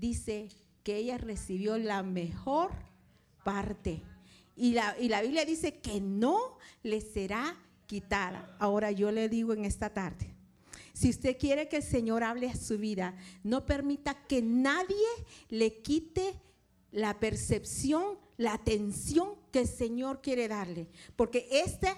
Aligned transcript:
dice 0.00 0.48
que 0.82 0.96
ella 0.96 1.18
recibió 1.18 1.78
la 1.78 2.02
mejor 2.02 2.70
parte. 3.44 4.02
Y 4.56 4.72
la, 4.72 4.96
y 4.98 5.08
la 5.08 5.22
Biblia 5.22 5.44
dice 5.44 5.78
que 5.78 6.00
no 6.00 6.58
le 6.82 7.00
será 7.00 7.56
quitada. 7.86 8.56
Ahora 8.58 8.90
yo 8.90 9.10
le 9.10 9.28
digo 9.28 9.52
en 9.52 9.64
esta 9.64 9.90
tarde, 9.90 10.34
si 10.92 11.10
usted 11.10 11.38
quiere 11.38 11.68
que 11.68 11.76
el 11.76 11.82
Señor 11.82 12.24
hable 12.24 12.48
a 12.48 12.56
su 12.56 12.78
vida, 12.78 13.14
no 13.42 13.64
permita 13.64 14.14
que 14.26 14.42
nadie 14.42 15.06
le 15.48 15.80
quite 15.82 16.34
la 16.90 17.20
percepción, 17.20 18.18
la 18.36 18.54
atención 18.54 19.34
que 19.52 19.60
el 19.60 19.68
Señor 19.68 20.20
quiere 20.20 20.48
darle. 20.48 20.88
Porque 21.16 21.48
este, 21.50 21.94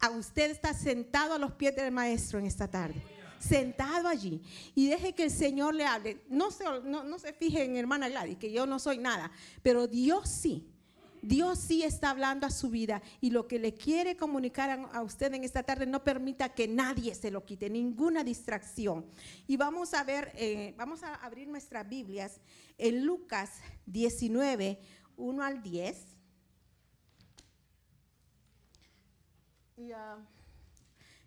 a 0.00 0.10
usted 0.10 0.50
está 0.50 0.72
sentado 0.72 1.34
a 1.34 1.38
los 1.38 1.52
pies 1.52 1.76
del 1.76 1.92
Maestro 1.92 2.38
en 2.38 2.46
esta 2.46 2.68
tarde 2.68 3.02
sentado 3.44 4.08
allí 4.08 4.42
y 4.74 4.88
deje 4.88 5.14
que 5.14 5.24
el 5.24 5.30
Señor 5.30 5.74
le 5.74 5.86
hable. 5.86 6.22
No 6.28 6.50
se, 6.50 6.64
no, 6.64 7.04
no 7.04 7.18
se 7.18 7.32
fije 7.32 7.64
en 7.64 7.76
hermana 7.76 8.08
Gladys, 8.08 8.38
que 8.38 8.50
yo 8.50 8.66
no 8.66 8.78
soy 8.78 8.98
nada, 8.98 9.30
pero 9.62 9.86
Dios 9.86 10.28
sí. 10.28 10.70
Dios 11.26 11.58
sí 11.58 11.82
está 11.82 12.10
hablando 12.10 12.46
a 12.46 12.50
su 12.50 12.68
vida 12.68 13.00
y 13.22 13.30
lo 13.30 13.48
que 13.48 13.58
le 13.58 13.72
quiere 13.72 14.14
comunicar 14.14 14.88
a, 14.92 15.02
usted 15.02 15.32
en 15.32 15.42
esta 15.42 15.62
tarde 15.62 15.86
no 15.86 16.04
permita 16.04 16.50
que 16.50 16.68
nadie 16.68 17.14
se 17.14 17.30
lo 17.30 17.46
quite, 17.46 17.70
ninguna 17.70 18.22
distracción. 18.22 19.06
Y 19.46 19.56
vamos 19.56 19.94
a 19.94 20.04
ver, 20.04 20.32
eh, 20.34 20.74
vamos 20.76 21.02
a 21.02 21.14
abrir 21.14 21.48
nuestras 21.48 21.88
Biblias 21.88 22.40
en 22.76 23.06
Lucas 23.06 23.52
19, 23.86 24.78
1 25.16 25.42
al 25.42 25.62
10. 25.62 26.06
Y, 29.78 29.92
uh, 29.92 29.96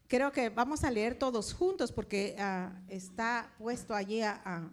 creo 0.07 0.31
que 0.31 0.49
vamos 0.49 0.83
a 0.83 0.91
leer 0.91 1.17
todos 1.17 1.53
juntos 1.53 1.91
porque 1.91 2.35
uh, 2.39 2.73
está 2.87 3.53
puesto 3.57 3.93
allí 3.93 4.21
a, 4.21 4.71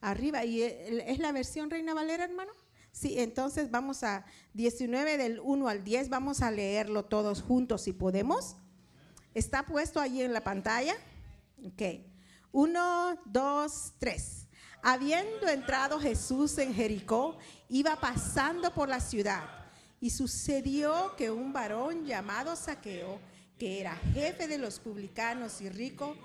arriba. 0.00 0.44
¿Y 0.44 0.62
es 0.62 1.18
la 1.18 1.32
versión 1.32 1.70
Reina 1.70 1.94
Valera, 1.94 2.24
hermano? 2.24 2.52
Sí, 2.92 3.18
entonces 3.18 3.70
vamos 3.70 4.04
a 4.04 4.24
19 4.52 5.18
del 5.18 5.40
1 5.40 5.68
al 5.68 5.82
10, 5.82 6.10
vamos 6.10 6.42
a 6.42 6.50
leerlo 6.50 7.04
todos 7.04 7.42
juntos 7.42 7.82
si 7.82 7.92
podemos. 7.92 8.56
Está 9.34 9.66
puesto 9.66 10.00
allí 10.00 10.22
en 10.22 10.32
la 10.32 10.44
pantalla. 10.44 10.94
Ok. 11.64 11.82
1, 12.52 13.18
2, 13.24 13.92
3. 13.98 14.46
Habiendo 14.80 15.48
entrado 15.48 15.98
Jesús 15.98 16.56
en 16.58 16.72
Jericó, 16.72 17.36
iba 17.68 17.96
pasando 17.96 18.72
por 18.72 18.88
la 18.88 19.00
ciudad. 19.00 19.42
Y 20.00 20.10
sucedió 20.10 21.16
que 21.16 21.30
un 21.32 21.52
varón 21.52 22.04
llamado 22.04 22.54
Saqueo, 22.54 23.18
que 23.58 23.80
era 23.80 23.96
jefe 24.12 24.48
de 24.48 24.58
los 24.58 24.78
publicanos 24.78 25.60
y 25.60 25.68
rico, 25.68 26.16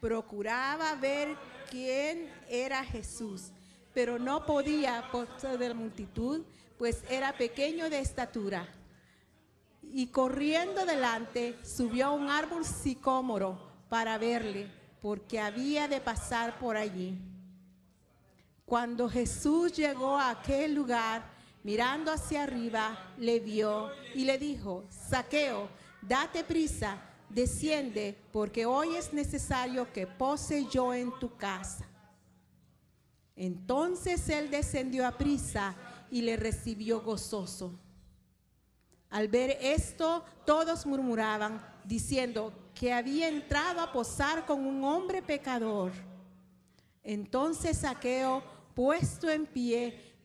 procuraba 0.00 0.94
ver 0.94 1.36
quién 1.70 2.30
era 2.48 2.84
Jesús 2.84 3.52
pero 3.98 4.16
no 4.16 4.46
podía 4.46 5.08
por 5.10 5.26
de 5.58 5.68
la 5.68 5.74
multitud, 5.74 6.42
pues 6.78 7.02
era 7.10 7.36
pequeño 7.36 7.90
de 7.90 7.98
estatura. 7.98 8.68
Y 9.82 10.06
corriendo 10.06 10.86
delante, 10.86 11.58
subió 11.64 12.06
a 12.06 12.12
un 12.12 12.30
árbol 12.30 12.64
sicómoro 12.64 13.58
para 13.88 14.16
verle, 14.16 14.70
porque 15.00 15.40
había 15.40 15.88
de 15.88 16.00
pasar 16.00 16.60
por 16.60 16.76
allí. 16.76 17.18
Cuando 18.64 19.08
Jesús 19.08 19.72
llegó 19.72 20.16
a 20.16 20.30
aquel 20.30 20.74
lugar, 20.76 21.28
mirando 21.62 22.12
hacia 22.12 22.44
arriba, 22.44 23.12
le 23.18 23.40
vio 23.40 23.90
y 24.14 24.24
le 24.24 24.38
dijo, 24.38 24.84
Saqueo, 24.90 25.68
date 26.02 26.44
prisa, 26.44 27.00
desciende, 27.28 28.16
porque 28.32 28.66
hoy 28.66 28.96
es 28.96 29.12
necesario 29.12 29.92
que 29.92 30.06
pose 30.06 30.66
yo 30.70 30.94
en 30.94 31.10
tu 31.18 31.36
casa. 31.36 31.86
Entonces 33.36 34.28
él 34.28 34.50
descendió 34.50 35.06
a 35.06 35.16
prisa 35.16 35.74
y 36.10 36.22
le 36.22 36.36
recibió 36.36 37.02
gozoso. 37.02 37.78
Al 39.10 39.28
ver 39.28 39.56
esto, 39.60 40.24
todos 40.44 40.84
murmuraban, 40.86 41.64
diciendo 41.84 42.52
que 42.74 42.92
había 42.92 43.28
entrado 43.28 43.80
a 43.80 43.92
posar 43.92 44.44
con 44.44 44.66
un 44.66 44.84
hombre 44.84 45.22
pecador. 45.22 45.92
Entonces 47.02 47.78
Saqueo, 47.78 48.42
puesto 48.74 49.30
en 49.30 49.46
pie, 49.46 50.07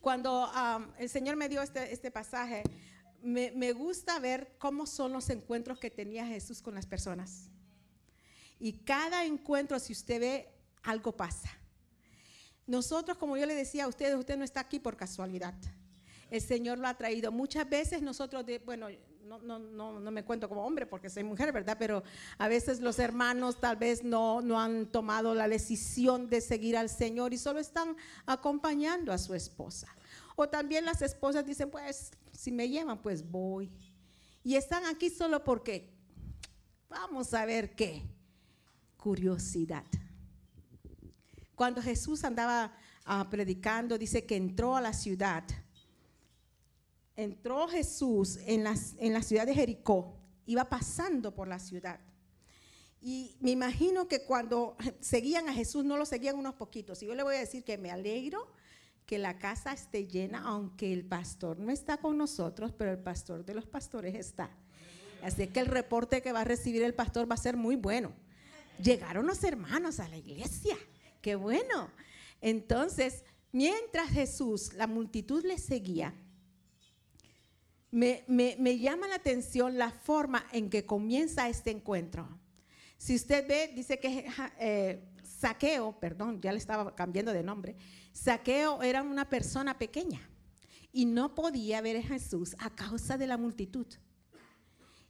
Cuando 0.00 0.50
um, 0.50 0.86
el 0.98 1.08
Señor 1.08 1.36
me 1.36 1.48
dio 1.48 1.62
este, 1.62 1.92
este 1.92 2.10
pasaje, 2.10 2.62
me, 3.22 3.50
me 3.52 3.72
gusta 3.72 4.18
ver 4.18 4.54
cómo 4.58 4.86
son 4.86 5.12
los 5.12 5.28
encuentros 5.30 5.78
que 5.78 5.90
tenía 5.90 6.26
Jesús 6.26 6.62
con 6.62 6.74
las 6.74 6.86
personas. 6.86 7.50
Y 8.58 8.72
cada 8.84 9.24
encuentro, 9.24 9.78
si 9.78 9.92
usted 9.92 10.20
ve, 10.20 10.48
algo 10.82 11.16
pasa. 11.16 11.50
Nosotros, 12.66 13.18
como 13.18 13.36
yo 13.36 13.46
le 13.46 13.54
decía 13.54 13.84
a 13.84 13.88
ustedes, 13.88 14.14
usted 14.14 14.36
no 14.36 14.44
está 14.44 14.60
aquí 14.60 14.78
por 14.78 14.96
casualidad. 14.96 15.54
El 16.30 16.40
Señor 16.40 16.78
lo 16.78 16.86
ha 16.86 16.94
traído. 16.94 17.32
Muchas 17.32 17.68
veces 17.68 18.00
nosotros, 18.00 18.44
bueno, 18.64 18.88
no, 19.30 19.38
no, 19.38 19.60
no, 19.60 20.00
no, 20.00 20.10
me 20.10 20.24
cuento 20.24 20.48
como 20.48 20.66
hombre 20.66 20.86
porque 20.86 21.08
soy 21.08 21.22
mujer, 21.22 21.52
¿verdad? 21.52 21.76
Pero 21.78 22.02
a 22.36 22.48
veces 22.48 22.80
los 22.80 22.98
hermanos 22.98 23.60
tal 23.60 23.76
vez 23.76 24.02
no, 24.02 24.40
no 24.40 24.60
han 24.60 24.86
tomado 24.86 25.36
la 25.36 25.46
decisión 25.46 26.28
de 26.28 26.40
seguir 26.40 26.76
al 26.76 26.88
Señor 26.88 27.32
y 27.32 27.38
solo 27.38 27.60
están 27.60 27.96
acompañando 28.26 29.12
a 29.12 29.18
su 29.18 29.32
esposa. 29.34 29.86
O 30.34 30.48
también 30.48 30.84
las 30.84 31.00
esposas 31.00 31.46
dicen, 31.46 31.70
pues, 31.70 32.10
si 32.32 32.50
me 32.50 32.68
llevan, 32.68 33.00
pues 33.00 33.22
voy. 33.30 33.70
Y 34.42 34.56
están 34.56 34.84
aquí 34.86 35.10
solo 35.10 35.44
porque, 35.44 35.88
vamos 36.88 37.32
a 37.32 37.44
ver 37.44 37.76
qué, 37.76 38.02
curiosidad. 38.96 39.84
Cuando 41.54 41.80
Jesús 41.80 42.24
andaba 42.24 42.76
ah, 43.04 43.28
predicando, 43.30 43.96
dice 43.96 44.26
que 44.26 44.34
entró 44.34 44.74
a 44.76 44.80
la 44.80 44.92
ciudad. 44.92 45.44
Entró 47.20 47.68
Jesús 47.68 48.38
en, 48.46 48.64
en 48.98 49.12
la 49.12 49.22
ciudad 49.22 49.44
de 49.46 49.54
Jericó, 49.54 50.16
iba 50.46 50.64
pasando 50.70 51.34
por 51.34 51.48
la 51.48 51.58
ciudad. 51.58 52.00
Y 53.02 53.36
me 53.40 53.50
imagino 53.50 54.08
que 54.08 54.24
cuando 54.24 54.74
seguían 55.00 55.46
a 55.48 55.52
Jesús, 55.52 55.84
no 55.84 55.98
lo 55.98 56.06
seguían 56.06 56.38
unos 56.38 56.54
poquitos. 56.54 57.02
Y 57.02 57.06
yo 57.06 57.14
le 57.14 57.22
voy 57.22 57.36
a 57.36 57.40
decir 57.40 57.62
que 57.62 57.76
me 57.76 57.90
alegro 57.90 58.50
que 59.04 59.18
la 59.18 59.38
casa 59.38 59.72
esté 59.72 60.06
llena, 60.06 60.42
aunque 60.46 60.92
el 60.92 61.04
pastor 61.04 61.58
no 61.58 61.70
está 61.70 61.98
con 61.98 62.16
nosotros, 62.16 62.72
pero 62.72 62.90
el 62.90 62.98
pastor 62.98 63.44
de 63.44 63.54
los 63.54 63.66
pastores 63.66 64.14
está. 64.14 64.50
Así 65.22 65.48
que 65.48 65.60
el 65.60 65.66
reporte 65.66 66.22
que 66.22 66.32
va 66.32 66.40
a 66.40 66.44
recibir 66.44 66.82
el 66.82 66.94
pastor 66.94 67.30
va 67.30 67.34
a 67.34 67.38
ser 67.38 67.56
muy 67.56 67.76
bueno. 67.76 68.12
Llegaron 68.82 69.26
los 69.26 69.44
hermanos 69.44 70.00
a 70.00 70.08
la 70.08 70.16
iglesia. 70.16 70.76
Qué 71.20 71.34
bueno. 71.34 71.90
Entonces, 72.40 73.24
mientras 73.52 74.08
Jesús, 74.08 74.72
la 74.72 74.86
multitud 74.86 75.44
le 75.44 75.58
seguía, 75.58 76.14
me, 77.90 78.78
llama 78.78 79.08
la 79.08 79.16
atención 79.16 79.78
la 79.78 79.90
forma 79.90 80.44
en 80.52 80.70
que 80.70 80.86
comienza 80.86 81.48
este 81.48 81.70
encuentro. 81.70 82.28
Si 82.98 83.14
usted 83.14 83.46
ve, 83.46 83.72
dice 83.74 83.98
que 83.98 84.26
eh, 84.58 85.02
Saqueo, 85.24 85.98
perdón, 85.98 86.40
ya 86.40 86.52
le 86.52 86.58
estaba 86.58 86.94
cambiando 86.94 87.32
de 87.32 87.42
nombre, 87.42 87.76
Saqueo 88.12 88.82
era 88.82 89.02
una 89.02 89.28
persona 89.28 89.78
pequeña 89.78 90.20
y 90.92 91.06
no 91.06 91.34
podía 91.34 91.80
ver 91.80 91.96
a 91.96 92.02
Jesús 92.02 92.54
a 92.58 92.70
causa 92.70 93.16
de 93.16 93.26
la 93.26 93.36
multitud. 93.36 93.86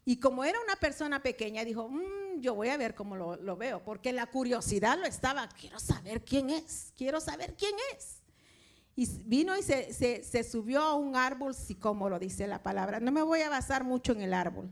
Y 0.05 0.17
como 0.17 0.45
era 0.45 0.59
una 0.61 0.77
persona 0.77 1.23
pequeña, 1.23 1.65
dijo, 1.65 1.89
mm, 1.89 2.41
yo 2.41 2.55
voy 2.55 2.69
a 2.69 2.77
ver 2.77 2.95
cómo 2.95 3.17
lo, 3.17 3.57
veo, 3.57 3.83
porque 3.85 4.13
la 4.13 4.27
curiosidad 4.27 4.99
lo 4.99 5.07
estaba, 5.07 5.49
quiero 5.49 5.79
saber 5.79 6.25
quién 6.25 6.51
es, 6.51 6.93
quiero 6.97 7.21
saber 7.21 7.55
quién 7.57 7.75
es. 7.97 8.20
Y 9.01 9.07
vino 9.25 9.57
y 9.57 9.63
se, 9.63 9.95
se, 9.95 10.45
subió 10.45 10.83
a 10.83 10.95
un 10.95 11.17
árbol 11.17 11.55
lo 12.11 12.19
dice 12.19 12.47
la 12.47 12.63
palabra. 12.63 13.01
No 13.01 13.11
me 13.11 13.23
voy 13.23 13.41
a 13.41 13.49
basar 13.49 13.83
mucho 13.83 14.13
en 14.13 14.21
el 14.21 14.35
árbol, 14.35 14.69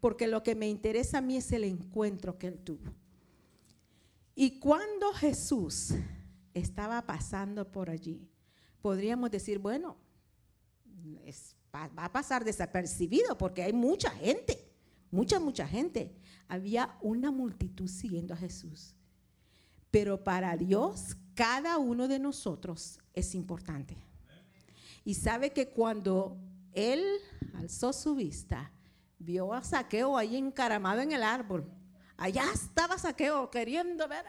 porque 0.00 0.26
lo 0.26 0.42
que 0.42 0.54
me 0.54 0.68
interesa 0.68 1.18
a 1.18 1.20
mí 1.22 1.36
es 1.38 1.52
el 1.52 1.64
encuentro 1.64 2.38
que 2.38 2.48
él 2.48 2.58
tuvo. 2.58 2.92
Y 4.34 4.58
cuando 4.58 5.12
Jesús 5.14 5.94
estaba 6.52 7.06
pasando 7.06 7.70
por 7.70 7.88
allí, 7.88 8.28
podríamos 8.82 9.30
decir, 9.30 9.58
bueno, 9.58 9.96
va 11.74 11.90
a 11.96 12.12
pasar 12.12 12.44
desapercibido 12.44 13.38
porque 13.38 13.62
hay 13.62 13.72
mucha 13.72 14.10
gente 14.10 14.72
mucha, 15.12 15.38
mucha 15.38 15.68
gente. 15.68 16.12
Había 16.48 16.96
una 17.00 17.30
multitud 17.30 17.86
siguiendo 17.86 18.34
a 18.34 18.36
Jesús. 18.36 18.96
Pero 19.92 20.24
para 20.24 20.56
Dios 20.56 21.16
cada 21.34 21.78
uno 21.78 22.08
de 22.08 22.18
nosotros 22.18 22.98
es 23.14 23.34
importante. 23.34 23.96
Y 25.04 25.14
sabe 25.14 25.50
que 25.50 25.68
cuando 25.68 26.36
él 26.72 27.04
alzó 27.54 27.92
su 27.92 28.14
vista, 28.14 28.70
vio 29.18 29.52
a 29.52 29.62
Saqueo 29.62 30.16
ahí 30.16 30.36
encaramado 30.36 31.00
en 31.00 31.12
el 31.12 31.22
árbol. 31.22 31.68
Allá 32.16 32.44
estaba 32.52 32.98
Saqueo 32.98 33.50
queriendo 33.50 34.06
ver 34.06 34.24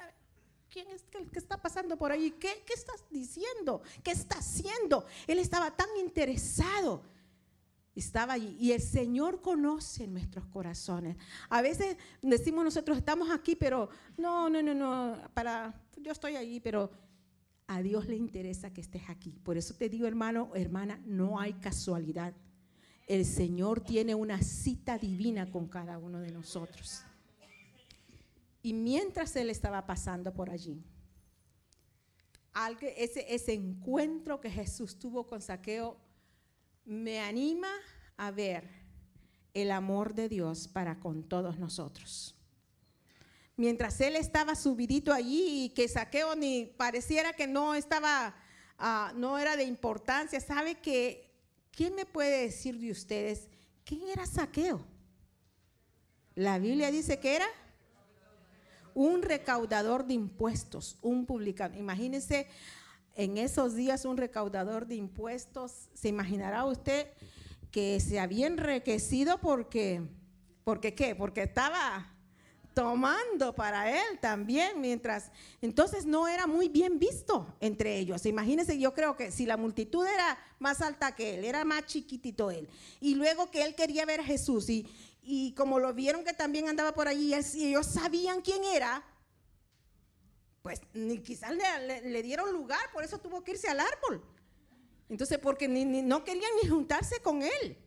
quién 0.69 0.89
es 0.89 1.05
el 1.19 1.29
que 1.29 1.39
está 1.39 1.61
pasando 1.61 1.97
por 1.97 2.11
ahí. 2.11 2.31
¿Qué, 2.31 2.63
¿Qué 2.65 2.73
diciendo? 3.11 3.81
¿Qué 4.03 4.11
está 4.11 4.39
haciendo? 4.39 5.05
Él 5.27 5.39
estaba 5.39 5.71
tan 5.71 5.89
interesado 5.99 7.03
estaba 7.95 8.33
allí. 8.33 8.55
Y 8.59 8.71
el 8.71 8.81
Señor 8.81 9.41
conoce 9.41 10.07
nuestros 10.07 10.45
corazones. 10.45 11.17
A 11.49 11.61
veces 11.61 11.97
decimos 12.21 12.63
nosotros, 12.63 12.97
estamos 12.97 13.29
aquí, 13.31 13.55
pero 13.55 13.89
no, 14.17 14.49
no, 14.49 14.61
no, 14.61 14.73
no, 14.73 15.29
para, 15.33 15.73
yo 16.01 16.11
estoy 16.11 16.35
allí, 16.35 16.59
pero 16.59 16.91
a 17.67 17.81
Dios 17.81 18.07
le 18.07 18.15
interesa 18.15 18.73
que 18.73 18.81
estés 18.81 19.09
aquí. 19.09 19.31
Por 19.43 19.57
eso 19.57 19.73
te 19.73 19.89
digo, 19.89 20.07
hermano, 20.07 20.51
hermana, 20.55 21.01
no 21.05 21.39
hay 21.39 21.53
casualidad. 21.53 22.33
El 23.07 23.25
Señor 23.25 23.81
tiene 23.81 24.15
una 24.15 24.41
cita 24.41 24.97
divina 24.97 25.51
con 25.51 25.67
cada 25.67 25.97
uno 25.97 26.19
de 26.19 26.31
nosotros. 26.31 27.01
Y 28.61 28.73
mientras 28.73 29.35
Él 29.35 29.49
estaba 29.49 29.85
pasando 29.85 30.33
por 30.33 30.49
allí, 30.49 30.83
ese, 32.95 33.33
ese 33.33 33.53
encuentro 33.53 34.39
que 34.39 34.49
Jesús 34.49 34.97
tuvo 34.97 35.25
con 35.25 35.41
Saqueo 35.41 35.97
me 36.85 37.19
anima 37.19 37.69
a 38.17 38.31
ver 38.31 38.69
el 39.53 39.71
amor 39.71 40.13
de 40.13 40.29
Dios 40.29 40.67
para 40.67 40.99
con 40.99 41.23
todos 41.23 41.59
nosotros. 41.59 42.35
Mientras 43.55 44.01
él 44.01 44.15
estaba 44.15 44.55
subidito 44.55 45.13
allí 45.13 45.65
y 45.65 45.69
que 45.69 45.87
Saqueo 45.87 46.35
ni 46.35 46.65
pareciera 46.65 47.33
que 47.33 47.45
no 47.45 47.75
estaba, 47.75 48.35
ah, 48.79 49.13
no 49.15 49.37
era 49.37 49.55
de 49.55 49.63
importancia, 49.63 50.39
¿sabe 50.39 50.75
que 50.75 51.31
quién 51.71 51.93
me 51.95 52.05
puede 52.05 52.41
decir 52.41 52.79
de 52.79 52.91
ustedes 52.91 53.47
quién 53.85 54.01
era 54.09 54.25
Saqueo? 54.25 54.85
La 56.35 56.57
Biblia 56.57 56.89
dice 56.89 57.19
que 57.19 57.35
era 57.35 57.45
un 58.95 59.21
recaudador 59.21 60.05
de 60.05 60.15
impuestos, 60.15 60.97
un 61.01 61.25
publicano. 61.25 61.77
Imagínense 61.77 62.47
en 63.15 63.37
esos 63.37 63.75
días 63.75 64.05
un 64.05 64.17
recaudador 64.17 64.87
de 64.87 64.95
impuestos, 64.95 65.89
se 65.93 66.09
imaginará 66.09 66.65
usted 66.65 67.07
que 67.71 67.99
se 67.99 68.19
había 68.19 68.47
enriquecido 68.47 69.39
porque, 69.39 70.01
porque 70.63 70.95
qué, 70.95 71.15
porque 71.15 71.43
estaba 71.43 72.12
tomando 72.73 73.53
para 73.53 73.89
él 73.89 74.19
también, 74.19 74.81
mientras 74.81 75.31
entonces 75.61 76.05
no 76.05 76.27
era 76.27 76.47
muy 76.47 76.69
bien 76.69 76.99
visto 76.99 77.55
entre 77.59 77.97
ellos. 77.97 78.25
Imagínense, 78.25 78.79
yo 78.79 78.93
creo 78.93 79.15
que 79.15 79.31
si 79.31 79.45
la 79.45 79.57
multitud 79.57 80.05
era 80.05 80.37
más 80.59 80.81
alta 80.81 81.15
que 81.15 81.35
él, 81.35 81.45
era 81.45 81.65
más 81.65 81.85
chiquitito 81.85 82.51
él, 82.51 82.67
y 82.99 83.15
luego 83.15 83.51
que 83.51 83.63
él 83.63 83.75
quería 83.75 84.05
ver 84.05 84.21
a 84.21 84.23
Jesús, 84.23 84.69
y, 84.69 84.87
y 85.21 85.53
como 85.53 85.79
lo 85.79 85.93
vieron 85.93 86.23
que 86.23 86.33
también 86.33 86.67
andaba 86.67 86.93
por 86.93 87.07
allí, 87.07 87.33
y 87.53 87.67
ellos 87.67 87.87
sabían 87.87 88.41
quién 88.41 88.63
era, 88.63 89.03
pues 90.63 90.81
ni 90.93 91.19
quizás 91.19 91.51
le, 92.03 92.23
dieron 92.23 92.51
lugar, 92.53 92.79
por 92.93 93.03
eso 93.03 93.19
tuvo 93.19 93.43
que 93.43 93.51
irse 93.51 93.67
al 93.67 93.81
árbol. 93.81 94.23
Entonces, 95.09 95.37
porque 95.37 95.67
no 95.67 96.23
querían 96.23 96.51
ni 96.61 96.69
juntarse 96.69 97.19
con 97.21 97.43
él. 97.43 97.77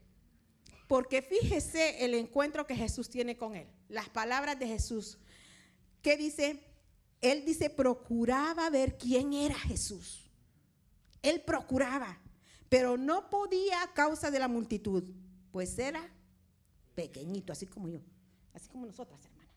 Porque 0.87 1.23
fíjese 1.23 2.05
el 2.05 2.15
encuentro 2.15 2.67
que 2.67 2.77
Jesús 2.77 3.09
tiene 3.09 3.37
con 3.37 3.57
él. 3.57 3.67
Las 3.89 4.09
palabras 4.09 4.59
de 4.59 4.67
Jesús. 4.67 5.19
¿Qué 6.03 6.17
dice? 6.17 6.63
Él 7.21 7.45
dice, 7.45 7.71
procuraba 7.71 8.69
ver 8.71 8.97
quién 8.99 9.33
era 9.33 9.55
Jesús. 9.55 10.31
Él 11.23 11.41
procuraba, 11.41 12.21
pero 12.69 12.97
no 12.97 13.29
podía 13.31 13.83
a 13.83 13.93
causa 13.93 14.31
de 14.31 14.39
la 14.39 14.49
multitud, 14.49 15.03
pues 15.51 15.79
era 15.79 16.09
pequeñito, 16.95 17.53
así 17.53 17.67
como 17.67 17.89
yo, 17.89 18.01
así 18.55 18.69
como 18.69 18.87
nosotras, 18.87 19.25
hermanas. 19.25 19.51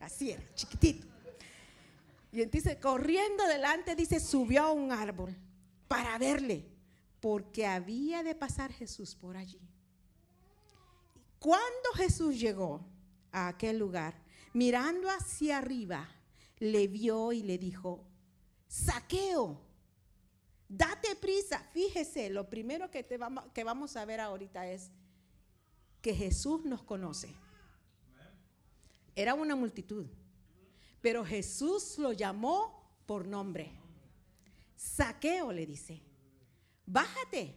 Así 0.00 0.30
era, 0.30 0.42
chiquitito. 0.54 1.06
Y 2.30 2.42
entonces, 2.42 2.76
corriendo 2.76 3.46
delante, 3.46 3.96
dice, 3.96 4.20
subió 4.20 4.64
a 4.64 4.72
un 4.72 4.92
árbol 4.92 5.34
para 5.88 6.18
verle, 6.18 6.66
porque 7.20 7.66
había 7.66 8.22
de 8.22 8.34
pasar 8.34 8.72
Jesús 8.72 9.14
por 9.14 9.36
allí. 9.36 9.60
Cuando 11.38 11.92
Jesús 11.94 12.38
llegó 12.38 12.84
a 13.32 13.48
aquel 13.48 13.78
lugar, 13.78 14.14
mirando 14.52 15.08
hacia 15.08 15.58
arriba, 15.58 16.08
le 16.58 16.88
vio 16.88 17.32
y 17.32 17.42
le 17.42 17.58
dijo, 17.58 18.04
saqueo, 18.66 19.60
date 20.68 21.16
prisa. 21.16 21.58
Fíjese, 21.72 22.30
lo 22.30 22.48
primero 22.48 22.90
que, 22.90 23.02
te 23.02 23.16
vamos, 23.16 23.44
que 23.52 23.64
vamos 23.64 23.96
a 23.96 24.04
ver 24.04 24.20
ahorita 24.20 24.68
es 24.68 24.90
que 26.00 26.14
Jesús 26.14 26.64
nos 26.64 26.82
conoce. 26.82 27.34
Era 29.14 29.34
una 29.34 29.56
multitud. 29.56 30.06
Pero 31.00 31.24
Jesús 31.24 31.98
lo 31.98 32.12
llamó 32.12 33.00
por 33.06 33.26
nombre. 33.26 33.72
Saqueo 34.76 35.52
le 35.52 35.66
dice, 35.66 36.02
bájate, 36.86 37.56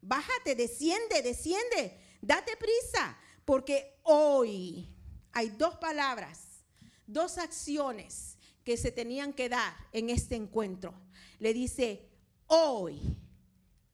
bájate, 0.00 0.54
desciende, 0.54 1.22
desciende, 1.22 2.00
date 2.20 2.56
prisa, 2.56 3.16
porque 3.44 4.00
hoy 4.02 4.89
hay 5.32 5.50
dos 5.50 5.76
palabras, 5.76 6.64
dos 7.06 7.38
acciones 7.38 8.36
que 8.64 8.76
se 8.76 8.92
tenían 8.92 9.32
que 9.32 9.48
dar 9.48 9.74
en 9.92 10.10
este 10.10 10.36
encuentro. 10.36 10.94
Le 11.38 11.54
dice, 11.54 12.08
hoy, 12.46 13.00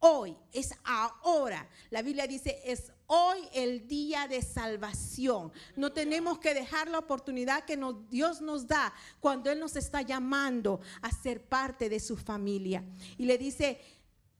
hoy, 0.00 0.36
es 0.52 0.74
ahora. 0.84 1.68
La 1.90 2.02
Biblia 2.02 2.26
dice, 2.26 2.60
es 2.64 2.92
hoy 3.06 3.38
el 3.52 3.86
día 3.86 4.26
de 4.28 4.42
salvación. 4.42 5.52
No 5.76 5.92
tenemos 5.92 6.38
que 6.38 6.54
dejar 6.54 6.88
la 6.88 6.98
oportunidad 6.98 7.64
que 7.64 7.78
Dios 8.10 8.40
nos 8.40 8.66
da 8.66 8.92
cuando 9.20 9.50
Él 9.50 9.60
nos 9.60 9.76
está 9.76 10.02
llamando 10.02 10.80
a 11.02 11.10
ser 11.10 11.44
parte 11.44 11.88
de 11.88 12.00
su 12.00 12.16
familia. 12.16 12.84
Y 13.16 13.26
le 13.26 13.38
dice, 13.38 13.80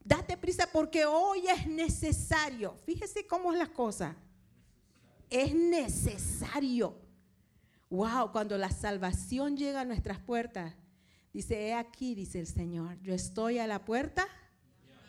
date 0.05 0.37
prisa 0.37 0.69
porque 0.73 1.05
hoy 1.05 1.47
es 1.49 1.67
necesario. 1.67 2.77
Fíjese 2.85 3.27
cómo 3.27 3.53
es 3.53 3.59
la 3.59 3.73
cosa. 3.73 4.17
Es 5.31 5.55
necesario. 5.55 6.99
Wow, 7.91 8.33
cuando 8.33 8.59
la 8.59 8.71
salvación 8.71 9.57
llega 9.57 9.83
a 9.83 9.85
nuestras 9.85 10.19
puertas, 10.19 10.75
dice, 11.33 11.69
he 11.69 11.75
aquí, 11.75 12.15
dice 12.15 12.41
el 12.41 12.47
Señor, 12.47 13.01
yo 13.01 13.15
estoy 13.15 13.59
a 13.59 13.67
la 13.67 13.85
puerta 13.85 14.27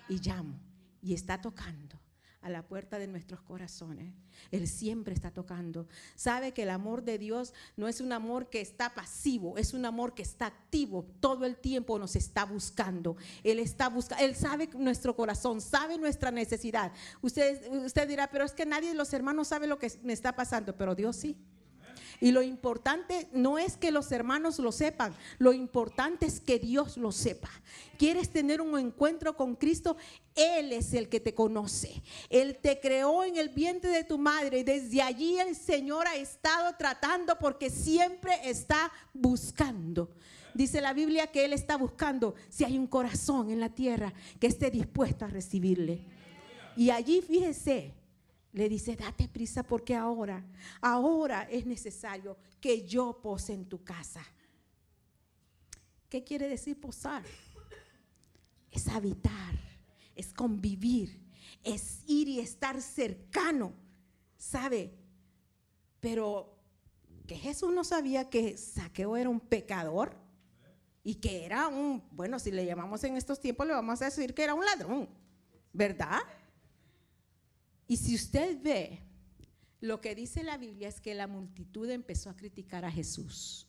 y 0.10 0.20
llamo 0.20 0.60
y 1.02 1.14
está 1.14 1.42
tocando 1.42 1.87
a 2.42 2.50
la 2.50 2.64
puerta 2.64 3.00
de 3.00 3.08
nuestros 3.08 3.42
corazones. 3.42 4.14
Él 4.52 4.68
siempre 4.68 5.14
está 5.14 5.32
tocando. 5.32 5.88
Sabe 6.16 6.54
que 6.54 6.64
el 6.64 6.70
amor 6.70 7.04
de 7.04 7.18
Dios 7.18 7.54
no 7.76 7.88
es 7.88 8.00
un 8.00 8.12
amor 8.12 8.50
que 8.50 8.62
está 8.62 8.94
pasivo, 8.94 9.58
es 9.58 9.74
un 9.74 9.86
amor 9.86 10.14
que 10.14 10.22
está 10.22 10.46
activo. 10.46 11.06
Todo 11.20 11.46
el 11.46 11.58
tiempo 11.58 11.98
nos 12.00 12.16
está 12.16 12.46
buscando. 12.46 13.18
Él 13.44 13.60
está 13.60 13.90
buscando, 13.90 14.24
Él 14.24 14.36
sabe 14.36 14.70
nuestro 14.78 15.16
corazón, 15.16 15.62
sabe 15.62 15.98
nuestra 15.98 16.32
necesidad. 16.32 16.92
Usted, 17.22 17.72
usted 17.84 18.08
dirá, 18.08 18.30
pero 18.30 18.46
es 18.46 18.54
que 18.54 18.66
nadie 18.66 18.90
de 18.90 18.96
los 18.96 19.12
hermanos 19.14 19.48
sabe 19.48 19.68
lo 19.68 19.80
que 19.80 19.92
me 20.04 20.14
está 20.14 20.36
pasando, 20.36 20.76
pero 20.78 20.96
Dios 20.96 21.16
sí. 21.16 21.38
Y 22.20 22.32
lo 22.32 22.42
importante 22.42 23.28
no 23.32 23.60
es 23.60 23.78
que 23.78 23.92
los 23.92 24.12
hermanos 24.12 24.58
lo 24.58 24.72
sepan, 24.72 25.14
lo 25.38 25.54
importante 25.54 26.26
es 26.26 26.40
que 26.40 26.58
Dios 26.58 26.98
lo 26.98 27.12
sepa. 27.12 27.50
¿Quieres 27.98 28.30
tener 28.30 28.60
un 28.60 28.78
encuentro 28.80 29.36
con 29.38 29.56
Cristo? 29.56 29.98
Él 30.34 30.74
es 30.74 30.94
el 30.94 31.10
que 31.10 31.20
te 31.20 31.36
conoce. 31.36 32.02
Él 32.30 32.58
te 32.60 32.80
creó 32.80 33.24
en 33.24 33.38
el 33.38 33.50
vientre 33.50 33.92
de 33.92 34.04
tu 34.04 34.18
madre 34.18 34.60
y 34.60 34.64
desde 34.64 35.02
allí 35.02 35.40
el 35.40 35.56
Señor 35.56 36.08
ha 36.08 36.16
estado 36.16 36.76
tratando 36.78 37.38
porque 37.38 37.70
siempre 37.70 38.34
está 38.44 38.92
buscando. 39.14 40.10
Dice 40.56 40.82
la 40.82 40.94
Biblia 40.94 41.28
que 41.28 41.46
Él 41.46 41.54
está 41.54 41.78
buscando 41.78 42.34
si 42.50 42.64
hay 42.64 42.80
un 42.80 42.88
corazón 42.88 43.52
en 43.52 43.60
la 43.60 43.70
tierra 43.70 44.12
que 44.40 44.48
esté 44.48 44.72
dispuesto 44.72 45.26
a 45.26 45.28
recibirle. 45.28 46.02
Y 46.76 46.90
allí 46.90 47.22
fíjese, 47.22 47.94
le 48.58 48.68
dice, 48.68 48.96
date 48.96 49.28
prisa 49.28 49.62
porque 49.62 49.96
ahora, 49.96 50.44
ahora 50.82 51.44
es 51.44 51.66
necesario 51.66 52.38
que 52.60 52.88
yo 52.88 53.22
pose 53.22 53.54
en 53.54 53.70
tu 53.70 53.84
casa. 53.84 54.26
¿Qué 56.10 56.24
quiere 56.24 56.50
decir 56.50 56.80
posar? 56.80 57.24
Es 58.72 58.88
habitar, 58.88 59.54
es 60.16 60.34
convivir, 60.34 61.22
es 61.64 62.02
ir 62.08 62.28
y 62.30 62.40
estar 62.40 62.82
cercano, 62.82 63.74
¿sabe? 64.38 64.92
Pero 66.00 66.58
que 67.28 67.36
Jesús 67.36 67.72
no 67.72 67.84
sabía 67.84 68.30
que 68.30 68.58
Saqueo 68.58 69.18
era 69.18 69.30
un 69.30 69.40
pecador 69.40 70.18
y 71.04 71.16
que 71.16 71.46
era 71.46 71.68
un, 71.68 72.04
bueno, 72.12 72.40
si 72.40 72.52
le 72.52 72.66
llamamos 72.66 73.04
en 73.04 73.18
estos 73.18 73.40
tiempos, 73.40 73.68
le 73.68 73.74
vamos 73.74 74.02
a 74.02 74.06
decir 74.06 74.34
que 74.34 74.44
era 74.44 74.56
un 74.56 74.66
ladrón, 74.66 75.08
¿verdad? 75.74 76.22
Y 77.88 77.98
si 77.98 78.16
usted 78.16 78.62
ve, 78.62 79.02
lo 79.80 80.02
que 80.02 80.16
dice 80.16 80.44
la 80.44 80.58
Biblia 80.58 80.88
es 80.88 81.00
que 81.00 81.16
la 81.16 81.28
multitud 81.28 81.90
empezó 81.90 82.30
a 82.30 82.36
criticar 82.36 82.84
a 82.84 82.92
Jesús. 82.92 83.68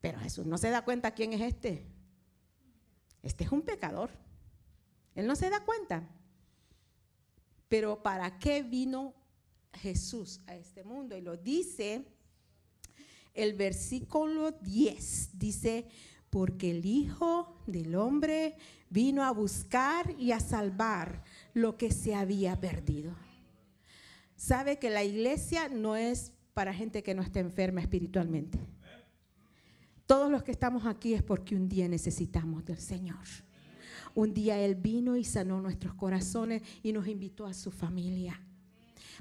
Pero 0.00 0.18
Jesús 0.20 0.46
no 0.46 0.58
se 0.58 0.70
da 0.70 0.84
cuenta 0.84 1.12
quién 1.12 1.32
es 1.32 1.40
este. 1.40 1.86
Este 3.22 3.44
es 3.44 3.52
un 3.52 3.62
pecador. 3.62 4.10
Él 5.14 5.26
no 5.26 5.36
se 5.36 5.50
da 5.50 5.64
cuenta. 5.64 6.08
Pero 7.68 8.02
¿para 8.02 8.38
qué 8.38 8.62
vino 8.62 9.14
Jesús 9.72 10.40
a 10.46 10.54
este 10.54 10.84
mundo? 10.84 11.16
Y 11.16 11.20
lo 11.20 11.36
dice 11.36 12.04
el 13.34 13.54
versículo 13.54 14.52
10. 14.52 15.38
Dice, 15.38 15.88
porque 16.36 16.70
el 16.70 16.84
Hijo 16.84 17.56
del 17.66 17.94
Hombre 17.94 18.56
vino 18.90 19.24
a 19.24 19.30
buscar 19.30 20.14
y 20.18 20.32
a 20.32 20.38
salvar 20.38 21.24
lo 21.54 21.78
que 21.78 21.90
se 21.90 22.14
había 22.14 22.60
perdido. 22.60 23.14
Sabe 24.36 24.78
que 24.78 24.90
la 24.90 25.02
iglesia 25.02 25.70
no 25.70 25.96
es 25.96 26.34
para 26.52 26.74
gente 26.74 27.02
que 27.02 27.14
no 27.14 27.22
esté 27.22 27.40
enferma 27.40 27.80
espiritualmente. 27.80 28.58
Todos 30.04 30.30
los 30.30 30.42
que 30.42 30.52
estamos 30.52 30.84
aquí 30.84 31.14
es 31.14 31.22
porque 31.22 31.56
un 31.56 31.70
día 31.70 31.88
necesitamos 31.88 32.66
del 32.66 32.80
Señor. 32.80 33.24
Un 34.14 34.34
día 34.34 34.58
Él 34.58 34.74
vino 34.74 35.16
y 35.16 35.24
sanó 35.24 35.62
nuestros 35.62 35.94
corazones 35.94 36.60
y 36.82 36.92
nos 36.92 37.08
invitó 37.08 37.46
a 37.46 37.54
su 37.54 37.70
familia. 37.70 38.42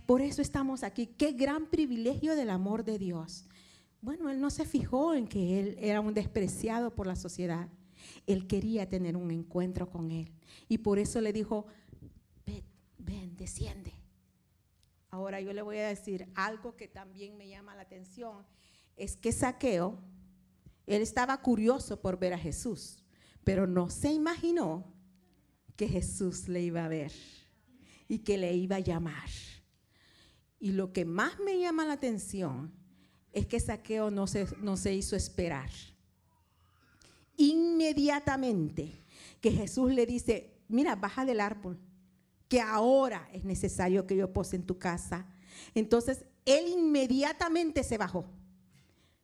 Por 0.06 0.22
eso 0.22 0.42
estamos 0.42 0.84
aquí. 0.84 1.08
Qué 1.18 1.32
gran 1.32 1.68
privilegio 1.68 2.36
del 2.36 2.50
amor 2.50 2.84
de 2.84 3.00
Dios. 3.00 3.46
Bueno, 4.02 4.30
Él 4.30 4.40
no 4.40 4.50
se 4.50 4.66
fijó 4.66 5.14
en 5.14 5.28
que 5.28 5.60
Él 5.60 5.76
era 5.80 6.02
un 6.02 6.14
despreciado 6.14 6.94
por 6.94 7.08
la 7.08 7.16
sociedad. 7.16 7.70
Él 8.28 8.48
quería 8.48 8.88
tener 8.88 9.18
un 9.18 9.32
encuentro 9.32 9.90
con 9.90 10.12
Él. 10.12 10.32
Y 10.68 10.80
por 10.80 11.00
eso 11.00 11.22
le 11.22 11.34
dijo, 11.34 11.66
ven, 12.46 12.64
ven, 12.98 13.36
desciende. 13.36 13.94
Ahora 15.10 15.40
yo 15.40 15.54
le 15.54 15.62
voy 15.62 15.78
a 15.78 15.88
decir 15.88 16.28
algo 16.36 16.76
que 16.76 16.88
también 16.88 17.38
me 17.38 17.48
llama 17.48 17.76
la 17.76 17.84
atención. 17.84 18.46
Es 18.98 19.16
que 19.16 19.32
Saqueo, 19.32 19.98
él 20.86 21.02
estaba 21.02 21.42
curioso 21.42 22.02
por 22.02 22.20
ver 22.20 22.34
a 22.34 22.38
Jesús, 22.38 23.04
pero 23.44 23.66
no 23.66 23.90
se 23.90 24.12
imaginó 24.12 24.94
que 25.76 25.88
Jesús 25.88 26.48
le 26.48 26.62
iba 26.62 26.86
a 26.86 26.90
ver 26.90 27.12
y 28.08 28.20
que 28.20 28.38
le 28.38 28.54
iba 28.56 28.78
a 28.78 28.82
llamar. 28.82 29.30
Y 30.60 30.72
lo 30.72 30.94
que 30.94 31.06
más 31.06 31.40
me 31.40 31.60
llama 31.60 31.86
la 31.86 31.94
atención 31.94 32.74
es 33.36 33.46
que 33.46 33.60
Saqueo 33.60 34.10
no 34.10 34.28
se, 34.28 34.48
no 34.62 34.78
se 34.78 34.94
hizo 34.94 35.16
esperar. 35.16 35.70
Inmediatamente 37.36 39.04
que 39.42 39.52
Jesús 39.52 39.92
le 39.92 40.06
dice, 40.06 40.56
mira, 40.70 40.96
baja 40.96 41.26
del 41.26 41.42
árbol, 41.42 41.78
que 42.48 42.62
ahora 42.62 43.30
es 43.34 43.44
necesario 43.44 44.08
que 44.08 44.16
yo 44.16 44.32
pose 44.32 44.56
en 44.56 44.66
tu 44.66 44.80
casa. 44.80 45.28
Entonces, 45.74 46.24
él 46.46 46.70
inmediatamente 46.70 47.84
se 47.84 47.98
bajó, 47.98 48.26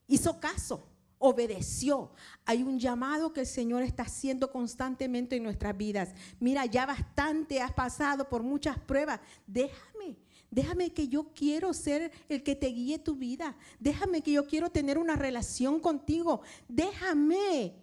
hizo 0.07 0.41
caso 0.41 0.91
obedeció. 1.21 2.11
Hay 2.45 2.63
un 2.63 2.79
llamado 2.79 3.31
que 3.31 3.41
el 3.41 3.47
Señor 3.47 3.83
está 3.83 4.03
haciendo 4.03 4.51
constantemente 4.51 5.35
en 5.35 5.43
nuestras 5.43 5.77
vidas. 5.77 6.09
Mira, 6.39 6.65
ya 6.65 6.87
bastante 6.87 7.61
has 7.61 7.71
pasado 7.71 8.27
por 8.27 8.41
muchas 8.41 8.77
pruebas. 8.79 9.19
Déjame, 9.45 10.17
déjame 10.51 10.93
que 10.93 11.07
yo 11.07 11.31
quiero 11.33 11.73
ser 11.73 12.11
el 12.29 12.43
que 12.43 12.55
te 12.55 12.67
guíe 12.67 12.99
tu 12.99 13.15
vida. 13.15 13.57
Déjame 13.79 14.21
que 14.21 14.33
yo 14.33 14.45
quiero 14.45 14.69
tener 14.69 14.97
una 14.97 15.15
relación 15.15 15.79
contigo. 15.79 16.41
Déjame, 16.67 17.75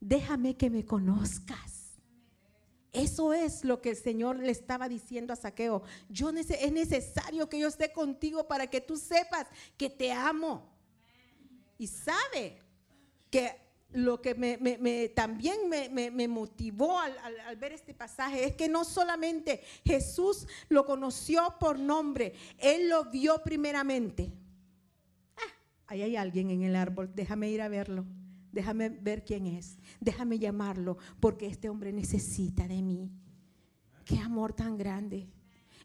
déjame 0.00 0.56
que 0.56 0.70
me 0.70 0.84
conozcas. 0.86 1.74
Eso 2.92 3.34
es 3.34 3.64
lo 3.64 3.82
que 3.82 3.90
el 3.90 3.96
Señor 3.96 4.38
le 4.38 4.52
estaba 4.52 4.88
diciendo 4.88 5.32
a 5.32 5.36
Saqueo. 5.36 5.82
Yo 6.08 6.30
es 6.30 6.72
necesario 6.72 7.48
que 7.48 7.58
yo 7.58 7.66
esté 7.66 7.92
contigo 7.92 8.46
para 8.46 8.68
que 8.68 8.80
tú 8.80 8.96
sepas 8.96 9.48
que 9.76 9.90
te 9.90 10.12
amo 10.12 10.72
y 11.76 11.88
sabe 11.88 12.62
que 13.30 13.63
lo 13.94 14.20
que 14.20 14.34
me, 14.34 15.08
también 15.10 15.68
me, 15.68 16.28
motivó 16.28 16.98
al, 16.98 17.56
ver 17.56 17.72
este 17.72 17.94
pasaje 17.94 18.44
es 18.44 18.54
que 18.54 18.68
no 18.68 18.84
solamente 18.84 19.62
Jesús 19.84 20.46
lo 20.68 20.84
conoció 20.84 21.54
por 21.58 21.78
nombre, 21.78 22.34
Él 22.58 22.88
lo 22.88 23.06
vio 23.06 23.42
primeramente. 23.42 24.32
Ah, 25.36 25.52
ahí 25.86 26.02
hay 26.02 26.16
alguien 26.16 26.50
en 26.50 26.62
el 26.62 26.76
árbol, 26.76 27.10
déjame 27.14 27.50
ir 27.50 27.62
a 27.62 27.68
verlo, 27.68 28.04
déjame 28.52 28.88
ver 28.88 29.24
quién 29.24 29.46
es, 29.46 29.78
déjame 30.00 30.38
llamarlo, 30.38 30.98
porque 31.20 31.46
este 31.46 31.68
hombre 31.68 31.92
necesita 31.92 32.68
de 32.68 32.82
mí. 32.82 33.10
Qué 34.04 34.18
amor 34.18 34.52
tan 34.52 34.76
grande. 34.76 35.28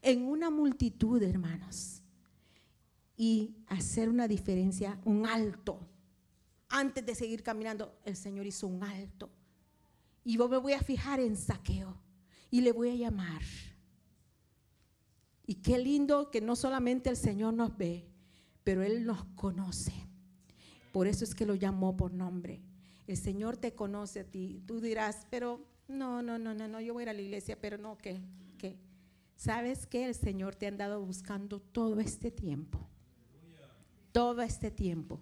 En 0.02 0.24
una 0.24 0.50
multitud, 0.50 1.22
hermanos 1.24 2.00
y 3.20 3.54
hacer 3.68 4.08
una 4.08 4.30
diferencia, 4.30 4.98
un 5.04 5.28
alto. 5.28 5.78
Antes 6.70 7.06
de 7.06 7.16
seguir 7.16 7.44
caminando, 7.44 8.00
el 8.06 8.16
Señor 8.16 8.46
hizo 8.46 8.68
un 8.68 8.84
alto. 8.84 9.30
Y 10.24 10.38
yo 10.38 10.48
me 10.48 10.58
voy 10.58 10.74
a 10.74 10.82
fijar 10.82 11.20
en 11.20 11.36
saqueo 11.36 11.98
y 12.52 12.62
le 12.62 12.72
voy 12.72 12.90
a 12.90 12.96
llamar. 12.96 13.42
Y 15.46 15.56
qué 15.56 15.80
lindo 15.80 16.30
que 16.30 16.42
no 16.42 16.56
solamente 16.56 17.10
el 17.10 17.18
Señor 17.18 17.54
nos 17.54 17.76
ve, 17.76 18.08
pero 18.64 18.84
Él 18.84 19.06
nos 19.06 19.24
conoce. 19.36 19.94
Por 20.92 21.08
eso 21.08 21.24
es 21.24 21.34
que 21.34 21.46
lo 21.46 21.56
llamó 21.56 21.98
por 21.98 22.14
nombre. 22.14 22.62
El 23.08 23.18
Señor 23.18 23.58
te 23.58 23.74
conoce 23.74 24.20
a 24.20 24.24
ti. 24.24 24.62
Tú 24.68 24.80
dirás, 24.80 25.26
pero 25.32 25.66
no, 25.88 26.22
no, 26.22 26.38
no, 26.38 26.54
no, 26.54 26.68
no, 26.68 26.80
yo 26.82 26.94
voy 26.94 27.02
a 27.02 27.04
ir 27.06 27.10
a 27.10 27.14
la 27.14 27.22
iglesia, 27.22 27.60
pero 27.60 27.80
no, 27.80 27.98
¿qué? 27.98 28.22
¿Qué? 28.60 28.78
¿Sabes 29.36 29.88
que 29.88 30.06
el 30.06 30.14
Señor 30.14 30.56
te 30.56 30.68
ha 30.68 30.70
andado 30.70 31.04
buscando 31.04 31.60
todo 31.60 32.00
este 32.00 32.30
tiempo? 32.30 32.90
todo 34.12 34.42
este 34.42 34.72
tiempo 34.72 35.22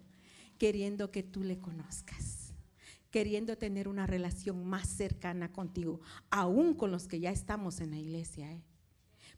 queriendo 0.58 1.10
que 1.10 1.22
tú 1.22 1.42
le 1.44 1.58
conozcas, 1.58 2.52
queriendo 3.10 3.56
tener 3.56 3.88
una 3.88 4.06
relación 4.06 4.66
más 4.66 4.88
cercana 4.88 5.52
contigo, 5.52 6.00
aún 6.30 6.74
con 6.74 6.90
los 6.90 7.06
que 7.06 7.20
ya 7.20 7.30
estamos 7.30 7.80
en 7.80 7.92
la 7.92 7.98
iglesia. 7.98 8.52
¿eh? 8.52 8.62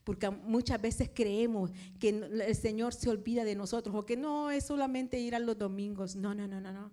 Porque 0.02 0.30
muchas 0.30 0.80
veces 0.80 1.10
creemos 1.14 1.70
que 1.98 2.08
el 2.08 2.56
Señor 2.56 2.94
se 2.94 3.10
olvida 3.10 3.44
de 3.44 3.54
nosotros 3.54 3.94
o 3.94 4.06
que 4.06 4.16
no 4.16 4.50
es 4.50 4.64
solamente 4.64 5.20
ir 5.20 5.34
a 5.34 5.38
los 5.38 5.58
domingos. 5.58 6.16
No, 6.16 6.34
no, 6.34 6.48
no, 6.48 6.60
no, 6.60 6.72
no. 6.72 6.90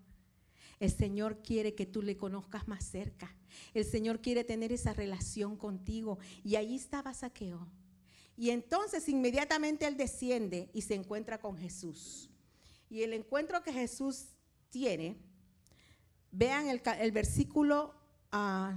El 0.79 0.91
Señor 0.91 1.41
quiere 1.41 1.74
que 1.74 1.86
tú 1.88 2.01
le 2.01 2.17
conozcas 2.17 2.67
más 2.67 2.84
cerca. 2.84 3.36
El 3.74 3.86
Señor 3.86 4.22
quiere 4.22 4.43
tener 4.43 4.72
esa 4.72 4.93
relación 4.93 5.55
contigo. 5.55 6.19
Y 6.43 6.55
ahí 6.55 6.75
estaba 6.75 7.13
Saqueo. 7.13 7.67
Y 8.36 8.51
entonces 8.51 9.10
inmediatamente 9.10 9.88
él 9.88 9.98
desciende 9.98 10.69
y 10.74 10.81
se 10.81 10.93
encuentra 10.93 11.39
con 11.39 11.57
Jesús. 11.57 12.29
Y 12.89 13.03
el 13.03 13.13
encuentro 13.13 13.62
que 13.63 13.74
Jesús 13.74 14.27
tiene, 14.70 15.17
vean 16.32 16.67
el, 16.67 17.12
versículo 17.12 17.94
8. 18.32 18.32
Ah, 18.32 18.75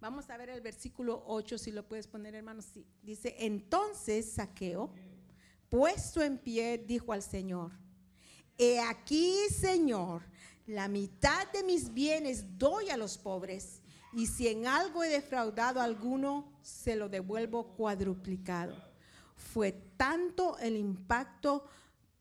Vamos 0.00 0.30
a 0.30 0.36
ver 0.36 0.48
el 0.48 0.62
versículo 0.62 1.22
8, 1.26 1.58
si 1.58 1.70
lo 1.70 1.86
puedes 1.86 2.06
poner, 2.06 2.34
hermano. 2.34 2.62
Sí. 2.62 2.86
Dice, 3.02 3.36
entonces 3.38 4.32
Saqueo, 4.32 4.92
puesto 5.68 6.22
en 6.22 6.38
pie, 6.38 6.78
dijo 6.78 7.12
al 7.12 7.22
Señor, 7.22 7.72
he 8.56 8.80
aquí, 8.80 9.36
Señor, 9.50 10.22
la 10.66 10.88
mitad 10.88 11.50
de 11.52 11.62
mis 11.62 11.92
bienes 11.92 12.58
doy 12.58 12.88
a 12.88 12.96
los 12.96 13.18
pobres, 13.18 13.82
y 14.12 14.26
si 14.26 14.48
en 14.48 14.66
algo 14.66 15.04
he 15.04 15.08
defraudado 15.08 15.80
a 15.80 15.84
alguno, 15.84 16.50
se 16.62 16.96
lo 16.96 17.08
devuelvo 17.08 17.76
cuadruplicado 17.76 18.89
fue 19.40 19.72
tanto 19.96 20.58
el 20.58 20.76
impacto 20.76 21.64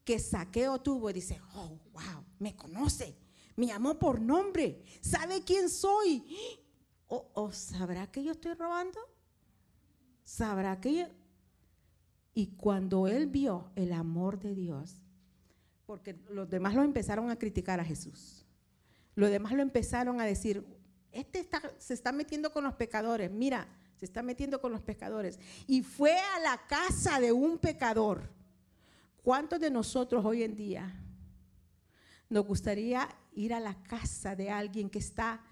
que 0.03 0.17
Saqueo 0.17 0.81
tuvo. 0.81 1.13
Dice, 1.13 1.39
oh, 1.55 1.77
wow, 1.93 2.23
me 2.39 2.55
conoce, 2.55 3.15
me 3.55 3.67
llamó 3.67 3.99
por 3.99 4.19
nombre, 4.19 4.83
sabe 5.01 5.43
quién 5.43 5.69
soy. 5.69 6.25
¿O, 7.07 7.29
o 7.33 7.51
sabrá 7.51 8.11
que 8.11 8.23
yo 8.23 8.31
estoy 8.31 8.53
robando? 8.53 8.99
¿Sabrá 10.23 10.79
que 10.79 10.93
yo? 10.93 11.05
Y 12.33 12.55
cuando 12.55 13.07
él 13.07 13.27
vio 13.27 13.71
el 13.75 13.91
amor 13.91 14.39
de 14.39 14.55
Dios, 14.55 15.01
porque 15.85 16.19
los 16.29 16.49
demás 16.49 16.75
lo 16.75 16.83
empezaron 16.83 17.31
a 17.31 17.37
criticar 17.37 17.79
a 17.79 17.85
Jesús, 17.85 18.45
los 19.15 19.29
demás 19.29 19.53
lo 19.53 19.61
empezaron 19.61 20.21
a 20.21 20.25
decir, 20.25 20.65
este 21.11 21.49
se 21.79 21.93
está 21.93 22.11
metiendo 22.11 22.53
con 22.53 22.63
los 22.63 22.75
pecadores, 22.75 23.31
mira, 23.31 23.67
se 23.99 24.05
está 24.05 24.23
metiendo 24.23 24.61
con 24.61 24.71
los 24.71 24.81
pecadores. 24.81 25.37
Y 25.67 25.83
fue 25.83 26.17
a 26.17 26.39
la 26.39 26.65
casa 26.67 27.19
de 27.19 27.33
un 27.33 27.57
pecador. 27.57 28.29
¿Cuántos 29.21 29.59
de 29.59 29.69
nosotros 29.69 30.23
hoy 30.23 30.43
en 30.43 30.55
día 30.55 31.03
nos 32.29 32.45
gustaría 32.45 33.09
ir 33.33 33.53
a 33.53 33.59
la 33.59 33.83
casa 33.83 34.37
de 34.37 34.49
alguien 34.49 34.89
que 34.89 34.99
está 34.99 35.43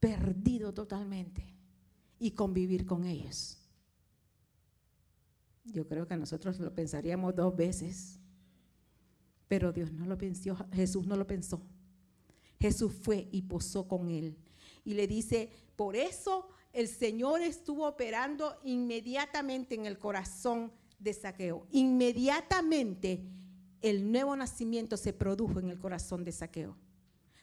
perdido 0.00 0.72
totalmente 0.72 1.44
y 2.18 2.30
convivir 2.30 2.86
con 2.86 3.04
ellos? 3.04 3.58
Yo 5.64 5.86
creo 5.86 6.08
que 6.08 6.16
nosotros 6.16 6.58
lo 6.58 6.72
pensaríamos 6.74 7.36
dos 7.36 7.54
veces, 7.54 8.18
pero 9.48 9.70
Dios 9.70 9.92
no 9.92 10.06
lo 10.06 10.16
pensó, 10.16 10.56
Jesús 10.72 11.06
no 11.06 11.14
lo 11.14 11.26
pensó. 11.26 11.60
Jesús 12.58 12.90
fue 13.02 13.28
y 13.32 13.42
posó 13.42 13.86
con 13.86 14.08
él 14.08 14.38
y 14.82 14.94
le 14.94 15.06
dice, 15.06 15.50
por 15.76 15.94
eso 15.94 16.48
el 16.76 16.88
Señor 16.88 17.40
estuvo 17.40 17.88
operando 17.88 18.54
inmediatamente 18.62 19.74
en 19.74 19.86
el 19.86 19.98
corazón 19.98 20.70
de 20.98 21.14
Saqueo. 21.14 21.66
Inmediatamente 21.70 23.24
el 23.80 24.12
nuevo 24.12 24.36
nacimiento 24.36 24.98
se 24.98 25.14
produjo 25.14 25.58
en 25.58 25.70
el 25.70 25.78
corazón 25.78 26.22
de 26.22 26.32
Saqueo. 26.32 26.76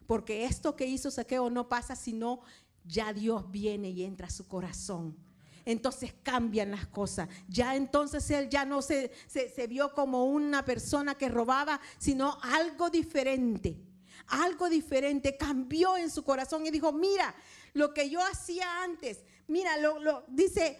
Porque 0.05 0.45
esto 0.45 0.75
que 0.75 0.85
hizo 0.85 1.09
Saqueo 1.09 1.49
no 1.49 1.67
pasa 1.67 1.95
sino 1.95 2.41
ya 2.85 3.11
Dios 3.11 3.49
viene 3.49 3.89
y 3.89 4.03
entra 4.03 4.27
a 4.27 4.29
su 4.29 4.47
corazón. 4.47 5.17
Entonces 5.65 6.13
cambian 6.21 6.69
las 6.69 6.85
cosas. 6.85 7.27
Ya 7.47 7.75
entonces 7.75 8.29
él 8.29 8.49
ya 8.49 8.65
no 8.65 8.83
se, 8.83 9.11
se, 9.27 9.65
vio 9.65 9.95
como 9.95 10.25
una 10.25 10.63
persona 10.63 11.15
que 11.15 11.29
robaba, 11.29 11.81
sino 11.97 12.37
algo 12.43 12.91
diferente. 12.91 13.81
Algo 14.27 14.69
diferente 14.69 15.37
cambió 15.37 15.97
en 15.97 16.11
su 16.11 16.23
corazón 16.23 16.67
y 16.67 16.69
dijo, 16.69 16.93
mira, 16.93 17.33
lo 17.73 17.93
que 17.93 18.09
yo 18.09 18.19
hacía 18.21 18.83
antes, 18.83 19.23
mira, 19.47 19.77
lo, 19.77 20.23
dice, 20.27 20.79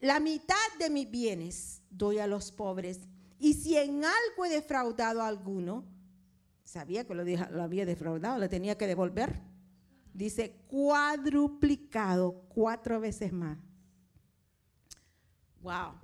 la 0.00 0.20
mitad 0.20 0.54
de 0.78 0.90
mis 0.90 1.10
bienes 1.10 1.82
doy 1.90 2.18
a 2.18 2.26
los 2.26 2.52
pobres. 2.52 3.00
Y 3.38 3.54
si 3.54 3.76
en 3.76 4.04
algo 4.04 4.44
he 4.44 4.50
defraudado 4.50 5.22
a 5.22 5.28
alguno, 5.28 5.84
sabía 6.64 7.06
que 7.06 7.14
lo, 7.14 7.24
lo 7.24 7.62
había 7.62 7.86
defraudado, 7.86 8.38
le 8.38 8.48
tenía 8.48 8.76
que 8.78 8.86
devolver. 8.86 9.40
Dice 10.12 10.64
cuadruplicado 10.68 12.44
cuatro 12.48 13.00
veces 13.00 13.32
más. 13.32 13.58
Wow. 15.60 15.94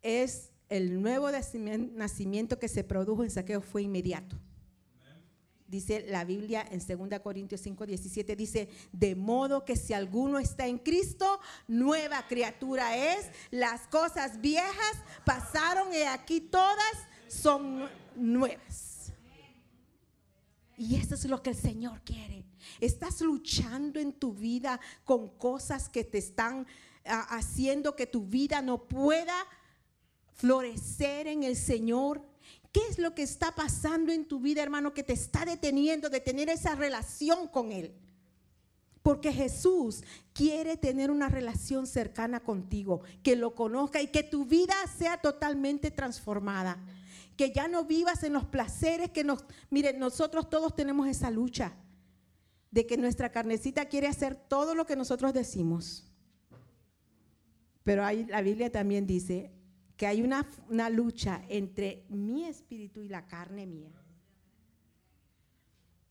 Es 0.00 0.52
el 0.68 1.02
nuevo 1.02 1.28
nacimiento 1.30 2.58
que 2.58 2.68
se 2.68 2.82
produjo 2.82 3.24
en 3.24 3.30
saqueo 3.30 3.60
fue 3.60 3.82
inmediato. 3.82 4.38
Dice 5.72 6.04
la 6.06 6.26
Biblia 6.26 6.68
en 6.70 6.80
2 6.86 7.20
Corintios 7.20 7.62
5, 7.62 7.86
17, 7.86 8.36
dice, 8.36 8.68
de 8.92 9.16
modo 9.16 9.64
que 9.64 9.74
si 9.74 9.94
alguno 9.94 10.38
está 10.38 10.66
en 10.66 10.76
Cristo, 10.76 11.40
nueva 11.66 12.26
criatura 12.28 12.94
es, 12.94 13.30
las 13.50 13.86
cosas 13.86 14.38
viejas 14.42 14.96
pasaron 15.24 15.90
y 15.94 16.02
aquí 16.02 16.42
todas 16.42 16.92
son 17.26 17.88
nuevas. 18.14 19.14
Y 20.76 20.96
eso 20.96 21.14
es 21.14 21.24
lo 21.24 21.42
que 21.42 21.48
el 21.48 21.56
Señor 21.56 22.02
quiere. 22.02 22.44
Estás 22.78 23.22
luchando 23.22 23.98
en 23.98 24.12
tu 24.12 24.34
vida 24.34 24.78
con 25.04 25.38
cosas 25.38 25.88
que 25.88 26.04
te 26.04 26.18
están 26.18 26.66
ah, 27.06 27.28
haciendo 27.30 27.96
que 27.96 28.06
tu 28.06 28.26
vida 28.26 28.60
no 28.60 28.84
pueda 28.84 29.46
florecer 30.34 31.28
en 31.28 31.44
el 31.44 31.56
Señor. 31.56 32.30
¿Qué 32.72 32.80
es 32.88 32.98
lo 32.98 33.14
que 33.14 33.22
está 33.22 33.54
pasando 33.54 34.12
en 34.12 34.24
tu 34.24 34.40
vida, 34.40 34.62
hermano, 34.62 34.94
que 34.94 35.02
te 35.02 35.12
está 35.12 35.44
deteniendo 35.44 36.08
de 36.08 36.20
tener 36.20 36.48
esa 36.48 36.74
relación 36.74 37.46
con 37.48 37.70
Él? 37.70 37.94
Porque 39.02 39.32
Jesús 39.32 40.02
quiere 40.32 40.78
tener 40.78 41.10
una 41.10 41.28
relación 41.28 41.86
cercana 41.86 42.40
contigo, 42.40 43.02
que 43.22 43.36
lo 43.36 43.54
conozca 43.54 44.00
y 44.00 44.06
que 44.06 44.22
tu 44.22 44.46
vida 44.46 44.74
sea 44.96 45.18
totalmente 45.18 45.90
transformada. 45.90 46.78
Que 47.36 47.52
ya 47.52 47.68
no 47.68 47.84
vivas 47.84 48.22
en 48.22 48.32
los 48.32 48.46
placeres 48.46 49.10
que 49.10 49.24
nos... 49.24 49.44
Miren, 49.68 49.98
nosotros 49.98 50.48
todos 50.48 50.74
tenemos 50.74 51.08
esa 51.08 51.30
lucha 51.30 51.74
de 52.70 52.86
que 52.86 52.96
nuestra 52.96 53.32
carnecita 53.32 53.84
quiere 53.86 54.06
hacer 54.06 54.34
todo 54.34 54.74
lo 54.74 54.86
que 54.86 54.96
nosotros 54.96 55.34
decimos. 55.34 56.10
Pero 57.84 58.04
ahí 58.04 58.24
la 58.26 58.40
Biblia 58.40 58.72
también 58.72 59.06
dice 59.06 59.50
que 60.02 60.08
hay 60.08 60.20
una, 60.20 60.44
una 60.68 60.90
lucha 60.90 61.44
entre 61.48 62.04
mi 62.08 62.44
espíritu 62.44 63.02
y 63.02 63.08
la 63.08 63.28
carne 63.28 63.68
mía. 63.68 63.92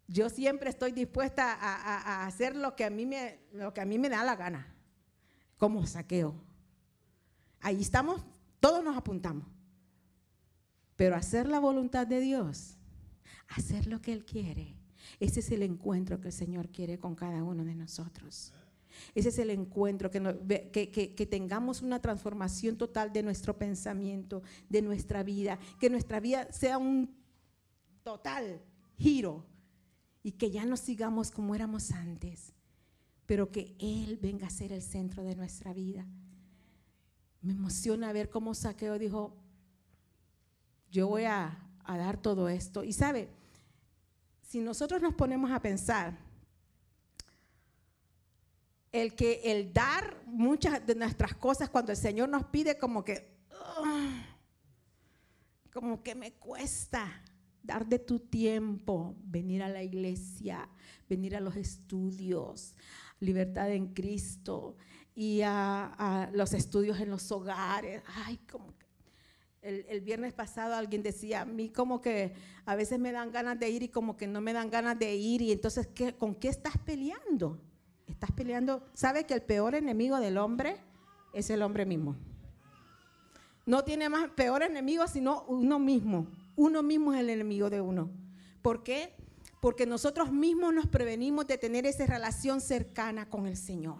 Yo 0.07 0.29
siempre 0.29 0.69
estoy 0.69 0.93
dispuesta 0.93 1.57
a, 1.59 2.25
hacer 2.25 2.55
lo 2.55 2.73
que, 2.73 2.85
a 2.85 2.89
mí 2.89 3.05
me, 3.05 3.41
lo 3.51 3.73
que 3.73 3.81
a 3.81 3.85
mí 3.85 3.99
me 3.99 4.07
da 4.07 4.23
la 4.23 4.37
gana, 4.37 4.73
como 5.57 5.85
saqueo. 5.85 6.41
Ahí 7.59 7.81
estamos, 7.81 8.23
todos 8.61 8.81
nos 8.81 8.95
apuntamos. 8.95 9.45
Pero 10.95 11.17
hacer 11.17 11.49
la 11.49 11.59
voluntad 11.59 12.07
de 12.07 12.21
Dios, 12.21 12.77
hacer 13.49 13.87
lo 13.87 14.01
que 14.01 14.13
Él 14.13 14.23
quiere, 14.23 14.77
ese 15.19 15.41
es 15.41 15.51
el 15.51 15.63
encuentro 15.63 16.21
que 16.21 16.29
el 16.29 16.33
Señor 16.33 16.69
quiere 16.69 16.97
con 16.97 17.13
cada 17.13 17.43
uno 17.43 17.65
de 17.65 17.75
nosotros. 17.75 18.53
Ese 19.15 19.29
es 19.29 19.37
el 19.39 19.49
encuentro, 19.49 20.09
que, 20.11 20.21
que, 21.15 21.25
tengamos 21.25 21.81
una 21.81 22.01
transformación 22.01 22.77
total 22.77 23.11
de 23.11 23.23
nuestro 23.23 23.57
pensamiento, 23.57 24.43
de 24.69 24.81
nuestra 24.81 25.23
vida, 25.23 25.59
que 25.79 25.89
nuestra 25.89 26.19
vida 26.19 26.51
sea 26.51 26.77
un 26.77 27.15
total 28.03 28.61
giro 28.97 29.45
y 30.23 30.33
que 30.33 30.51
ya 30.51 30.65
no 30.65 30.77
sigamos 30.77 31.31
como 31.31 31.55
éramos 31.55 31.91
antes, 31.91 32.53
pero 33.25 33.51
que 33.51 33.75
Él 33.79 34.19
venga 34.21 34.47
a 34.47 34.51
ser 34.51 34.71
el 34.71 34.81
centro 34.81 35.23
de 35.23 35.35
nuestra 35.35 35.73
vida. 35.73 36.05
Me 37.41 37.53
emociona 37.53 38.13
ver 38.13 38.29
cómo 38.29 38.53
Saqueo 38.53 38.99
dijo, 38.99 39.35
yo 40.91 41.07
voy 41.07 41.23
a, 41.23 41.67
a 41.83 41.97
dar 41.97 42.17
todo 42.21 42.49
esto. 42.49 42.83
Y 42.83 42.93
sabe, 42.93 43.29
si 44.41 44.59
nosotros 44.59 45.01
nos 45.01 45.15
ponemos 45.15 45.49
a 45.51 45.61
pensar, 45.61 46.17
el 48.91 49.15
que 49.15 49.41
el 49.45 49.71
dar 49.71 50.21
muchas 50.25 50.85
de 50.85 50.95
nuestras 50.95 51.35
cosas 51.35 51.69
cuando 51.69 51.91
el 51.91 51.97
Señor 51.97 52.29
nos 52.29 52.45
pide 52.45 52.77
como 52.77 53.03
que, 53.03 53.37
como 55.71 56.03
que 56.03 56.15
me 56.15 56.33
cuesta 56.33 57.23
dar 57.63 57.85
de 57.85 57.99
tu 57.99 58.19
tiempo, 58.19 59.15
venir 59.23 59.63
a 59.63 59.69
la 59.69 59.83
iglesia, 59.83 60.67
venir 61.07 61.35
a 61.35 61.39
los 61.39 61.55
estudios, 61.55 62.75
libertad 63.19 63.71
en 63.71 63.93
Cristo 63.93 64.75
y 65.15 65.41
a, 65.43 66.29
los 66.33 66.53
estudios 66.53 66.99
en 66.99 67.09
los 67.09 67.31
hogares. 67.31 68.01
Ay, 68.25 68.39
como 68.51 68.73
el, 69.61 70.01
viernes 70.01 70.33
pasado 70.33 70.75
alguien 70.75 71.03
decía, 71.03 71.41
a 71.41 71.45
mí 71.45 71.69
como 71.69 72.01
que 72.01 72.33
a 72.65 72.75
veces 72.75 72.99
me 72.99 73.11
dan 73.11 73.31
ganas 73.31 73.59
de 73.59 73.69
ir 73.69 73.83
y 73.83 73.89
como 73.89 74.17
que 74.17 74.27
no 74.27 74.41
me 74.41 74.53
dan 74.53 74.69
ganas 74.69 74.97
de 74.97 75.15
ir. 75.15 75.41
Y 75.41 75.51
entonces, 75.51 75.87
¿qué, 75.87 76.13
¿con 76.13 76.35
qué 76.35 76.49
estás 76.49 76.77
peleando? 76.79 77.61
Estás 78.21 78.35
peleando. 78.35 78.83
¿Sabe 78.93 79.25
que 79.25 79.33
el 79.33 79.41
peor 79.41 79.73
enemigo 79.73 80.19
del 80.19 80.37
hombre 80.37 80.77
es 81.33 81.49
el 81.49 81.63
hombre 81.63 81.85
mismo? 81.85 82.15
No 83.65 83.83
tiene 83.83 84.09
más 84.09 84.29
peor 84.29 84.61
enemigo 84.61 85.07
sino 85.07 85.43
uno 85.47 85.79
mismo. 85.79 86.27
Uno 86.55 86.83
mismo 86.83 87.13
es 87.13 87.19
el 87.21 87.31
enemigo 87.31 87.71
de 87.71 87.81
uno. 87.81 88.11
¿Por 88.61 88.83
qué? 88.83 89.15
Porque 89.59 89.87
nosotros 89.87 90.31
mismos 90.31 90.73
nos 90.73 90.85
prevenimos 90.85 91.47
de 91.47 91.57
tener 91.57 91.87
esa 91.87 92.05
relación 92.05 92.61
cercana 92.61 93.27
con 93.27 93.47
el 93.47 93.57
Señor 93.57 93.97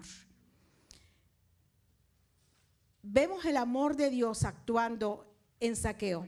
vemos 3.02 3.44
el 3.44 3.56
amor 3.56 3.96
de 3.96 4.10
Dios 4.10 4.44
actuando 4.44 5.26
en 5.60 5.76
saqueo. 5.76 6.26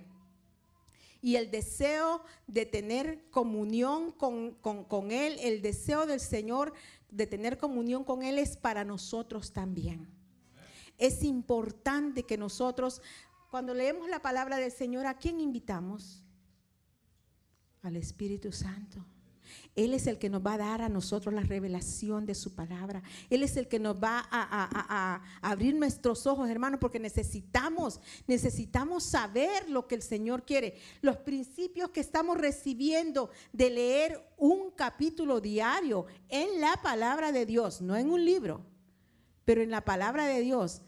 Y 1.23 1.37
el 1.37 1.51
deseo 1.51 2.23
de 2.47 2.67
tener 2.67 3.31
comunión 3.31 4.13
con, 4.13 5.11
Él, 5.11 5.39
el 5.41 5.63
deseo 5.63 6.05
del 6.05 6.21
Señor 6.21 6.75
de 7.15 7.27
tener 7.27 7.59
comunión 7.59 8.05
con 8.05 8.23
Él 8.23 8.39
es 8.39 8.57
para 8.57 8.85
nosotros 8.85 9.53
también. 9.53 10.09
Es 10.99 11.23
importante 11.23 12.25
que 12.25 12.37
nosotros, 12.37 13.03
cuando 13.51 13.75
leemos 13.75 14.09
la 14.09 14.21
palabra 14.21 14.59
del 14.59 14.73
Señor, 14.73 15.07
¿a 15.07 15.19
quién 15.19 15.41
invitamos? 15.41 16.25
Al 17.83 17.97
Espíritu 17.97 18.53
Santo. 18.53 19.05
Él 19.75 19.95
es 19.95 20.07
el 20.07 20.19
que 20.19 20.29
nos 20.29 20.45
va 20.45 20.55
a 20.55 20.59
dar 20.59 20.83
a 20.83 20.89
nosotros 20.89 21.35
la 21.35 21.43
revelación 21.43 22.27
de 22.27 22.35
su 22.35 22.55
palabra. 22.55 23.03
Él 23.31 23.43
es 23.43 23.57
el 23.57 23.69
que 23.69 23.79
nos 23.79 23.97
va 23.97 24.27
a, 24.31 25.23
abrir 25.43 25.75
nuestros 25.75 26.27
ojos, 26.27 26.49
hermanos, 26.49 26.81
porque 26.81 26.99
necesitamos, 26.99 28.01
necesitamos 28.27 29.05
saber 29.05 29.69
lo 29.69 29.87
que 29.87 29.95
el 29.95 30.03
Señor 30.03 30.45
quiere. 30.45 30.77
Los 31.01 31.17
principios 31.17 31.91
que 31.91 32.01
estamos 32.01 32.39
recibiendo 32.39 33.31
de 33.53 33.71
leer 33.71 34.33
un 34.37 34.71
capítulo 34.71 35.41
diario 35.41 36.07
en 36.29 36.61
la 36.61 36.81
palabra 36.83 37.33
de 37.33 37.47
Dios, 37.47 37.81
no 37.81 37.97
en 37.97 38.11
un 38.11 38.25
libro, 38.25 38.65
pero 39.45 39.63
en 39.63 39.71
la 39.71 39.85
palabra 39.85 40.27
de 40.27 40.41
Dios. 40.41 40.83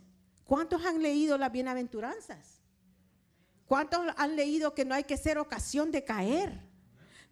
¿Cuántos 0.44 0.84
han 0.84 1.02
leído 1.02 1.38
las 1.38 1.50
bienaventuranzas? 1.50 2.56
¿Cuántos 3.66 4.00
han 4.16 4.36
leído 4.36 4.74
que 4.74 4.84
no 4.84 4.94
hay 4.94 5.04
que 5.04 5.16
ser 5.16 5.38
ocasión 5.38 5.90
de 5.90 6.04
caer? 6.04 6.65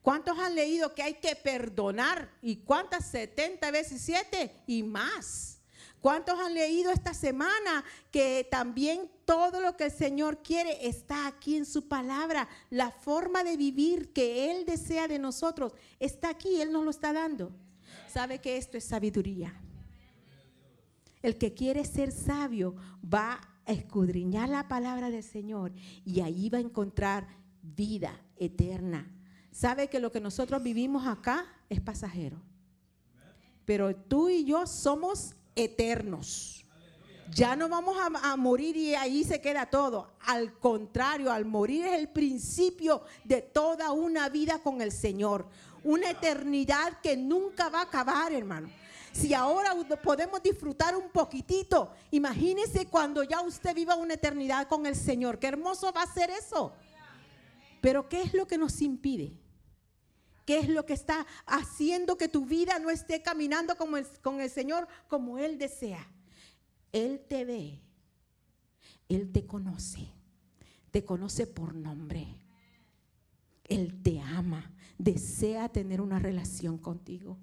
¿Cuántos 0.04 0.38
han 0.38 0.54
leído 0.54 0.94
que 0.94 1.02
hay 1.02 1.14
que 1.14 1.34
perdonar? 1.34 2.30
¿Y 2.42 2.56
cuántas? 2.56 3.06
70 3.06 3.70
veces 3.70 4.02
7 4.02 4.54
y 4.66 4.82
más. 4.82 5.62
¿Cuántos 6.02 6.38
han 6.38 6.52
leído 6.52 6.90
esta 6.90 7.14
semana 7.14 7.82
que 8.10 8.46
también 8.50 9.10
todo 9.24 9.62
lo 9.62 9.78
que 9.78 9.84
el 9.84 9.90
Señor 9.90 10.42
quiere 10.42 10.86
está 10.86 11.26
aquí 11.26 11.56
en 11.56 11.64
su 11.64 11.88
palabra? 11.88 12.46
La 12.68 12.90
forma 12.90 13.44
de 13.44 13.56
vivir 13.56 14.12
que 14.12 14.50
Él 14.50 14.66
desea 14.66 15.08
de 15.08 15.18
nosotros 15.18 15.72
está 15.98 16.28
aquí, 16.28 16.60
Él 16.60 16.70
nos 16.70 16.84
lo 16.84 16.90
está 16.90 17.14
dando. 17.14 17.50
¿Sabe 18.12 18.42
que 18.42 18.58
esto 18.58 18.76
es 18.76 18.84
sabiduría? 18.84 19.58
El 21.22 21.38
que 21.38 21.54
quiere 21.54 21.82
ser 21.86 22.12
sabio 22.12 22.76
va 23.02 23.40
a 23.64 23.72
escudriñar 23.72 24.50
la 24.50 24.68
palabra 24.68 25.08
del 25.08 25.22
Señor 25.22 25.72
y 26.04 26.20
ahí 26.20 26.50
va 26.50 26.58
a 26.58 26.60
encontrar 26.60 27.26
vida 27.62 28.20
eterna 28.36 29.13
sabe 29.54 29.88
que 29.88 30.00
lo 30.00 30.10
que 30.10 30.20
nosotros 30.20 30.62
vivimos 30.62 31.06
acá 31.06 31.46
es 31.70 31.80
pasajero. 31.80 32.42
Pero 33.64 33.94
tú 33.94 34.28
y 34.28 34.44
yo 34.44 34.66
somos 34.66 35.36
eternos. 35.54 36.66
Ya 37.30 37.56
no 37.56 37.68
vamos 37.68 37.96
a, 37.98 38.36
morir 38.36 38.76
y 38.76 38.94
ahí 38.94 39.24
se 39.24 39.40
queda 39.40 39.66
todo. 39.66 40.10
Al 40.26 40.58
contrario, 40.58 41.32
al 41.32 41.46
morir 41.46 41.86
es 41.86 41.98
el 41.98 42.08
principio 42.08 43.02
de 43.22 43.42
toda 43.42 43.92
una 43.92 44.28
vida 44.28 44.58
con 44.58 44.82
el 44.82 44.92
Señor. 44.92 45.46
Una 45.84 46.10
eternidad 46.10 47.00
que 47.00 47.16
nunca 47.16 47.68
va 47.68 47.78
a 47.80 47.84
acabar, 47.84 48.32
hermano. 48.32 48.68
Si 49.12 49.32
ahora 49.32 49.72
podemos 50.02 50.42
disfrutar 50.42 50.96
un 50.96 51.08
poquitito, 51.10 51.92
imagínese 52.10 52.86
cuando 52.86 53.22
ya 53.22 53.40
usted 53.40 53.74
viva 53.74 53.94
una 53.94 54.14
eternidad 54.14 54.66
con 54.66 54.84
el 54.84 54.96
Señor. 54.96 55.38
Qué 55.38 55.46
hermoso 55.46 55.92
va 55.92 56.02
a 56.02 56.12
ser 56.12 56.30
eso. 56.30 56.72
Pero 57.80 58.08
¿qué 58.08 58.22
es 58.22 58.34
lo 58.34 58.46
que 58.46 58.58
nos 58.58 58.82
impide? 58.82 59.43
¿Qué 60.44 60.58
es 60.58 60.68
lo 60.68 60.84
que 60.84 60.92
está 60.92 61.26
haciendo 61.46 62.16
que 62.16 62.28
tu 62.28 62.44
vida 62.44 62.78
no 62.78 62.90
esté 62.90 63.22
caminando 63.22 63.76
con 63.76 63.96
el, 63.96 64.06
con 64.20 64.40
el 64.40 64.50
Señor 64.50 64.86
como 65.08 65.38
Él 65.38 65.58
desea? 65.58 66.06
Él 66.92 67.20
te 67.28 67.44
ve, 67.44 67.80
Él 69.08 69.32
te 69.32 69.46
conoce, 69.46 70.08
te 70.90 71.04
conoce 71.04 71.46
por 71.46 71.74
nombre. 71.74 72.26
Él 73.64 74.02
te 74.02 74.20
ama, 74.20 74.70
desea 74.98 75.70
tener 75.70 76.00
una 76.00 76.18
relación 76.18 76.78
contigo. 76.78 77.38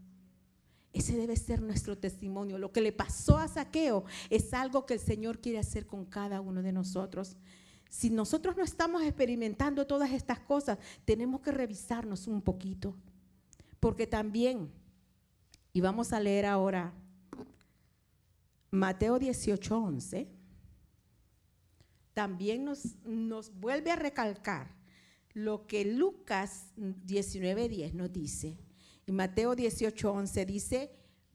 Ese 0.94 1.16
debe 1.16 1.36
ser 1.36 1.62
nuestro 1.62 1.98
testimonio. 1.98 2.58
Lo 2.58 2.72
que 2.72 2.82
le 2.82 2.92
pasó 2.92 3.38
a 3.38 3.48
Saqueo 3.48 4.06
es 4.30 4.54
algo 4.54 4.86
que 4.86 4.96
el 4.96 5.00
Señor 5.00 5.40
quiere 5.40 5.60
hacer 5.60 5.88
con 5.88 6.06
cada 6.06 6.42
uno 6.42 6.62
de 6.62 6.74
nosotros. 6.74 7.38
Si 7.92 8.10
nosotros 8.10 8.56
no 8.56 8.64
estamos 8.64 9.04
experimentando 9.04 9.86
todas 9.86 10.12
estas 10.12 10.40
cosas, 10.40 10.80
tenemos 11.04 11.42
que 11.42 11.52
revisarnos 11.52 12.26
un 12.26 12.42
poquito. 12.42 12.96
Porque 13.82 14.08
también, 14.08 14.72
y 15.74 15.82
vamos 15.82 16.14
a 16.14 16.20
leer 16.22 16.46
ahora 16.46 16.94
Mateo 18.72 19.20
18, 19.20 19.78
11, 19.78 20.28
también 22.14 22.64
nos, 22.64 22.96
nos 23.04 23.54
vuelve 23.54 23.92
a 23.92 23.98
recalcar 23.98 24.74
lo 25.34 25.68
que 25.68 25.84
Lucas 25.84 26.72
19, 26.78 27.68
10 27.68 27.94
nos 27.94 28.14
dice 28.14 28.58
y 29.06 29.12
Mateo 29.12 29.56
18:11 29.56 30.46
dice, 30.46 30.92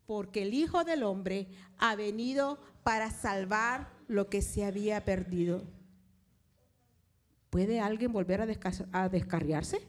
porque 0.07 0.43
el 0.43 0.55
Hijo 0.55 0.85
del 0.85 1.03
Hombre 1.03 1.49
ha 1.77 1.97
venido 1.97 2.59
para 2.83 3.11
salvar 3.11 3.93
lo 4.09 4.31
que 4.31 4.41
se 4.41 4.65
había 4.65 5.05
perdido. 5.05 5.76
¿Puede 7.57 7.81
alguien 7.81 8.13
volver 8.13 8.43
a, 8.43 8.47
a 8.93 9.09
descarriarse? 9.09 9.81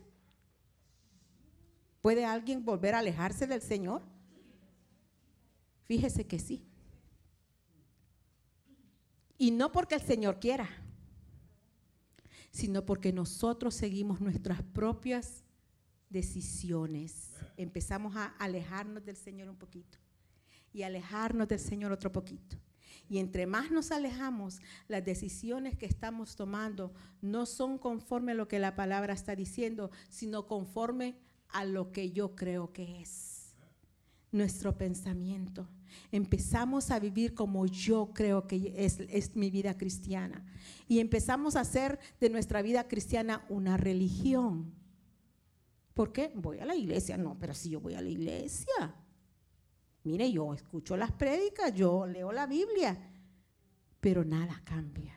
¿Puede 2.00 2.24
alguien 2.24 2.64
volver 2.64 2.96
a 2.96 3.00
alejarse 3.00 3.46
del 3.46 3.62
Señor? 3.62 4.04
Fíjese 5.84 6.26
que 6.26 6.40
sí. 6.40 6.66
Y 9.38 9.52
no 9.52 9.70
porque 9.74 9.96
el 9.96 10.02
Señor 10.02 10.40
quiera, 10.40 10.70
sino 12.52 12.86
porque 12.86 13.12
nosotros 13.12 13.76
seguimos 13.76 14.22
nuestras 14.22 14.64
propias 14.64 15.44
decisiones. 16.10 17.34
Empezamos 17.58 18.16
a 18.16 18.28
alejarnos 18.38 19.04
del 19.04 19.18
Señor 19.18 19.50
un 19.50 19.58
poquito 19.58 19.98
y 20.72 20.84
alejarnos 20.84 21.50
del 21.50 21.60
Señor 21.60 21.92
otro 21.92 22.14
poquito. 22.14 22.56
Y 23.10 23.20
entre 23.20 23.46
más 23.46 23.72
nos 23.72 23.92
alejamos, 23.92 24.60
las 24.88 25.04
decisiones 25.04 25.78
que 25.78 25.86
estamos 25.86 26.36
tomando 26.36 26.94
no 27.22 27.46
son 27.46 27.78
conforme 27.78 28.34
a 28.34 28.36
lo 28.36 28.48
que 28.48 28.60
la 28.60 28.76
palabra 28.76 29.14
está 29.14 29.36
diciendo, 29.36 29.92
sino 30.10 30.48
conforme 30.48 31.18
a 31.50 31.66
lo 31.66 31.92
que 31.92 32.12
yo 32.12 32.36
creo 32.36 32.74
que 32.74 33.02
es. 33.02 33.56
Nuestro 34.32 34.78
pensamiento. 34.78 35.68
Empezamos 36.12 36.92
a 36.92 37.00
vivir 37.00 37.34
como 37.34 37.66
yo 37.66 38.12
creo 38.14 38.46
que 38.46 38.74
es, 38.78 39.00
es 39.10 39.36
mi 39.36 39.50
vida 39.50 39.78
cristiana. 39.78 40.46
Y 40.88 41.00
empezamos 41.00 41.56
a 41.56 41.62
hacer 41.62 42.00
de 42.20 42.30
nuestra 42.30 42.62
vida 42.62 42.88
cristiana 42.88 43.46
una 43.50 43.78
religión 43.78 44.78
¿Por 45.98 46.12
qué? 46.12 46.32
Voy 46.36 46.60
a 46.60 46.66
la 46.66 46.76
iglesia. 46.76 47.18
No, 47.18 47.36
pero 47.40 47.56
si 47.56 47.72
yo 47.72 47.82
voy 47.82 47.96
a 47.96 48.02
la 48.02 48.10
iglesia. 48.10 48.94
Mire, 50.08 50.32
yo 50.32 50.54
escucho 50.54 50.96
las 50.96 51.12
prédicas, 51.12 51.74
yo 51.74 52.08
leo 52.08 52.32
la 52.32 52.46
Biblia, 52.46 52.98
pero 54.00 54.24
nada 54.24 54.62
cambia. 54.64 55.14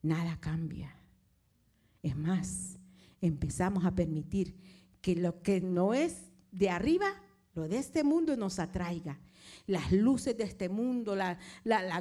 Nada 0.00 0.40
cambia. 0.40 0.96
Es 2.02 2.16
más, 2.16 2.78
empezamos 3.20 3.84
a 3.84 3.94
permitir 3.94 4.56
que 5.02 5.14
lo 5.16 5.42
que 5.42 5.60
no 5.60 5.92
es 5.92 6.30
de 6.50 6.70
arriba, 6.70 7.08
lo 7.54 7.68
de 7.68 7.76
este 7.76 8.04
mundo 8.04 8.38
nos 8.38 8.58
atraiga. 8.58 9.20
Las 9.66 9.92
luces 9.92 10.34
de 10.38 10.44
este 10.44 10.70
mundo, 10.70 11.14
la, 11.14 11.36